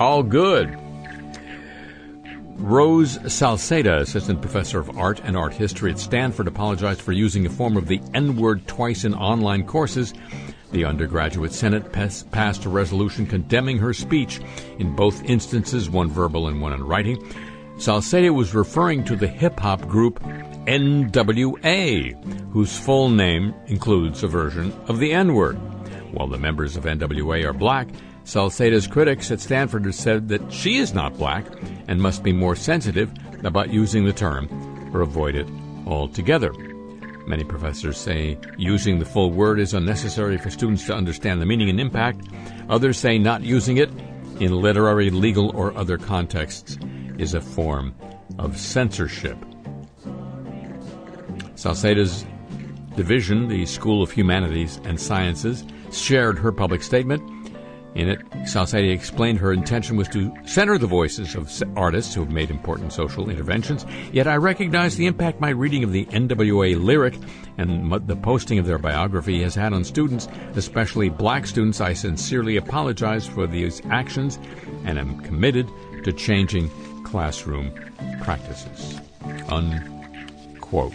All 0.00 0.22
good. 0.22 0.74
Rose 2.56 3.18
Salseda, 3.18 4.00
assistant 4.00 4.40
professor 4.40 4.80
of 4.80 4.96
art 4.96 5.20
and 5.24 5.36
art 5.36 5.52
history 5.52 5.90
at 5.92 5.98
Stanford, 5.98 6.46
apologized 6.46 7.02
for 7.02 7.12
using 7.12 7.44
a 7.44 7.50
form 7.50 7.76
of 7.76 7.86
the 7.86 8.00
N 8.14 8.36
word 8.36 8.66
twice 8.66 9.04
in 9.04 9.12
online 9.12 9.66
courses. 9.66 10.14
The 10.72 10.86
undergraduate 10.86 11.52
Senate 11.52 11.92
pas- 11.92 12.22
passed 12.30 12.64
a 12.64 12.70
resolution 12.70 13.26
condemning 13.26 13.76
her 13.76 13.92
speech 13.92 14.40
in 14.78 14.96
both 14.96 15.22
instances, 15.24 15.90
one 15.90 16.08
verbal 16.08 16.48
and 16.48 16.62
one 16.62 16.72
in 16.72 16.82
writing. 16.82 17.18
Salseda 17.76 18.34
was 18.34 18.54
referring 18.54 19.04
to 19.04 19.16
the 19.16 19.28
hip 19.28 19.60
hop 19.60 19.86
group 19.86 20.18
NWA, 20.66 22.14
whose 22.52 22.78
full 22.78 23.10
name 23.10 23.54
includes 23.66 24.22
a 24.22 24.28
version 24.28 24.72
of 24.88 24.98
the 24.98 25.12
N 25.12 25.34
word. 25.34 25.56
While 26.12 26.28
the 26.28 26.38
members 26.38 26.76
of 26.76 26.84
NWA 26.84 27.44
are 27.44 27.52
black, 27.52 27.88
Salseda's 28.30 28.86
critics 28.86 29.32
at 29.32 29.40
Stanford 29.40 29.84
have 29.86 29.94
said 29.96 30.28
that 30.28 30.52
she 30.52 30.76
is 30.76 30.94
not 30.94 31.18
black 31.18 31.44
and 31.88 32.00
must 32.00 32.22
be 32.22 32.32
more 32.32 32.54
sensitive 32.54 33.10
about 33.42 33.72
using 33.72 34.04
the 34.04 34.12
term 34.12 34.48
or 34.94 35.00
avoid 35.00 35.34
it 35.34 35.48
altogether. 35.84 36.52
Many 37.26 37.42
professors 37.42 37.98
say 37.98 38.38
using 38.56 39.00
the 39.00 39.04
full 39.04 39.32
word 39.32 39.58
is 39.58 39.74
unnecessary 39.74 40.38
for 40.38 40.48
students 40.48 40.86
to 40.86 40.94
understand 40.94 41.42
the 41.42 41.46
meaning 41.46 41.70
and 41.70 41.80
impact. 41.80 42.28
Others 42.68 42.98
say 42.98 43.18
not 43.18 43.42
using 43.42 43.78
it 43.78 43.90
in 44.38 44.52
literary, 44.52 45.10
legal, 45.10 45.50
or 45.56 45.76
other 45.76 45.98
contexts 45.98 46.78
is 47.18 47.34
a 47.34 47.40
form 47.40 47.92
of 48.38 48.56
censorship. 48.56 49.38
Salseda's 51.56 52.24
division, 52.94 53.48
the 53.48 53.66
School 53.66 54.04
of 54.04 54.12
Humanities 54.12 54.78
and 54.84 55.00
Sciences, 55.00 55.64
shared 55.90 56.38
her 56.38 56.52
public 56.52 56.84
statement. 56.84 57.39
In 57.94 58.08
it, 58.08 58.20
Salseda 58.44 58.92
explained 58.92 59.38
her 59.38 59.52
intention 59.52 59.96
was 59.96 60.08
to 60.08 60.32
center 60.44 60.78
the 60.78 60.86
voices 60.86 61.34
of 61.34 61.50
artists 61.76 62.14
who 62.14 62.20
have 62.20 62.30
made 62.30 62.50
important 62.50 62.92
social 62.92 63.28
interventions. 63.28 63.84
Yet 64.12 64.28
I 64.28 64.36
recognize 64.36 64.96
the 64.96 65.06
impact 65.06 65.40
my 65.40 65.50
reading 65.50 65.82
of 65.82 65.92
the 65.92 66.04
NWA 66.06 66.80
lyric 66.80 67.14
and 67.58 67.92
the 68.06 68.16
posting 68.16 68.58
of 68.58 68.66
their 68.66 68.78
biography 68.78 69.42
has 69.42 69.56
had 69.56 69.72
on 69.72 69.82
students, 69.82 70.28
especially 70.54 71.08
black 71.08 71.46
students. 71.46 71.80
I 71.80 71.94
sincerely 71.94 72.56
apologize 72.56 73.26
for 73.26 73.46
these 73.46 73.82
actions 73.90 74.38
and 74.84 74.98
am 74.98 75.20
committed 75.20 75.68
to 76.04 76.12
changing 76.12 76.70
classroom 77.04 77.72
practices. 78.22 79.00
Unquote. 79.48 80.94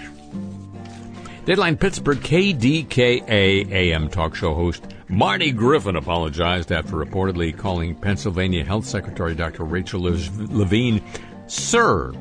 Deadline 1.44 1.78
Pittsburgh 1.78 2.18
KDKA 2.20 3.70
AM 3.72 4.10
talk 4.10 4.34
show 4.34 4.56
host 4.56 4.88
Marty 5.08 5.52
Griffin 5.52 5.96
apologized 5.96 6.72
after 6.72 6.96
reportedly 6.96 7.56
calling 7.56 7.94
Pennsylvania 7.96 8.66
Health 8.66 8.86
Secretary 8.86 9.36
Dr. 9.36 9.64
Rachel 9.64 10.02
Levine 10.02 11.04
Sir 11.46 12.12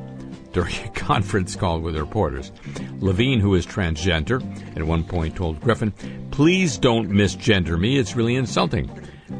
during 0.53 0.75
a 0.75 0.89
conference 0.93 1.55
call 1.55 1.79
with 1.79 1.97
reporters. 1.97 2.51
Levine, 2.99 3.39
who 3.39 3.55
is 3.55 3.65
transgender, 3.65 4.41
at 4.77 4.83
one 4.83 5.03
point 5.03 5.35
told 5.35 5.59
Griffin, 5.61 5.91
Please 6.29 6.77
don't 6.77 7.09
misgender 7.09 7.79
me, 7.79 7.97
it's 7.97 8.15
really 8.15 8.35
insulting. 8.35 8.87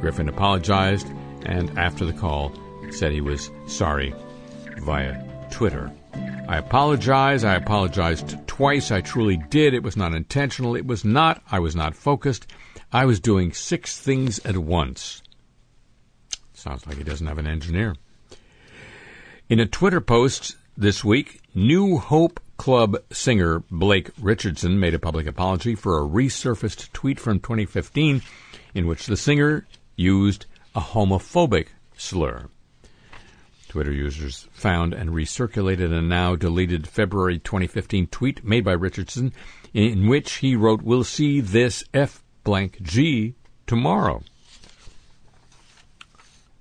Griffin 0.02 0.28
apologized 0.28 1.08
and 1.46 1.78
after 1.78 2.04
the 2.04 2.14
call 2.14 2.52
said 2.90 3.12
he 3.12 3.22
was 3.22 3.52
sorry 3.68 4.14
via 4.80 5.24
Twitter. 5.52 5.92
I 6.48 6.58
apologize. 6.58 7.44
I 7.44 7.56
apologized 7.56 8.38
twice. 8.48 8.92
I 8.92 9.02
truly 9.02 9.38
did. 9.38 9.74
It 9.74 9.84
was 9.84 9.98
not 9.98 10.14
intentional. 10.14 10.76
It 10.76 10.86
was 10.86 11.04
not. 11.04 11.42
I 11.52 11.60
was 11.60 11.76
not 11.76 11.96
focused. 11.96 12.48
I 12.96 13.04
was 13.04 13.20
doing 13.20 13.52
six 13.52 14.00
things 14.00 14.40
at 14.46 14.56
once. 14.56 15.22
Sounds 16.54 16.88
like 16.88 16.96
he 16.96 17.04
doesn't 17.04 17.28
have 17.28 17.38
an 17.38 17.46
engineer. 17.46 17.98
In 19.50 19.60
a 19.60 19.66
Twitter 19.66 20.00
post 20.00 20.56
this 20.78 21.04
week, 21.04 21.42
New 21.54 21.98
Hope 21.98 22.40
Club 22.56 22.96
singer 23.12 23.60
Blake 23.70 24.12
Richardson 24.18 24.80
made 24.80 24.94
a 24.94 25.00
public 25.00 25.28
apology 25.28 25.76
for 25.76 25.98
a 25.98 26.08
resurfaced 26.08 26.94
tweet 26.94 27.20
from 27.20 27.42
2015 27.42 28.22
in 28.74 28.88
which 28.88 29.08
the 29.08 29.18
singer 29.18 29.68
used 29.98 30.46
a 30.74 30.80
homophobic 30.80 31.68
slur. 31.98 32.48
Twitter 33.68 33.92
users 33.92 34.48
found 34.54 34.94
and 34.94 35.10
recirculated 35.10 35.92
a 35.92 36.02
now 36.02 36.38
deleted 36.38 36.88
February 36.88 37.40
2015 37.40 38.08
tweet 38.08 38.46
made 38.46 38.64
by 38.64 38.72
Richardson 38.72 39.34
in 39.74 40.08
which 40.08 40.36
he 40.36 40.56
wrote, 40.56 40.82
We'll 40.82 41.04
see 41.04 41.42
this 41.42 41.84
F 41.94 42.24
blank 42.46 42.82
G 42.82 43.36
tomorrow. 43.68 44.24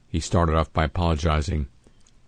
He 0.09 0.19
started 0.19 0.57
off 0.57 0.73
by 0.73 0.85
apologizing 0.85 1.69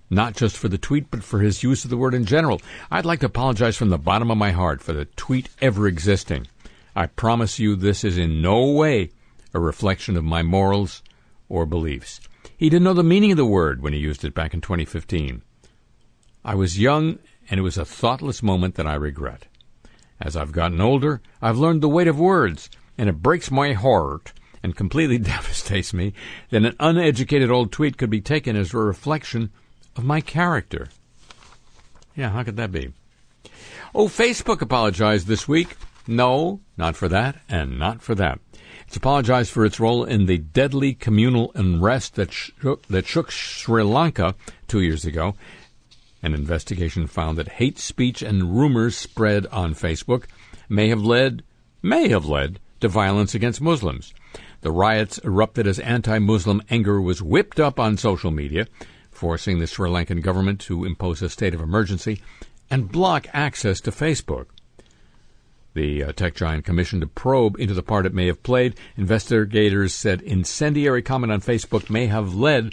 not 0.08 0.36
just 0.36 0.56
for 0.56 0.68
the 0.68 0.78
tweet, 0.78 1.10
but 1.10 1.24
for 1.24 1.40
his 1.40 1.62
use 1.62 1.82
of 1.84 1.90
the 1.90 1.96
word 1.96 2.14
in 2.14 2.24
general. 2.24 2.60
I'd 2.90 3.04
like 3.04 3.20
to 3.20 3.26
apologize 3.26 3.76
from 3.76 3.88
the 3.88 3.98
bottom 3.98 4.30
of 4.30 4.38
my 4.38 4.52
heart 4.52 4.80
for 4.80 4.92
the 4.92 5.06
tweet 5.06 5.48
ever 5.60 5.88
existing. 5.88 6.46
I 6.94 7.06
promise 7.06 7.58
you 7.58 7.74
this 7.74 8.04
is 8.04 8.16
in 8.16 8.40
no 8.40 8.70
way 8.70 9.10
a 9.52 9.58
reflection 9.58 10.16
of 10.16 10.24
my 10.24 10.42
morals 10.42 11.02
or 11.48 11.66
beliefs. 11.66 12.20
He 12.56 12.70
didn't 12.70 12.84
know 12.84 12.94
the 12.94 13.02
meaning 13.02 13.32
of 13.32 13.36
the 13.36 13.44
word 13.44 13.82
when 13.82 13.92
he 13.92 13.98
used 13.98 14.24
it 14.24 14.34
back 14.34 14.54
in 14.54 14.60
2015. 14.60 15.42
I 16.44 16.54
was 16.54 16.78
young, 16.78 17.18
and 17.50 17.58
it 17.58 17.62
was 17.62 17.76
a 17.76 17.84
thoughtless 17.84 18.42
moment 18.42 18.76
that 18.76 18.86
I 18.86 18.94
regret. 18.94 19.46
As 20.20 20.36
I've 20.36 20.52
gotten 20.52 20.80
older, 20.80 21.20
I've 21.42 21.58
learned 21.58 21.82
the 21.82 21.88
weight 21.88 22.08
of 22.08 22.18
words, 22.18 22.70
and 22.98 23.08
it 23.08 23.22
breaks 23.22 23.50
my 23.50 23.72
heart 23.72 24.32
and 24.62 24.76
completely 24.76 25.18
devastates 25.34 25.92
me 25.92 26.12
that 26.50 26.64
an 26.64 26.76
uneducated 26.80 27.50
old 27.50 27.72
tweet 27.72 27.96
could 27.96 28.10
be 28.10 28.20
taken 28.20 28.56
as 28.56 28.74
a 28.74 28.78
reflection 28.78 29.50
of 29.96 30.04
my 30.04 30.20
character. 30.20 30.88
Yeah, 32.14 32.30
how 32.30 32.42
could 32.42 32.56
that 32.56 32.72
be? 32.72 32.92
Oh, 33.94 34.08
Facebook 34.08 34.60
apologized 34.60 35.26
this 35.26 35.46
week. 35.46 35.76
No, 36.06 36.60
not 36.76 36.96
for 36.96 37.08
that, 37.08 37.36
and 37.48 37.78
not 37.78 38.02
for 38.02 38.14
that. 38.14 38.38
It's 38.86 38.96
apologized 38.96 39.50
for 39.50 39.64
its 39.64 39.80
role 39.80 40.04
in 40.04 40.26
the 40.26 40.38
deadly 40.38 40.94
communal 40.94 41.50
unrest 41.54 42.14
that 42.14 42.32
shook, 42.32 42.86
that 42.86 43.06
shook 43.06 43.30
Sri 43.30 43.82
Lanka 43.82 44.34
two 44.68 44.80
years 44.80 45.04
ago. 45.04 45.34
An 46.22 46.34
investigation 46.34 47.06
found 47.06 47.36
that 47.38 47.48
hate 47.48 47.78
speech 47.78 48.22
and 48.22 48.58
rumors 48.58 48.96
spread 48.96 49.46
on 49.48 49.74
Facebook 49.74 50.24
may 50.68 50.88
have 50.88 51.02
led 51.02 51.42
may 51.82 52.08
have 52.08 52.26
led 52.26 52.58
to 52.86 52.92
violence 52.92 53.34
against 53.34 53.60
Muslims. 53.60 54.14
The 54.60 54.70
riots 54.70 55.18
erupted 55.24 55.66
as 55.66 55.80
anti-Muslim 55.80 56.62
anger 56.70 57.00
was 57.00 57.20
whipped 57.20 57.58
up 57.58 57.80
on 57.80 57.96
social 57.96 58.30
media, 58.30 58.66
forcing 59.10 59.58
the 59.58 59.66
Sri 59.66 59.90
Lankan 59.90 60.22
government 60.22 60.60
to 60.62 60.84
impose 60.84 61.20
a 61.20 61.28
state 61.28 61.52
of 61.52 61.60
emergency 61.60 62.22
and 62.70 62.90
block 62.90 63.26
access 63.32 63.80
to 63.80 63.90
Facebook. 63.90 64.46
The 65.74 66.04
uh, 66.04 66.12
tech 66.12 66.36
giant 66.36 66.64
commissioned 66.64 67.02
a 67.02 67.08
probe 67.08 67.58
into 67.58 67.74
the 67.74 67.82
part 67.82 68.06
it 68.06 68.14
may 68.14 68.28
have 68.28 68.42
played. 68.42 68.76
Investigators 68.96 69.92
said 69.92 70.22
incendiary 70.22 71.02
comment 71.02 71.32
on 71.32 71.40
Facebook 71.40 71.90
may 71.90 72.06
have 72.06 72.34
led 72.34 72.72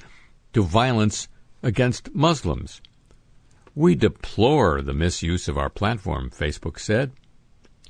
to 0.54 0.62
violence 0.62 1.28
against 1.64 2.14
Muslims. 2.14 2.82
We 3.74 3.96
deplore 3.96 4.84
the 4.84 4.94
misuse 4.94 5.48
of 5.48 5.58
our 5.58 5.70
platform, 5.70 6.30
Facebook 6.30 6.80
said. 6.80 7.14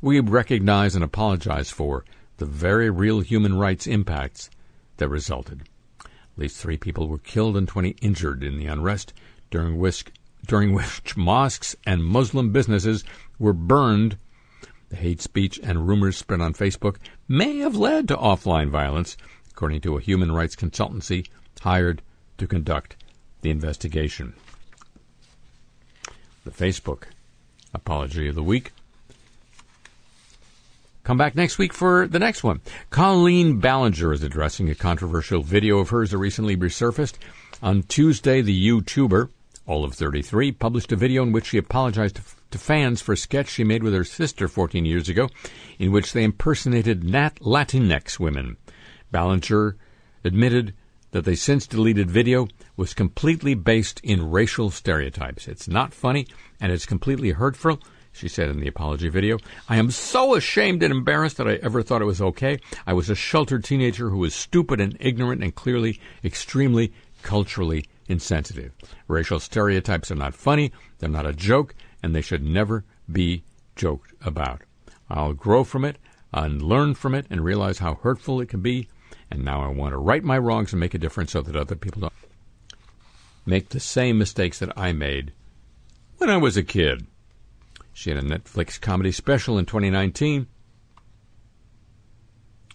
We 0.04 0.20
recognize 0.20 0.96
and 0.96 1.04
apologize 1.04 1.70
for 1.72 2.04
the 2.36 2.46
very 2.46 2.90
real 2.90 3.22
human 3.22 3.58
rights 3.58 3.88
impacts 3.88 4.50
that 4.98 5.08
resulted. 5.08 5.62
At 6.02 6.10
least 6.36 6.58
three 6.58 6.76
people 6.76 7.08
were 7.08 7.20
killed 7.20 7.56
and 7.56 7.66
20 7.66 7.96
injured 8.02 8.44
in 8.44 8.60
the 8.60 8.66
unrest, 8.66 9.14
during 9.50 9.80
which, 9.80 10.04
during 10.46 10.74
which 10.74 11.16
mosques 11.16 11.78
and 11.86 12.04
Muslim 12.04 12.52
businesses 12.52 13.06
were 13.40 13.54
burned 13.54 14.18
The 14.90 14.98
hate 14.98 15.22
speech 15.22 15.58
and 15.64 15.88
rumors 15.88 16.18
spread 16.18 16.42
on 16.42 16.54
Facebook 16.54 16.98
may 17.30 17.60
have 17.60 17.78
led 17.78 18.10
to 18.10 18.18
offline 18.18 18.70
violence, 18.70 19.16
according 19.52 19.80
to 19.82 19.96
a 19.96 20.02
human 20.02 20.34
rights 20.34 20.58
consultancy 20.58 21.30
hired 21.62 22.02
to 22.40 22.46
conduct 22.46 22.98
the 23.40 23.52
investigation. 23.52 24.34
The 26.44 26.52
Facebook 26.52 27.04
apology 27.74 28.28
of 28.28 28.36
the 28.36 28.44
week. 28.44 28.74
Come 31.04 31.18
back 31.18 31.36
next 31.36 31.58
week 31.58 31.74
for 31.74 32.08
the 32.08 32.20
next 32.20 32.46
one. 32.46 32.62
Colleen 32.90 33.60
Ballinger 33.60 34.14
is 34.14 34.24
addressing 34.24 34.70
a 34.70 34.76
controversial 34.76 35.42
video 35.42 35.80
of 35.80 35.90
hers 35.90 36.12
that 36.12 36.18
recently 36.18 36.56
resurfaced. 36.56 37.16
On 37.62 37.84
Tuesday, 37.84 38.42
the 38.42 38.70
YouTuber, 38.70 39.30
all 39.68 39.84
of 39.84 39.96
33, 39.96 40.54
published 40.54 40.94
a 40.94 40.96
video 40.96 41.22
in 41.22 41.34
which 41.34 41.48
she 41.48 41.58
apologized 41.58 42.22
to, 42.52 42.58
fans 42.58 43.02
for 43.02 43.14
a 43.14 43.18
sketch 43.18 43.50
she 43.50 43.66
made 43.66 43.84
with 43.84 43.94
her 43.94 44.06
sister 44.06 44.48
14 44.48 44.86
years 44.86 45.10
ago, 45.10 45.28
in 45.78 45.92
which 45.92 46.14
they 46.14 46.24
impersonated 46.24 47.04
Nat 47.04 47.36
Latinx 47.42 48.18
women. 48.18 48.56
Ballinger 49.12 49.76
admitted 50.24 50.74
that 51.12 51.26
the 51.26 51.36
since 51.36 51.68
deleted 51.68 52.10
video 52.10 52.48
was 52.78 52.94
completely 52.94 53.56
based 53.56 54.00
in 54.06 54.32
racial 54.32 54.70
stereotypes. 54.70 55.50
It's 55.50 55.68
not 55.68 55.94
funny 55.94 56.28
and 56.62 56.72
it's 56.72 56.86
completely 56.86 57.32
hurtful, 57.32 57.80
she 58.14 58.30
said 58.30 58.50
in 58.50 58.62
the 58.62 58.68
apology 58.68 59.10
video. 59.10 59.38
I 59.68 59.76
am 59.76 59.92
so 59.92 60.36
ashamed 60.36 60.82
and 60.82 60.94
embarrassed 60.94 61.38
that 61.38 61.48
I 61.48 61.56
ever 61.56 61.84
thought 61.84 62.02
it 62.02 62.06
was 62.06 62.22
okay. 62.22 62.60
I 62.88 62.94
was 62.94 63.10
a 63.10 63.16
sheltered 63.16 63.66
teenager 63.66 64.10
who 64.10 64.20
was 64.20 64.34
stupid 64.34 64.80
and 64.80 64.96
ignorant 65.00 65.44
and 65.44 65.54
clearly 65.54 66.00
extremely 66.24 66.94
culturally 67.22 67.86
insensitive. 68.08 68.72
Racial 69.08 69.40
stereotypes 69.40 70.12
are 70.12 70.16
not 70.16 70.34
funny, 70.34 70.72
they're 71.00 71.10
not 71.10 71.26
a 71.26 71.34
joke, 71.34 71.76
and 72.02 72.16
they 72.16 72.22
should 72.22 72.44
never 72.44 72.86
be 73.12 73.44
joked 73.76 74.14
about. 74.22 74.62
I'll 75.10 75.34
grow 75.34 75.66
from 75.66 75.84
it 75.84 75.98
and 76.32 76.62
learn 76.62 76.94
from 76.94 77.14
it 77.14 77.26
and 77.30 77.44
realize 77.44 77.80
how 77.80 77.96
hurtful 77.96 78.40
it 78.40 78.50
can 78.50 78.62
be 78.62 78.88
and 79.34 79.44
now 79.44 79.64
I 79.64 79.68
want 79.68 79.94
to 79.94 79.98
right 79.98 80.24
my 80.24 80.38
wrongs 80.38 80.74
and 80.74 80.80
make 80.80 80.94
a 80.94 81.00
difference 81.00 81.32
so 81.32 81.42
that 81.42 81.56
other 81.56 81.76
people 81.76 82.02
don't 82.02 82.14
make 83.48 83.70
the 83.70 83.80
same 83.80 84.20
mistakes 84.20 84.60
that 84.60 84.78
I 84.78 84.94
made 84.94 85.34
when 86.18 86.30
I 86.30 86.38
was 86.38 86.56
a 86.56 86.64
kid. 86.64 87.08
She 87.94 88.10
had 88.10 88.20
a 88.20 88.28
Netflix 88.28 88.82
comedy 88.82 89.12
special 89.12 89.58
in 89.58 89.66
2019. 89.66 90.48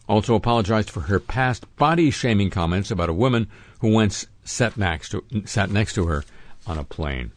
Also 0.08 0.34
apologized 0.34 0.88
for 0.88 1.00
her 1.02 1.20
past 1.20 1.64
body 1.76 2.10
shaming 2.10 2.48
comments 2.48 2.90
about 2.90 3.10
a 3.10 3.14
woman 3.14 3.48
who 3.80 3.92
once 3.92 4.26
sat 4.44 4.76
next 4.76 5.10
to, 5.10 5.22
sat 5.44 5.70
next 5.70 5.94
to 5.94 6.06
her 6.06 6.24
on 6.66 6.78
a 6.78 6.84
plane. 6.84 7.32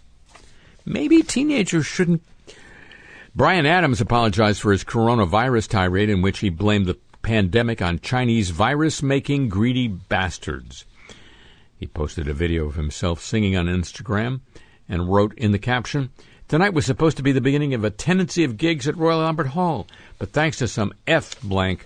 Maybe 0.85 1.21
teenagers 1.21 1.85
shouldn't. 1.85 2.23
Bryan 3.35 3.65
Adams 3.65 4.01
apologized 4.01 4.61
for 4.61 4.71
his 4.71 4.83
coronavirus 4.83 5.69
tirade 5.69 6.09
in 6.09 6.21
which 6.21 6.39
he 6.39 6.49
blamed 6.49 6.85
the 6.85 6.97
pandemic 7.21 7.81
on 7.81 7.99
Chinese 7.99 8.49
virus 8.49 9.03
making 9.03 9.49
greedy 9.49 9.87
bastards. 9.87 10.85
He 11.77 11.87
posted 11.87 12.27
a 12.27 12.33
video 12.33 12.65
of 12.67 12.75
himself 12.75 13.21
singing 13.21 13.55
on 13.55 13.67
Instagram 13.67 14.41
and 14.87 15.11
wrote 15.11 15.33
in 15.35 15.51
the 15.51 15.59
caption, 15.59 16.09
Tonight 16.51 16.73
was 16.73 16.85
supposed 16.85 17.15
to 17.15 17.23
be 17.23 17.31
the 17.31 17.39
beginning 17.39 17.73
of 17.73 17.85
a 17.85 17.89
tendency 17.89 18.43
of 18.43 18.57
gigs 18.57 18.85
at 18.85 18.97
Royal 18.97 19.21
Albert 19.21 19.47
Hall, 19.47 19.87
but 20.19 20.33
thanks 20.33 20.57
to 20.57 20.67
some 20.67 20.91
F 21.07 21.39
blank 21.39 21.85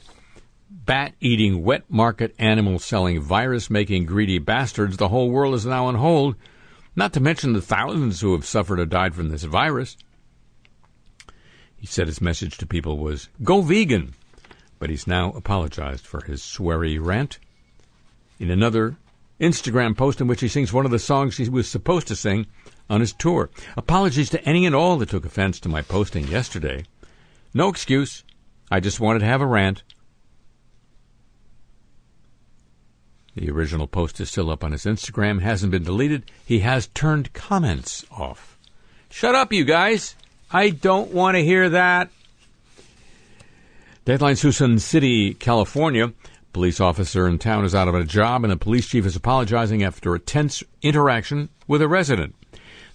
bat 0.71 1.13
eating, 1.21 1.63
wet 1.63 1.83
market 1.87 2.33
animal 2.39 2.79
selling, 2.79 3.21
virus 3.21 3.69
making 3.69 4.07
greedy 4.07 4.39
bastards, 4.39 4.97
the 4.97 5.09
whole 5.09 5.29
world 5.29 5.53
is 5.53 5.67
now 5.67 5.85
on 5.85 5.93
hold, 5.93 6.35
not 6.95 7.13
to 7.13 7.19
mention 7.19 7.53
the 7.53 7.61
thousands 7.61 8.21
who 8.21 8.31
have 8.31 8.43
suffered 8.43 8.79
or 8.79 8.87
died 8.87 9.13
from 9.13 9.29
this 9.29 9.43
virus. 9.43 9.97
He 11.77 11.85
said 11.85 12.07
his 12.07 12.19
message 12.19 12.57
to 12.57 12.65
people 12.65 12.97
was 12.97 13.29
Go 13.43 13.61
vegan! 13.61 14.15
but 14.79 14.89
he's 14.89 15.05
now 15.05 15.31
apologized 15.33 16.07
for 16.07 16.25
his 16.25 16.41
sweary 16.41 16.97
rant. 16.99 17.37
In 18.39 18.49
another 18.49 18.97
Instagram 19.39 19.95
post 19.95 20.21
in 20.21 20.25
which 20.25 20.41
he 20.41 20.47
sings 20.47 20.73
one 20.73 20.85
of 20.85 20.91
the 20.91 20.97
songs 20.97 21.37
he 21.37 21.47
was 21.49 21.69
supposed 21.69 22.07
to 22.07 22.15
sing 22.15 22.47
on 22.89 23.01
his 23.01 23.13
tour. 23.13 23.49
Apologies 23.77 24.29
to 24.29 24.43
any 24.47 24.65
and 24.65 24.75
all 24.75 24.97
that 24.97 25.09
took 25.09 25.25
offense 25.25 25.59
to 25.61 25.69
my 25.69 25.81
posting 25.81 26.27
yesterday. 26.27 26.85
No 27.53 27.69
excuse. 27.69 28.23
I 28.69 28.79
just 28.79 28.99
wanted 28.99 29.19
to 29.19 29.25
have 29.25 29.41
a 29.41 29.45
rant. 29.45 29.83
The 33.35 33.49
original 33.49 33.87
post 33.87 34.19
is 34.21 34.29
still 34.29 34.49
up 34.49 34.63
on 34.63 34.71
his 34.71 34.85
Instagram, 34.85 35.41
hasn't 35.41 35.71
been 35.71 35.83
deleted. 35.83 36.31
He 36.45 36.59
has 36.59 36.87
turned 36.87 37.33
comments 37.33 38.05
off. 38.09 38.57
Shut 39.09 39.35
up, 39.35 39.51
you 39.51 39.65
guys! 39.65 40.15
I 40.51 40.69
don't 40.69 41.11
want 41.11 41.35
to 41.35 41.43
hear 41.43 41.69
that. 41.69 42.09
Deadline 44.05 44.35
Suisun 44.35 44.79
City, 44.79 45.33
California. 45.33 46.13
Police 46.53 46.79
officer 46.79 47.27
in 47.27 47.39
town 47.39 47.65
is 47.65 47.75
out 47.75 47.89
of 47.89 47.95
a 47.95 48.05
job, 48.05 48.45
and 48.45 48.51
the 48.51 48.57
police 48.57 48.87
chief 48.87 49.05
is 49.05 49.15
apologizing 49.17 49.83
after 49.83 50.15
a 50.15 50.19
tense 50.19 50.63
interaction 50.81 51.49
with 51.67 51.81
a 51.81 51.87
resident. 51.87 52.35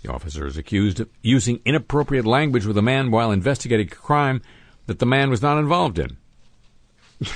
The 0.03 0.13
officer 0.13 0.47
is 0.47 0.57
accused 0.57 1.01
of 1.01 1.09
using 1.23 1.61
inappropriate 1.65 2.25
language 2.25 2.67
with 2.67 2.79
a 2.79 2.83
man 2.83 3.11
while 3.11 3.33
investigating 3.33 3.87
a 3.87 3.95
crime 3.95 4.43
that 4.87 4.99
the 4.99 5.07
man 5.07 5.31
was 5.31 5.43
not 5.43 5.59
involved 5.59 5.99
in. 5.99 6.17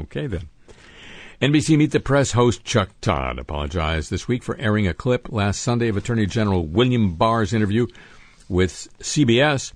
okay, 0.00 0.26
then. 0.26 0.48
NBC 1.40 1.76
Meet 1.76 1.92
the 1.92 2.00
Press 2.00 2.32
host 2.32 2.64
Chuck 2.64 2.90
Todd 3.00 3.38
apologized 3.38 4.10
this 4.10 4.26
week 4.26 4.42
for 4.42 4.56
airing 4.56 4.88
a 4.88 4.94
clip 4.94 5.30
last 5.30 5.60
Sunday 5.60 5.88
of 5.88 5.96
Attorney 5.96 6.26
General 6.26 6.66
William 6.66 7.14
Barr's 7.14 7.52
interview 7.52 7.86
with 8.48 8.88
CBS 9.00 9.72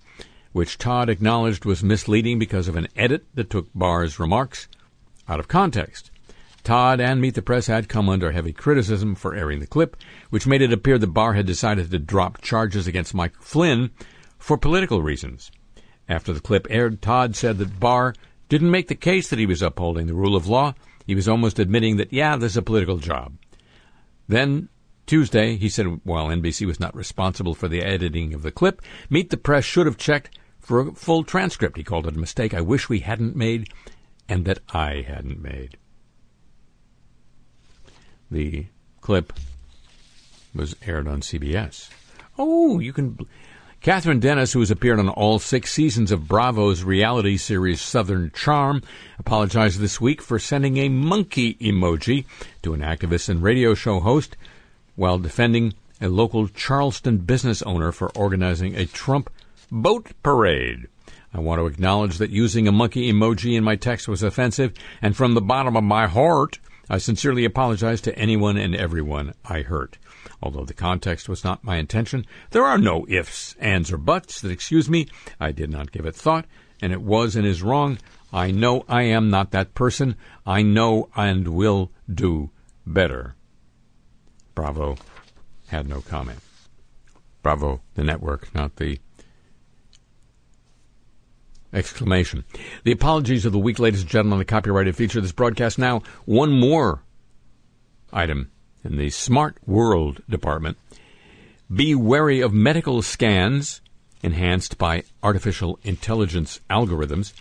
which 0.52 0.78
Todd 0.78 1.08
acknowledged 1.08 1.64
was 1.64 1.82
misleading 1.82 2.38
because 2.38 2.68
of 2.68 2.76
an 2.76 2.88
edit 2.96 3.24
that 3.34 3.50
took 3.50 3.68
Barr's 3.74 4.18
remarks 4.18 4.68
out 5.28 5.40
of 5.40 5.48
context. 5.48 6.09
Todd 6.70 7.00
and 7.00 7.20
Meet 7.20 7.34
the 7.34 7.42
Press 7.42 7.66
had 7.66 7.88
come 7.88 8.08
under 8.08 8.30
heavy 8.30 8.52
criticism 8.52 9.16
for 9.16 9.34
airing 9.34 9.58
the 9.58 9.66
clip, 9.66 9.96
which 10.28 10.46
made 10.46 10.62
it 10.62 10.72
appear 10.72 10.98
that 10.98 11.08
Barr 11.08 11.32
had 11.32 11.44
decided 11.44 11.90
to 11.90 11.98
drop 11.98 12.40
charges 12.42 12.86
against 12.86 13.12
Mike 13.12 13.34
Flynn 13.40 13.90
for 14.38 14.56
political 14.56 15.02
reasons. 15.02 15.50
After 16.08 16.32
the 16.32 16.38
clip 16.38 16.68
aired, 16.70 17.02
Todd 17.02 17.34
said 17.34 17.58
that 17.58 17.80
Barr 17.80 18.14
didn't 18.48 18.70
make 18.70 18.86
the 18.86 18.94
case 18.94 19.28
that 19.30 19.38
he 19.40 19.46
was 19.46 19.62
upholding 19.62 20.06
the 20.06 20.14
rule 20.14 20.36
of 20.36 20.46
law. 20.46 20.74
He 21.08 21.16
was 21.16 21.26
almost 21.26 21.58
admitting 21.58 21.96
that, 21.96 22.12
yeah, 22.12 22.36
this 22.36 22.52
is 22.52 22.58
a 22.58 22.62
political 22.62 22.98
job. 22.98 23.32
Then, 24.28 24.68
Tuesday, 25.06 25.56
he 25.56 25.68
said 25.68 26.02
while 26.04 26.28
NBC 26.28 26.68
was 26.68 26.78
not 26.78 26.94
responsible 26.94 27.56
for 27.56 27.66
the 27.66 27.82
editing 27.82 28.32
of 28.32 28.42
the 28.42 28.52
clip, 28.52 28.80
Meet 29.10 29.30
the 29.30 29.36
Press 29.36 29.64
should 29.64 29.86
have 29.86 29.96
checked 29.96 30.38
for 30.60 30.78
a 30.78 30.92
full 30.92 31.24
transcript. 31.24 31.76
He 31.76 31.82
called 31.82 32.06
it 32.06 32.14
a 32.14 32.20
mistake 32.20 32.54
I 32.54 32.60
wish 32.60 32.88
we 32.88 33.00
hadn't 33.00 33.34
made 33.34 33.72
and 34.28 34.44
that 34.44 34.60
I 34.72 35.04
hadn't 35.04 35.42
made. 35.42 35.76
The 38.30 38.66
clip 39.00 39.32
was 40.54 40.76
aired 40.86 41.08
on 41.08 41.20
CBS. 41.20 41.90
Oh, 42.38 42.78
you 42.78 42.92
can. 42.92 43.18
Kathryn 43.82 44.20
Dennis, 44.20 44.52
who 44.52 44.60
has 44.60 44.70
appeared 44.70 44.98
on 44.98 45.08
all 45.08 45.38
six 45.38 45.72
seasons 45.72 46.12
of 46.12 46.28
Bravo's 46.28 46.84
reality 46.84 47.38
series 47.38 47.80
Southern 47.80 48.30
Charm, 48.32 48.82
apologized 49.18 49.80
this 49.80 50.00
week 50.00 50.20
for 50.20 50.38
sending 50.38 50.76
a 50.76 50.90
monkey 50.90 51.54
emoji 51.54 52.26
to 52.62 52.74
an 52.74 52.80
activist 52.80 53.30
and 53.30 53.42
radio 53.42 53.74
show 53.74 54.00
host 54.00 54.36
while 54.96 55.18
defending 55.18 55.72
a 55.98 56.08
local 56.08 56.46
Charleston 56.48 57.18
business 57.18 57.62
owner 57.62 57.90
for 57.90 58.10
organizing 58.10 58.76
a 58.76 58.84
Trump 58.84 59.30
boat 59.72 60.08
parade. 60.22 60.86
I 61.32 61.40
want 61.40 61.58
to 61.58 61.66
acknowledge 61.66 62.18
that 62.18 62.30
using 62.30 62.68
a 62.68 62.72
monkey 62.72 63.10
emoji 63.10 63.56
in 63.56 63.64
my 63.64 63.76
text 63.76 64.08
was 64.08 64.22
offensive, 64.22 64.74
and 65.00 65.16
from 65.16 65.34
the 65.34 65.40
bottom 65.40 65.76
of 65.76 65.84
my 65.84 66.06
heart, 66.06 66.58
I 66.92 66.98
sincerely 66.98 67.44
apologize 67.44 68.00
to 68.00 68.18
anyone 68.18 68.56
and 68.56 68.74
everyone 68.74 69.34
I 69.44 69.62
hurt. 69.62 69.96
Although 70.42 70.64
the 70.64 70.74
context 70.74 71.28
was 71.28 71.44
not 71.44 71.62
my 71.62 71.76
intention, 71.76 72.26
there 72.50 72.64
are 72.64 72.78
no 72.78 73.06
ifs, 73.08 73.54
ands, 73.60 73.92
or 73.92 73.96
buts 73.96 74.40
that 74.40 74.50
excuse 74.50 74.90
me. 74.90 75.06
I 75.38 75.52
did 75.52 75.70
not 75.70 75.92
give 75.92 76.04
it 76.04 76.16
thought, 76.16 76.46
and 76.82 76.92
it 76.92 77.00
was 77.00 77.36
and 77.36 77.46
is 77.46 77.62
wrong. 77.62 77.98
I 78.32 78.50
know 78.50 78.84
I 78.88 79.02
am 79.02 79.30
not 79.30 79.52
that 79.52 79.72
person. 79.72 80.16
I 80.44 80.62
know 80.62 81.08
and 81.14 81.46
will 81.46 81.92
do 82.12 82.50
better. 82.84 83.36
Bravo 84.56 84.96
had 85.68 85.88
no 85.88 86.00
comment. 86.00 86.40
Bravo, 87.40 87.82
the 87.94 88.02
network, 88.02 88.52
not 88.52 88.76
the 88.76 88.98
Exclamation. 91.72 92.44
The 92.84 92.92
apologies 92.92 93.44
of 93.44 93.52
the 93.52 93.58
week, 93.58 93.78
ladies 93.78 94.00
and 94.00 94.10
gentlemen, 94.10 94.38
the 94.40 94.44
copyrighted 94.44 94.96
feature 94.96 95.18
of 95.18 95.24
this 95.24 95.32
broadcast. 95.32 95.78
Now, 95.78 96.02
one 96.24 96.50
more 96.50 97.02
item 98.12 98.50
in 98.84 98.96
the 98.96 99.10
Smart 99.10 99.56
World 99.66 100.22
department. 100.28 100.78
Be 101.72 101.94
wary 101.94 102.40
of 102.40 102.52
medical 102.52 103.02
scans 103.02 103.80
enhanced 104.22 104.78
by 104.78 105.04
artificial 105.22 105.78
intelligence 105.84 106.60
algorithms. 106.68 107.32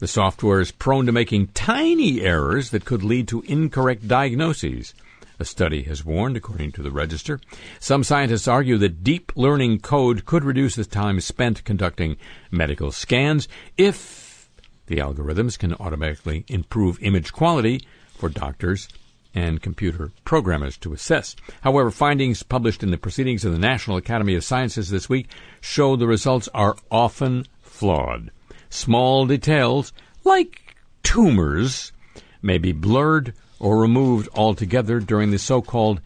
The 0.00 0.08
software 0.08 0.60
is 0.60 0.72
prone 0.72 1.06
to 1.06 1.12
making 1.12 1.48
tiny 1.48 2.20
errors 2.20 2.70
that 2.70 2.84
could 2.84 3.02
lead 3.02 3.28
to 3.28 3.42
incorrect 3.42 4.08
diagnoses 4.08 4.94
A 5.38 5.44
study 5.44 5.82
has 5.82 6.04
warned, 6.04 6.36
according 6.36 6.72
to 6.72 6.82
the 6.82 6.90
Register. 6.90 7.40
Some 7.78 8.04
scientists 8.04 8.48
argue 8.48 8.78
that 8.78 9.04
deep 9.04 9.32
learning 9.36 9.80
code 9.80 10.24
could 10.24 10.44
reduce 10.44 10.76
the 10.76 10.84
time 10.84 11.20
spent 11.20 11.64
conducting 11.64 12.16
medical 12.50 12.90
scans 12.90 13.46
if 13.76 14.48
the 14.86 14.96
algorithms 14.96 15.58
can 15.58 15.74
automatically 15.74 16.44
improve 16.48 17.02
image 17.02 17.32
quality 17.32 17.82
for 18.14 18.30
doctors 18.30 18.88
and 19.34 19.60
computer 19.60 20.10
programmers 20.24 20.78
to 20.78 20.94
assess. 20.94 21.36
However, 21.60 21.90
findings 21.90 22.42
published 22.42 22.82
in 22.82 22.90
the 22.90 22.96
Proceedings 22.96 23.44
of 23.44 23.52
the 23.52 23.58
National 23.58 23.98
Academy 23.98 24.34
of 24.34 24.44
Sciences 24.44 24.88
this 24.88 25.08
week 25.08 25.28
show 25.60 25.96
the 25.96 26.06
results 26.06 26.48
are 26.54 26.76
often 26.90 27.44
flawed. 27.60 28.30
Small 28.70 29.26
details, 29.26 29.92
like 30.24 30.74
tumors, 31.02 31.92
may 32.40 32.56
be 32.56 32.72
blurred 32.72 33.34
or 33.58 33.78
removed 33.78 34.28
altogether 34.34 35.00
during 35.00 35.30
the 35.30 35.38
so-called 35.38 36.00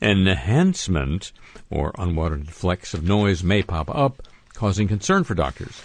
enhancement, 0.00 1.32
or 1.70 1.92
unwanted 1.98 2.50
flecks 2.50 2.94
of 2.94 3.04
noise 3.04 3.42
may 3.42 3.62
pop 3.62 3.88
up, 3.94 4.22
causing 4.54 4.88
concern 4.88 5.24
for 5.24 5.34
doctors. 5.34 5.82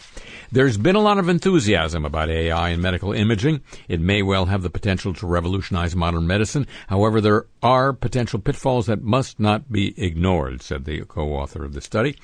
There's 0.52 0.78
been 0.78 0.96
a 0.96 1.02
lot 1.02 1.20
of 1.20 1.30
enthusiasm 1.30 2.06
about 2.06 2.30
AI 2.30 2.70
in 2.70 2.82
medical 2.82 3.14
imaging. 3.14 3.62
It 3.88 4.02
may 4.02 4.24
well 4.24 4.46
have 4.46 4.64
the 4.64 4.70
potential 4.70 5.14
to 5.16 5.28
revolutionize 5.28 5.96
modern 5.96 6.26
medicine. 6.26 6.66
However, 6.88 7.22
there 7.22 7.46
are 7.62 7.94
potential 7.94 8.40
pitfalls 8.40 8.88
that 8.88 9.04
must 9.04 9.40
not 9.40 9.72
be 9.72 9.94
ignored, 10.02 10.64
said 10.64 10.86
the 10.86 11.02
co-author 11.02 11.64
of 11.64 11.74
the 11.74 11.82
study, 11.82 12.16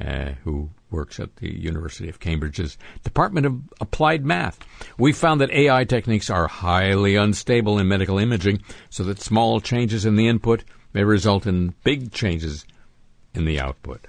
uh, 0.00 0.32
who 0.44 0.70
works 0.90 1.18
at 1.18 1.36
the 1.36 1.52
University 1.52 2.08
of 2.08 2.20
Cambridge's 2.20 2.76
Department 3.02 3.46
of 3.46 3.60
Applied 3.80 4.24
Math. 4.24 4.58
We 4.98 5.12
found 5.12 5.40
that 5.40 5.50
AI 5.50 5.84
techniques 5.84 6.30
are 6.30 6.48
highly 6.48 7.16
unstable 7.16 7.78
in 7.78 7.88
medical 7.88 8.18
imaging, 8.18 8.62
so 8.90 9.04
that 9.04 9.20
small 9.20 9.60
changes 9.60 10.04
in 10.04 10.16
the 10.16 10.28
input 10.28 10.64
may 10.92 11.04
result 11.04 11.46
in 11.46 11.74
big 11.84 12.12
changes 12.12 12.66
in 13.34 13.44
the 13.44 13.58
output. 13.58 14.06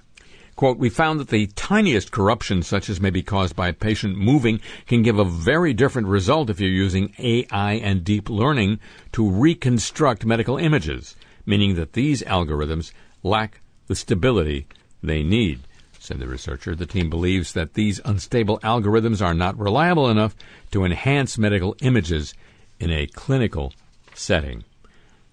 Quote, 0.55 0.77
we 0.77 0.89
found 0.89 1.19
that 1.19 1.29
the 1.29 1.47
tiniest 1.47 2.11
corruption, 2.11 2.61
such 2.61 2.87
as 2.87 3.01
may 3.01 3.09
be 3.09 3.23
caused 3.23 3.55
by 3.55 3.69
a 3.69 3.73
patient 3.73 4.17
moving, 4.17 4.59
can 4.85 5.01
give 5.01 5.17
a 5.17 5.25
very 5.25 5.73
different 5.73 6.07
result 6.07 6.49
if 6.49 6.59
you're 6.59 6.69
using 6.69 7.13
AI 7.17 7.73
and 7.73 8.03
deep 8.03 8.29
learning 8.29 8.79
to 9.13 9.27
reconstruct 9.27 10.25
medical 10.25 10.57
images, 10.57 11.15
meaning 11.45 11.73
that 11.75 11.93
these 11.93 12.21
algorithms 12.23 12.91
lack 13.23 13.61
the 13.87 13.95
stability 13.95 14.67
they 15.01 15.23
need, 15.23 15.61
said 16.03 16.19
the 16.19 16.27
researcher. 16.27 16.75
The 16.75 16.85
team 16.85 17.09
believes 17.09 17.53
that 17.53 17.75
these 17.75 18.01
unstable 18.03 18.59
algorithms 18.59 19.25
are 19.25 19.33
not 19.33 19.57
reliable 19.57 20.09
enough 20.09 20.35
to 20.71 20.83
enhance 20.83 21.37
medical 21.37 21.77
images 21.81 22.33
in 22.77 22.91
a 22.91 23.07
clinical 23.07 23.71
setting. 24.13 24.65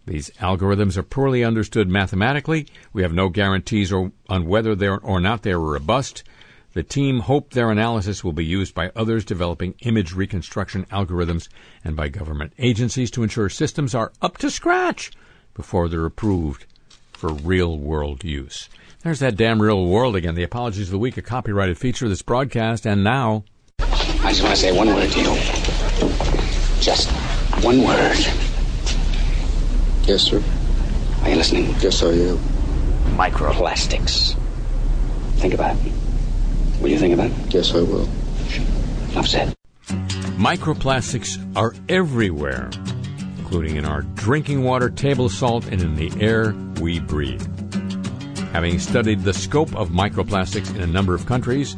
These 0.06 0.30
algorithms 0.38 0.96
are 0.96 1.02
poorly 1.02 1.42
understood 1.42 1.88
mathematically. 1.88 2.68
We 2.92 3.02
have 3.02 3.12
no 3.12 3.28
guarantees 3.28 3.90
or, 3.90 4.12
on 4.28 4.46
whether 4.46 4.76
they're 4.76 5.00
or 5.00 5.20
not 5.20 5.42
they're 5.42 5.58
robust. 5.58 6.22
The 6.72 6.84
team 6.84 7.18
hope 7.18 7.50
their 7.50 7.72
analysis 7.72 8.22
will 8.22 8.32
be 8.32 8.44
used 8.44 8.72
by 8.72 8.92
others 8.94 9.24
developing 9.24 9.74
image 9.80 10.12
reconstruction 10.12 10.86
algorithms 10.86 11.48
and 11.84 11.96
by 11.96 12.08
government 12.08 12.52
agencies 12.60 13.10
to 13.12 13.24
ensure 13.24 13.48
systems 13.48 13.92
are 13.92 14.12
up 14.22 14.38
to 14.38 14.52
scratch 14.52 15.10
before 15.52 15.88
they're 15.88 16.06
approved 16.06 16.64
for 17.12 17.32
real 17.32 17.76
world 17.76 18.22
use. 18.22 18.68
There's 19.02 19.20
that 19.20 19.34
damn 19.34 19.62
real 19.62 19.86
world 19.86 20.14
again. 20.14 20.34
The 20.34 20.42
apologies 20.42 20.88
of 20.88 20.90
the 20.90 20.98
week, 20.98 21.16
a 21.16 21.22
copyrighted 21.22 21.78
feature 21.78 22.04
of 22.04 22.10
this 22.10 22.20
broadcast, 22.20 22.86
and 22.86 23.02
now. 23.02 23.44
I 23.78 24.28
just 24.28 24.42
want 24.42 24.54
to 24.54 24.60
say 24.60 24.76
one 24.76 24.88
word 24.88 25.10
to 25.10 25.20
you. 25.20 25.34
Just 26.82 27.10
one 27.64 27.82
word. 27.82 28.18
Yes, 30.06 30.20
sir. 30.24 30.42
Are 31.22 31.30
you 31.30 31.36
listening? 31.36 31.74
Yes, 31.80 32.02
I 32.02 32.08
am. 32.08 32.36
Microplastics. 33.16 34.36
Think 35.36 35.54
about 35.54 35.76
it. 35.76 35.92
Will 36.82 36.90
you 36.90 36.98
think 36.98 37.14
about 37.14 37.30
it? 37.30 37.54
Yes, 37.54 37.74
I 37.74 37.80
will. 37.80 38.06
Enough 39.12 39.28
said. 39.28 39.54
Microplastics 40.36 41.38
are 41.56 41.74
everywhere, 41.88 42.70
including 43.38 43.76
in 43.76 43.86
our 43.86 44.02
drinking 44.02 44.62
water, 44.62 44.90
table 44.90 45.30
salt, 45.30 45.64
and 45.68 45.80
in 45.80 45.94
the 45.94 46.12
air 46.22 46.54
we 46.82 47.00
breathe. 47.00 47.59
Having 48.52 48.80
studied 48.80 49.20
the 49.22 49.32
scope 49.32 49.74
of 49.76 49.90
microplastics 49.90 50.74
in 50.74 50.82
a 50.82 50.86
number 50.86 51.14
of 51.14 51.24
countries, 51.24 51.76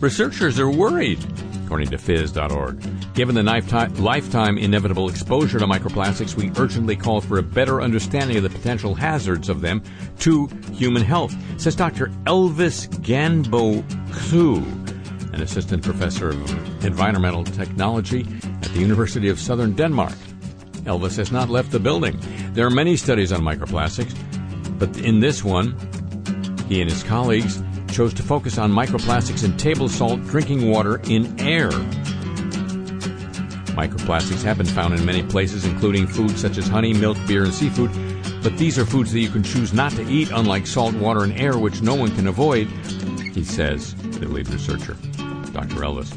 researchers 0.00 0.58
are 0.58 0.70
worried, 0.70 1.18
according 1.64 1.90
to 1.90 1.96
phys.org. 1.96 2.82
Given 3.14 3.34
the 3.34 3.42
lifetime, 3.42 4.58
inevitable 4.58 5.08
exposure 5.08 5.58
to 5.58 5.66
microplastics, 5.66 6.34
we 6.34 6.50
urgently 6.58 6.96
call 6.96 7.20
for 7.20 7.38
a 7.38 7.42
better 7.42 7.82
understanding 7.82 8.36
of 8.38 8.42
the 8.42 8.50
potential 8.50 8.94
hazards 8.94 9.48
of 9.48 9.60
them 9.60 9.82
to 10.20 10.46
human 10.72 11.02
health, 11.02 11.34
says 11.58 11.76
Dr. 11.76 12.06
Elvis 12.24 12.88
Genbo 13.00 13.82
Xu, 14.08 14.62
an 15.34 15.42
assistant 15.42 15.82
professor 15.82 16.30
of 16.30 16.84
environmental 16.84 17.44
technology 17.44 18.26
at 18.42 18.70
the 18.72 18.80
University 18.80 19.28
of 19.28 19.38
Southern 19.38 19.74
Denmark. 19.74 20.14
Elvis 20.84 21.16
has 21.16 21.32
not 21.32 21.50
left 21.50 21.70
the 21.70 21.80
building. 21.80 22.18
There 22.52 22.66
are 22.66 22.70
many 22.70 22.96
studies 22.96 23.32
on 23.32 23.40
microplastics, 23.40 24.14
but 24.78 24.96
in 24.98 25.20
this 25.20 25.42
one, 25.44 25.76
he 26.68 26.80
and 26.80 26.90
his 26.90 27.02
colleagues 27.02 27.62
chose 27.90 28.12
to 28.14 28.22
focus 28.22 28.58
on 28.58 28.72
microplastics 28.72 29.44
in 29.44 29.56
table 29.56 29.88
salt 29.88 30.22
drinking 30.24 30.70
water 30.70 31.00
in 31.08 31.38
air. 31.40 31.70
Microplastics 33.76 34.42
have 34.42 34.58
been 34.58 34.66
found 34.66 34.94
in 34.94 35.04
many 35.04 35.22
places, 35.22 35.64
including 35.64 36.06
foods 36.06 36.40
such 36.40 36.58
as 36.58 36.66
honey, 36.66 36.92
milk, 36.92 37.16
beer, 37.26 37.44
and 37.44 37.54
seafood, 37.54 37.90
but 38.42 38.56
these 38.58 38.78
are 38.78 38.86
foods 38.86 39.12
that 39.12 39.20
you 39.20 39.28
can 39.28 39.42
choose 39.42 39.72
not 39.72 39.92
to 39.92 40.02
eat, 40.08 40.30
unlike 40.30 40.66
salt 40.66 40.94
water 40.94 41.24
and 41.24 41.32
air, 41.38 41.58
which 41.58 41.82
no 41.82 41.94
one 41.94 42.14
can 42.14 42.26
avoid, 42.26 42.68
he 43.34 43.44
says, 43.44 43.94
the 43.94 44.28
lead 44.28 44.48
researcher, 44.48 44.94
Dr. 45.52 45.76
Elvis. 45.76 46.14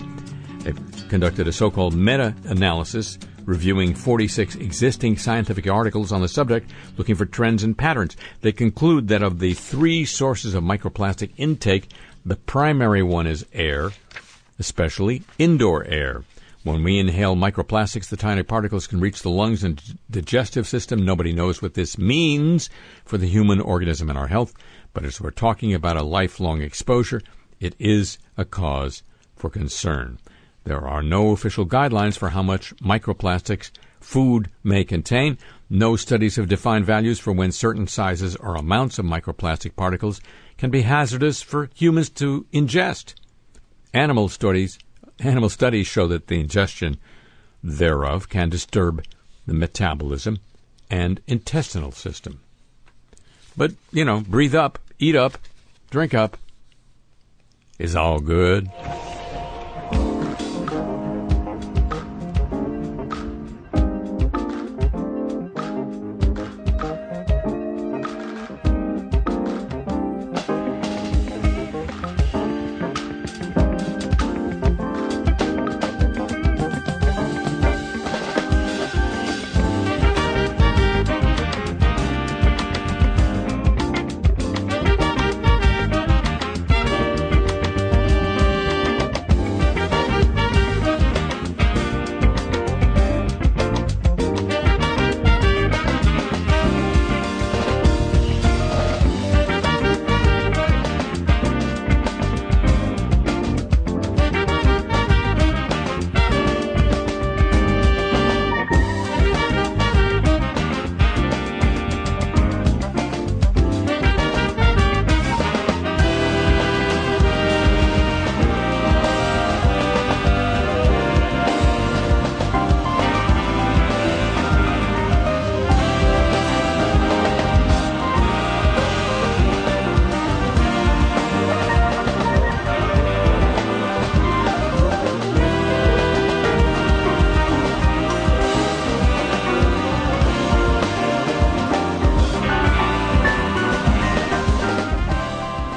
They've 0.64 1.10
conducted 1.10 1.48
a 1.48 1.52
so 1.52 1.72
called 1.72 1.96
meta 1.96 2.36
analysis 2.46 3.18
reviewing 3.50 3.96
46 3.96 4.56
existing 4.56 5.18
scientific 5.18 5.68
articles 5.68 6.12
on 6.12 6.22
the 6.22 6.28
subject, 6.28 6.70
looking 6.98 7.16
for 7.16 7.26
trends 7.26 7.64
and 7.64 7.76
patterns. 7.76 8.16
They 8.42 8.52
conclude 8.52 9.08
that 9.08 9.24
of 9.24 9.40
the 9.40 9.56
three 9.56 10.06
sources 10.06 10.54
of 10.54 10.64
microplastic 10.64 11.32
intake, 11.36 11.90
the 12.24 12.36
primary 12.36 13.02
one 13.02 13.26
is 13.26 13.48
air, 13.52 13.90
especially 14.60 15.24
indoor 15.40 15.84
air. 15.86 16.24
When 16.64 16.84
we 16.84 17.00
inhale 17.00 17.36
microplastics, 17.36 18.10
the 18.10 18.18
tiny 18.18 18.44
particles 18.44 18.86
can 18.86 19.00
reach 19.00 19.24
the 19.24 19.30
lungs 19.32 19.64
and 19.64 19.82
digestive 20.12 20.68
system. 20.68 21.04
Nobody 21.04 21.34
knows 21.34 21.60
what 21.60 21.74
this 21.74 21.98
means 21.98 22.70
for 23.04 23.18
the 23.18 23.28
human 23.28 23.60
organism 23.60 24.10
and 24.10 24.20
our 24.20 24.28
health, 24.28 24.54
but 24.94 25.06
as 25.06 25.20
we're 25.20 25.32
talking 25.32 25.74
about 25.74 25.98
a 25.98 26.04
lifelong 26.04 26.62
exposure, 26.62 27.22
it 27.60 27.76
is 27.80 28.20
a 28.38 28.46
cause 28.46 29.02
for 29.36 29.50
concern. 29.50 30.20
There 30.64 30.88
are 30.88 31.02
no 31.02 31.32
official 31.32 31.66
guidelines 31.66 32.18
for 32.18 32.30
how 32.30 32.44
much 32.44 32.76
microplastics 32.78 33.72
food 34.00 34.50
may 34.64 34.84
contain. 34.84 35.38
No 35.70 35.96
studies 35.96 36.36
have 36.36 36.48
defined 36.48 36.86
values 36.86 37.20
for 37.20 37.34
when 37.34 37.52
certain 37.52 37.88
sizes 37.88 38.36
or 38.36 38.56
amounts 38.56 39.00
of 39.00 39.06
microplastic 39.06 39.76
particles 39.76 40.22
can 40.58 40.70
be 40.70 40.82
hazardous 40.82 41.42
for 41.42 41.70
humans 41.76 42.10
to 42.10 42.46
ingest. 42.54 43.14
Animal 43.94 44.30
studies 44.30 44.78
Animal 45.22 45.50
studies 45.50 45.86
show 45.86 46.08
that 46.08 46.28
the 46.28 46.40
ingestion 46.40 46.98
thereof 47.62 48.30
can 48.30 48.50
disturb 48.50 49.04
the 49.46 49.54
metabolism 49.54 50.40
and 50.90 51.22
intestinal 51.28 51.92
system. 51.92 52.40
But, 53.58 53.74
you 53.92 54.06
know, 54.06 54.22
breathe 54.22 54.56
up, 54.56 54.80
eat 54.98 55.18
up, 55.18 55.38
drink 55.90 56.14
up 56.14 56.38
is 57.78 57.96
all 57.96 58.20
good. 58.20 58.70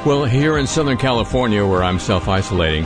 Well, 0.05 0.25
here 0.25 0.59
in 0.59 0.67
Southern 0.67 0.99
California, 0.99 1.65
where 1.65 1.85
I'm 1.85 2.01
self 2.01 2.27
isolating, 2.27 2.83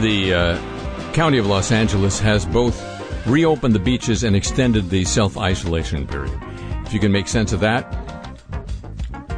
the 0.00 0.32
uh, 0.32 1.12
County 1.12 1.36
of 1.36 1.46
Los 1.46 1.70
Angeles 1.70 2.18
has 2.18 2.46
both 2.46 2.82
reopened 3.26 3.74
the 3.74 3.78
beaches 3.78 4.24
and 4.24 4.34
extended 4.34 4.88
the 4.88 5.04
self 5.04 5.36
isolation 5.36 6.06
period. 6.06 6.32
If 6.86 6.94
you 6.94 6.98
can 6.98 7.12
make 7.12 7.28
sense 7.28 7.52
of 7.52 7.60
that, 7.60 7.92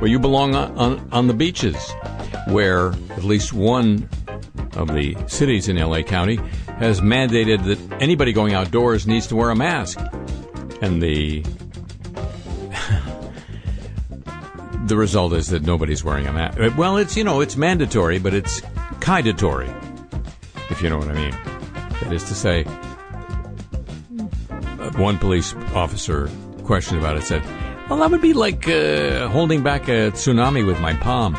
well, 0.00 0.06
you 0.06 0.20
belong 0.20 0.54
on, 0.54 0.78
on, 0.78 1.08
on 1.10 1.26
the 1.26 1.34
beaches, 1.34 1.92
where 2.46 2.90
at 3.10 3.24
least 3.24 3.52
one 3.52 4.08
of 4.76 4.94
the 4.94 5.16
cities 5.26 5.68
in 5.68 5.76
LA 5.76 6.02
County 6.02 6.36
has 6.78 7.00
mandated 7.00 7.64
that 7.64 8.00
anybody 8.00 8.32
going 8.32 8.54
outdoors 8.54 9.08
needs 9.08 9.26
to 9.26 9.34
wear 9.34 9.50
a 9.50 9.56
mask. 9.56 9.98
And 10.80 11.02
the 11.02 11.44
the 14.90 14.96
result 14.96 15.32
is 15.32 15.46
that 15.48 15.62
nobody's 15.62 16.04
wearing 16.04 16.26
a 16.26 16.32
mask. 16.32 16.76
Well, 16.76 16.98
it's 16.98 17.16
you 17.16 17.24
know 17.24 17.40
it's 17.40 17.56
mandatory, 17.56 18.18
but 18.18 18.34
it's 18.34 18.60
kindatory, 19.00 19.70
if 20.70 20.82
you 20.82 20.90
know 20.90 20.98
what 20.98 21.08
I 21.08 21.14
mean. 21.14 21.30
That 22.02 22.12
is 22.12 22.24
to 22.24 22.34
say, 22.34 22.64
uh, 24.50 24.90
one 24.98 25.16
police 25.16 25.54
officer 25.74 26.28
questioned 26.64 27.00
about 27.00 27.16
it 27.16 27.22
said, 27.22 27.42
"Well, 27.88 28.00
that 28.00 28.10
would 28.10 28.20
be 28.20 28.34
like 28.34 28.68
uh, 28.68 29.28
holding 29.28 29.62
back 29.62 29.88
a 29.88 30.10
tsunami 30.10 30.66
with 30.66 30.78
my 30.80 30.92
palm." 30.94 31.38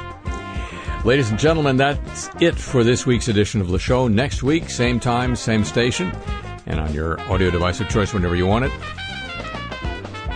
Ladies 1.04 1.30
and 1.30 1.38
gentlemen, 1.38 1.78
that's 1.78 2.30
it 2.40 2.56
for 2.56 2.84
this 2.84 3.06
week's 3.06 3.28
edition 3.28 3.60
of 3.60 3.68
the 3.68 3.80
show. 3.80 4.08
Next 4.08 4.44
week, 4.44 4.70
same 4.70 5.00
time, 5.00 5.36
same 5.36 5.66
station, 5.66 6.12
and 6.66 6.80
on 6.80 6.94
your 6.94 7.20
audio 7.22 7.52
device 7.52 7.82
of 7.82 7.90
choice 7.90 8.14
whenever 8.14 8.36
you 8.36 8.48
want 8.48 8.66
it. 8.66 8.72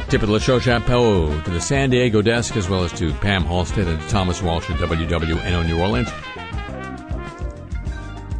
Tip 0.09 0.21
of 0.21 0.29
the 0.29 0.39
show 0.39 0.59
chapeau 0.59 1.41
to 1.41 1.49
the 1.49 1.59
San 1.59 1.89
Diego 1.89 2.21
desk, 2.21 2.55
as 2.55 2.69
well 2.69 2.83
as 2.83 2.91
to 2.93 3.11
Pam 3.15 3.43
Halstead 3.43 3.87
and 3.87 3.99
Thomas 4.07 4.41
Walsh 4.41 4.69
at 4.69 4.77
WWNO 4.77 5.65
New 5.65 5.79
Orleans. 5.79 6.09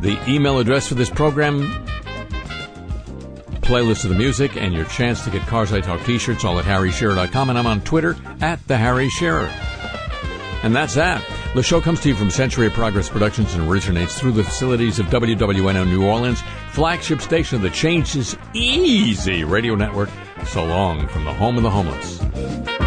The 0.01 0.17
email 0.29 0.59
address 0.59 0.87
for 0.87 0.93
this 0.93 1.09
program, 1.09 1.63
playlist 3.61 4.03
of 4.03 4.11
the 4.11 4.15
music, 4.15 4.55
and 4.55 4.75
your 4.75 4.85
chance 4.85 5.23
to 5.23 5.31
get 5.31 5.41
Cars 5.47 5.73
I 5.73 5.81
Talk 5.81 6.03
t-shirts 6.03 6.45
all 6.45 6.59
at 6.59 6.65
harryshearer.com, 6.65 7.49
and 7.49 7.57
I'm 7.57 7.65
on 7.65 7.81
Twitter 7.81 8.15
at 8.41 8.65
the 8.67 8.77
Harry 8.77 9.09
Shearer. 9.09 9.51
And 10.61 10.75
that's 10.75 10.93
that. 10.93 11.23
The 11.55 11.63
show 11.63 11.81
comes 11.81 11.99
to 12.01 12.09
you 12.09 12.15
from 12.15 12.29
Century 12.29 12.67
of 12.67 12.73
Progress 12.73 13.09
Productions 13.09 13.55
and 13.55 13.67
originates 13.67 14.19
through 14.19 14.33
the 14.33 14.43
facilities 14.43 14.99
of 14.99 15.07
WWNO 15.07 15.87
New 15.87 16.05
Orleans, 16.05 16.41
flagship 16.69 17.21
station 17.21 17.55
of 17.55 17.63
the 17.63 17.71
Changes 17.71 18.37
Easy 18.53 19.43
radio 19.43 19.73
network. 19.73 20.09
So 20.47 20.63
long 20.63 21.07
from 21.07 21.25
the 21.25 21.33
home 21.33 21.57
of 21.57 21.63
the 21.63 21.69
homeless. 21.69 22.84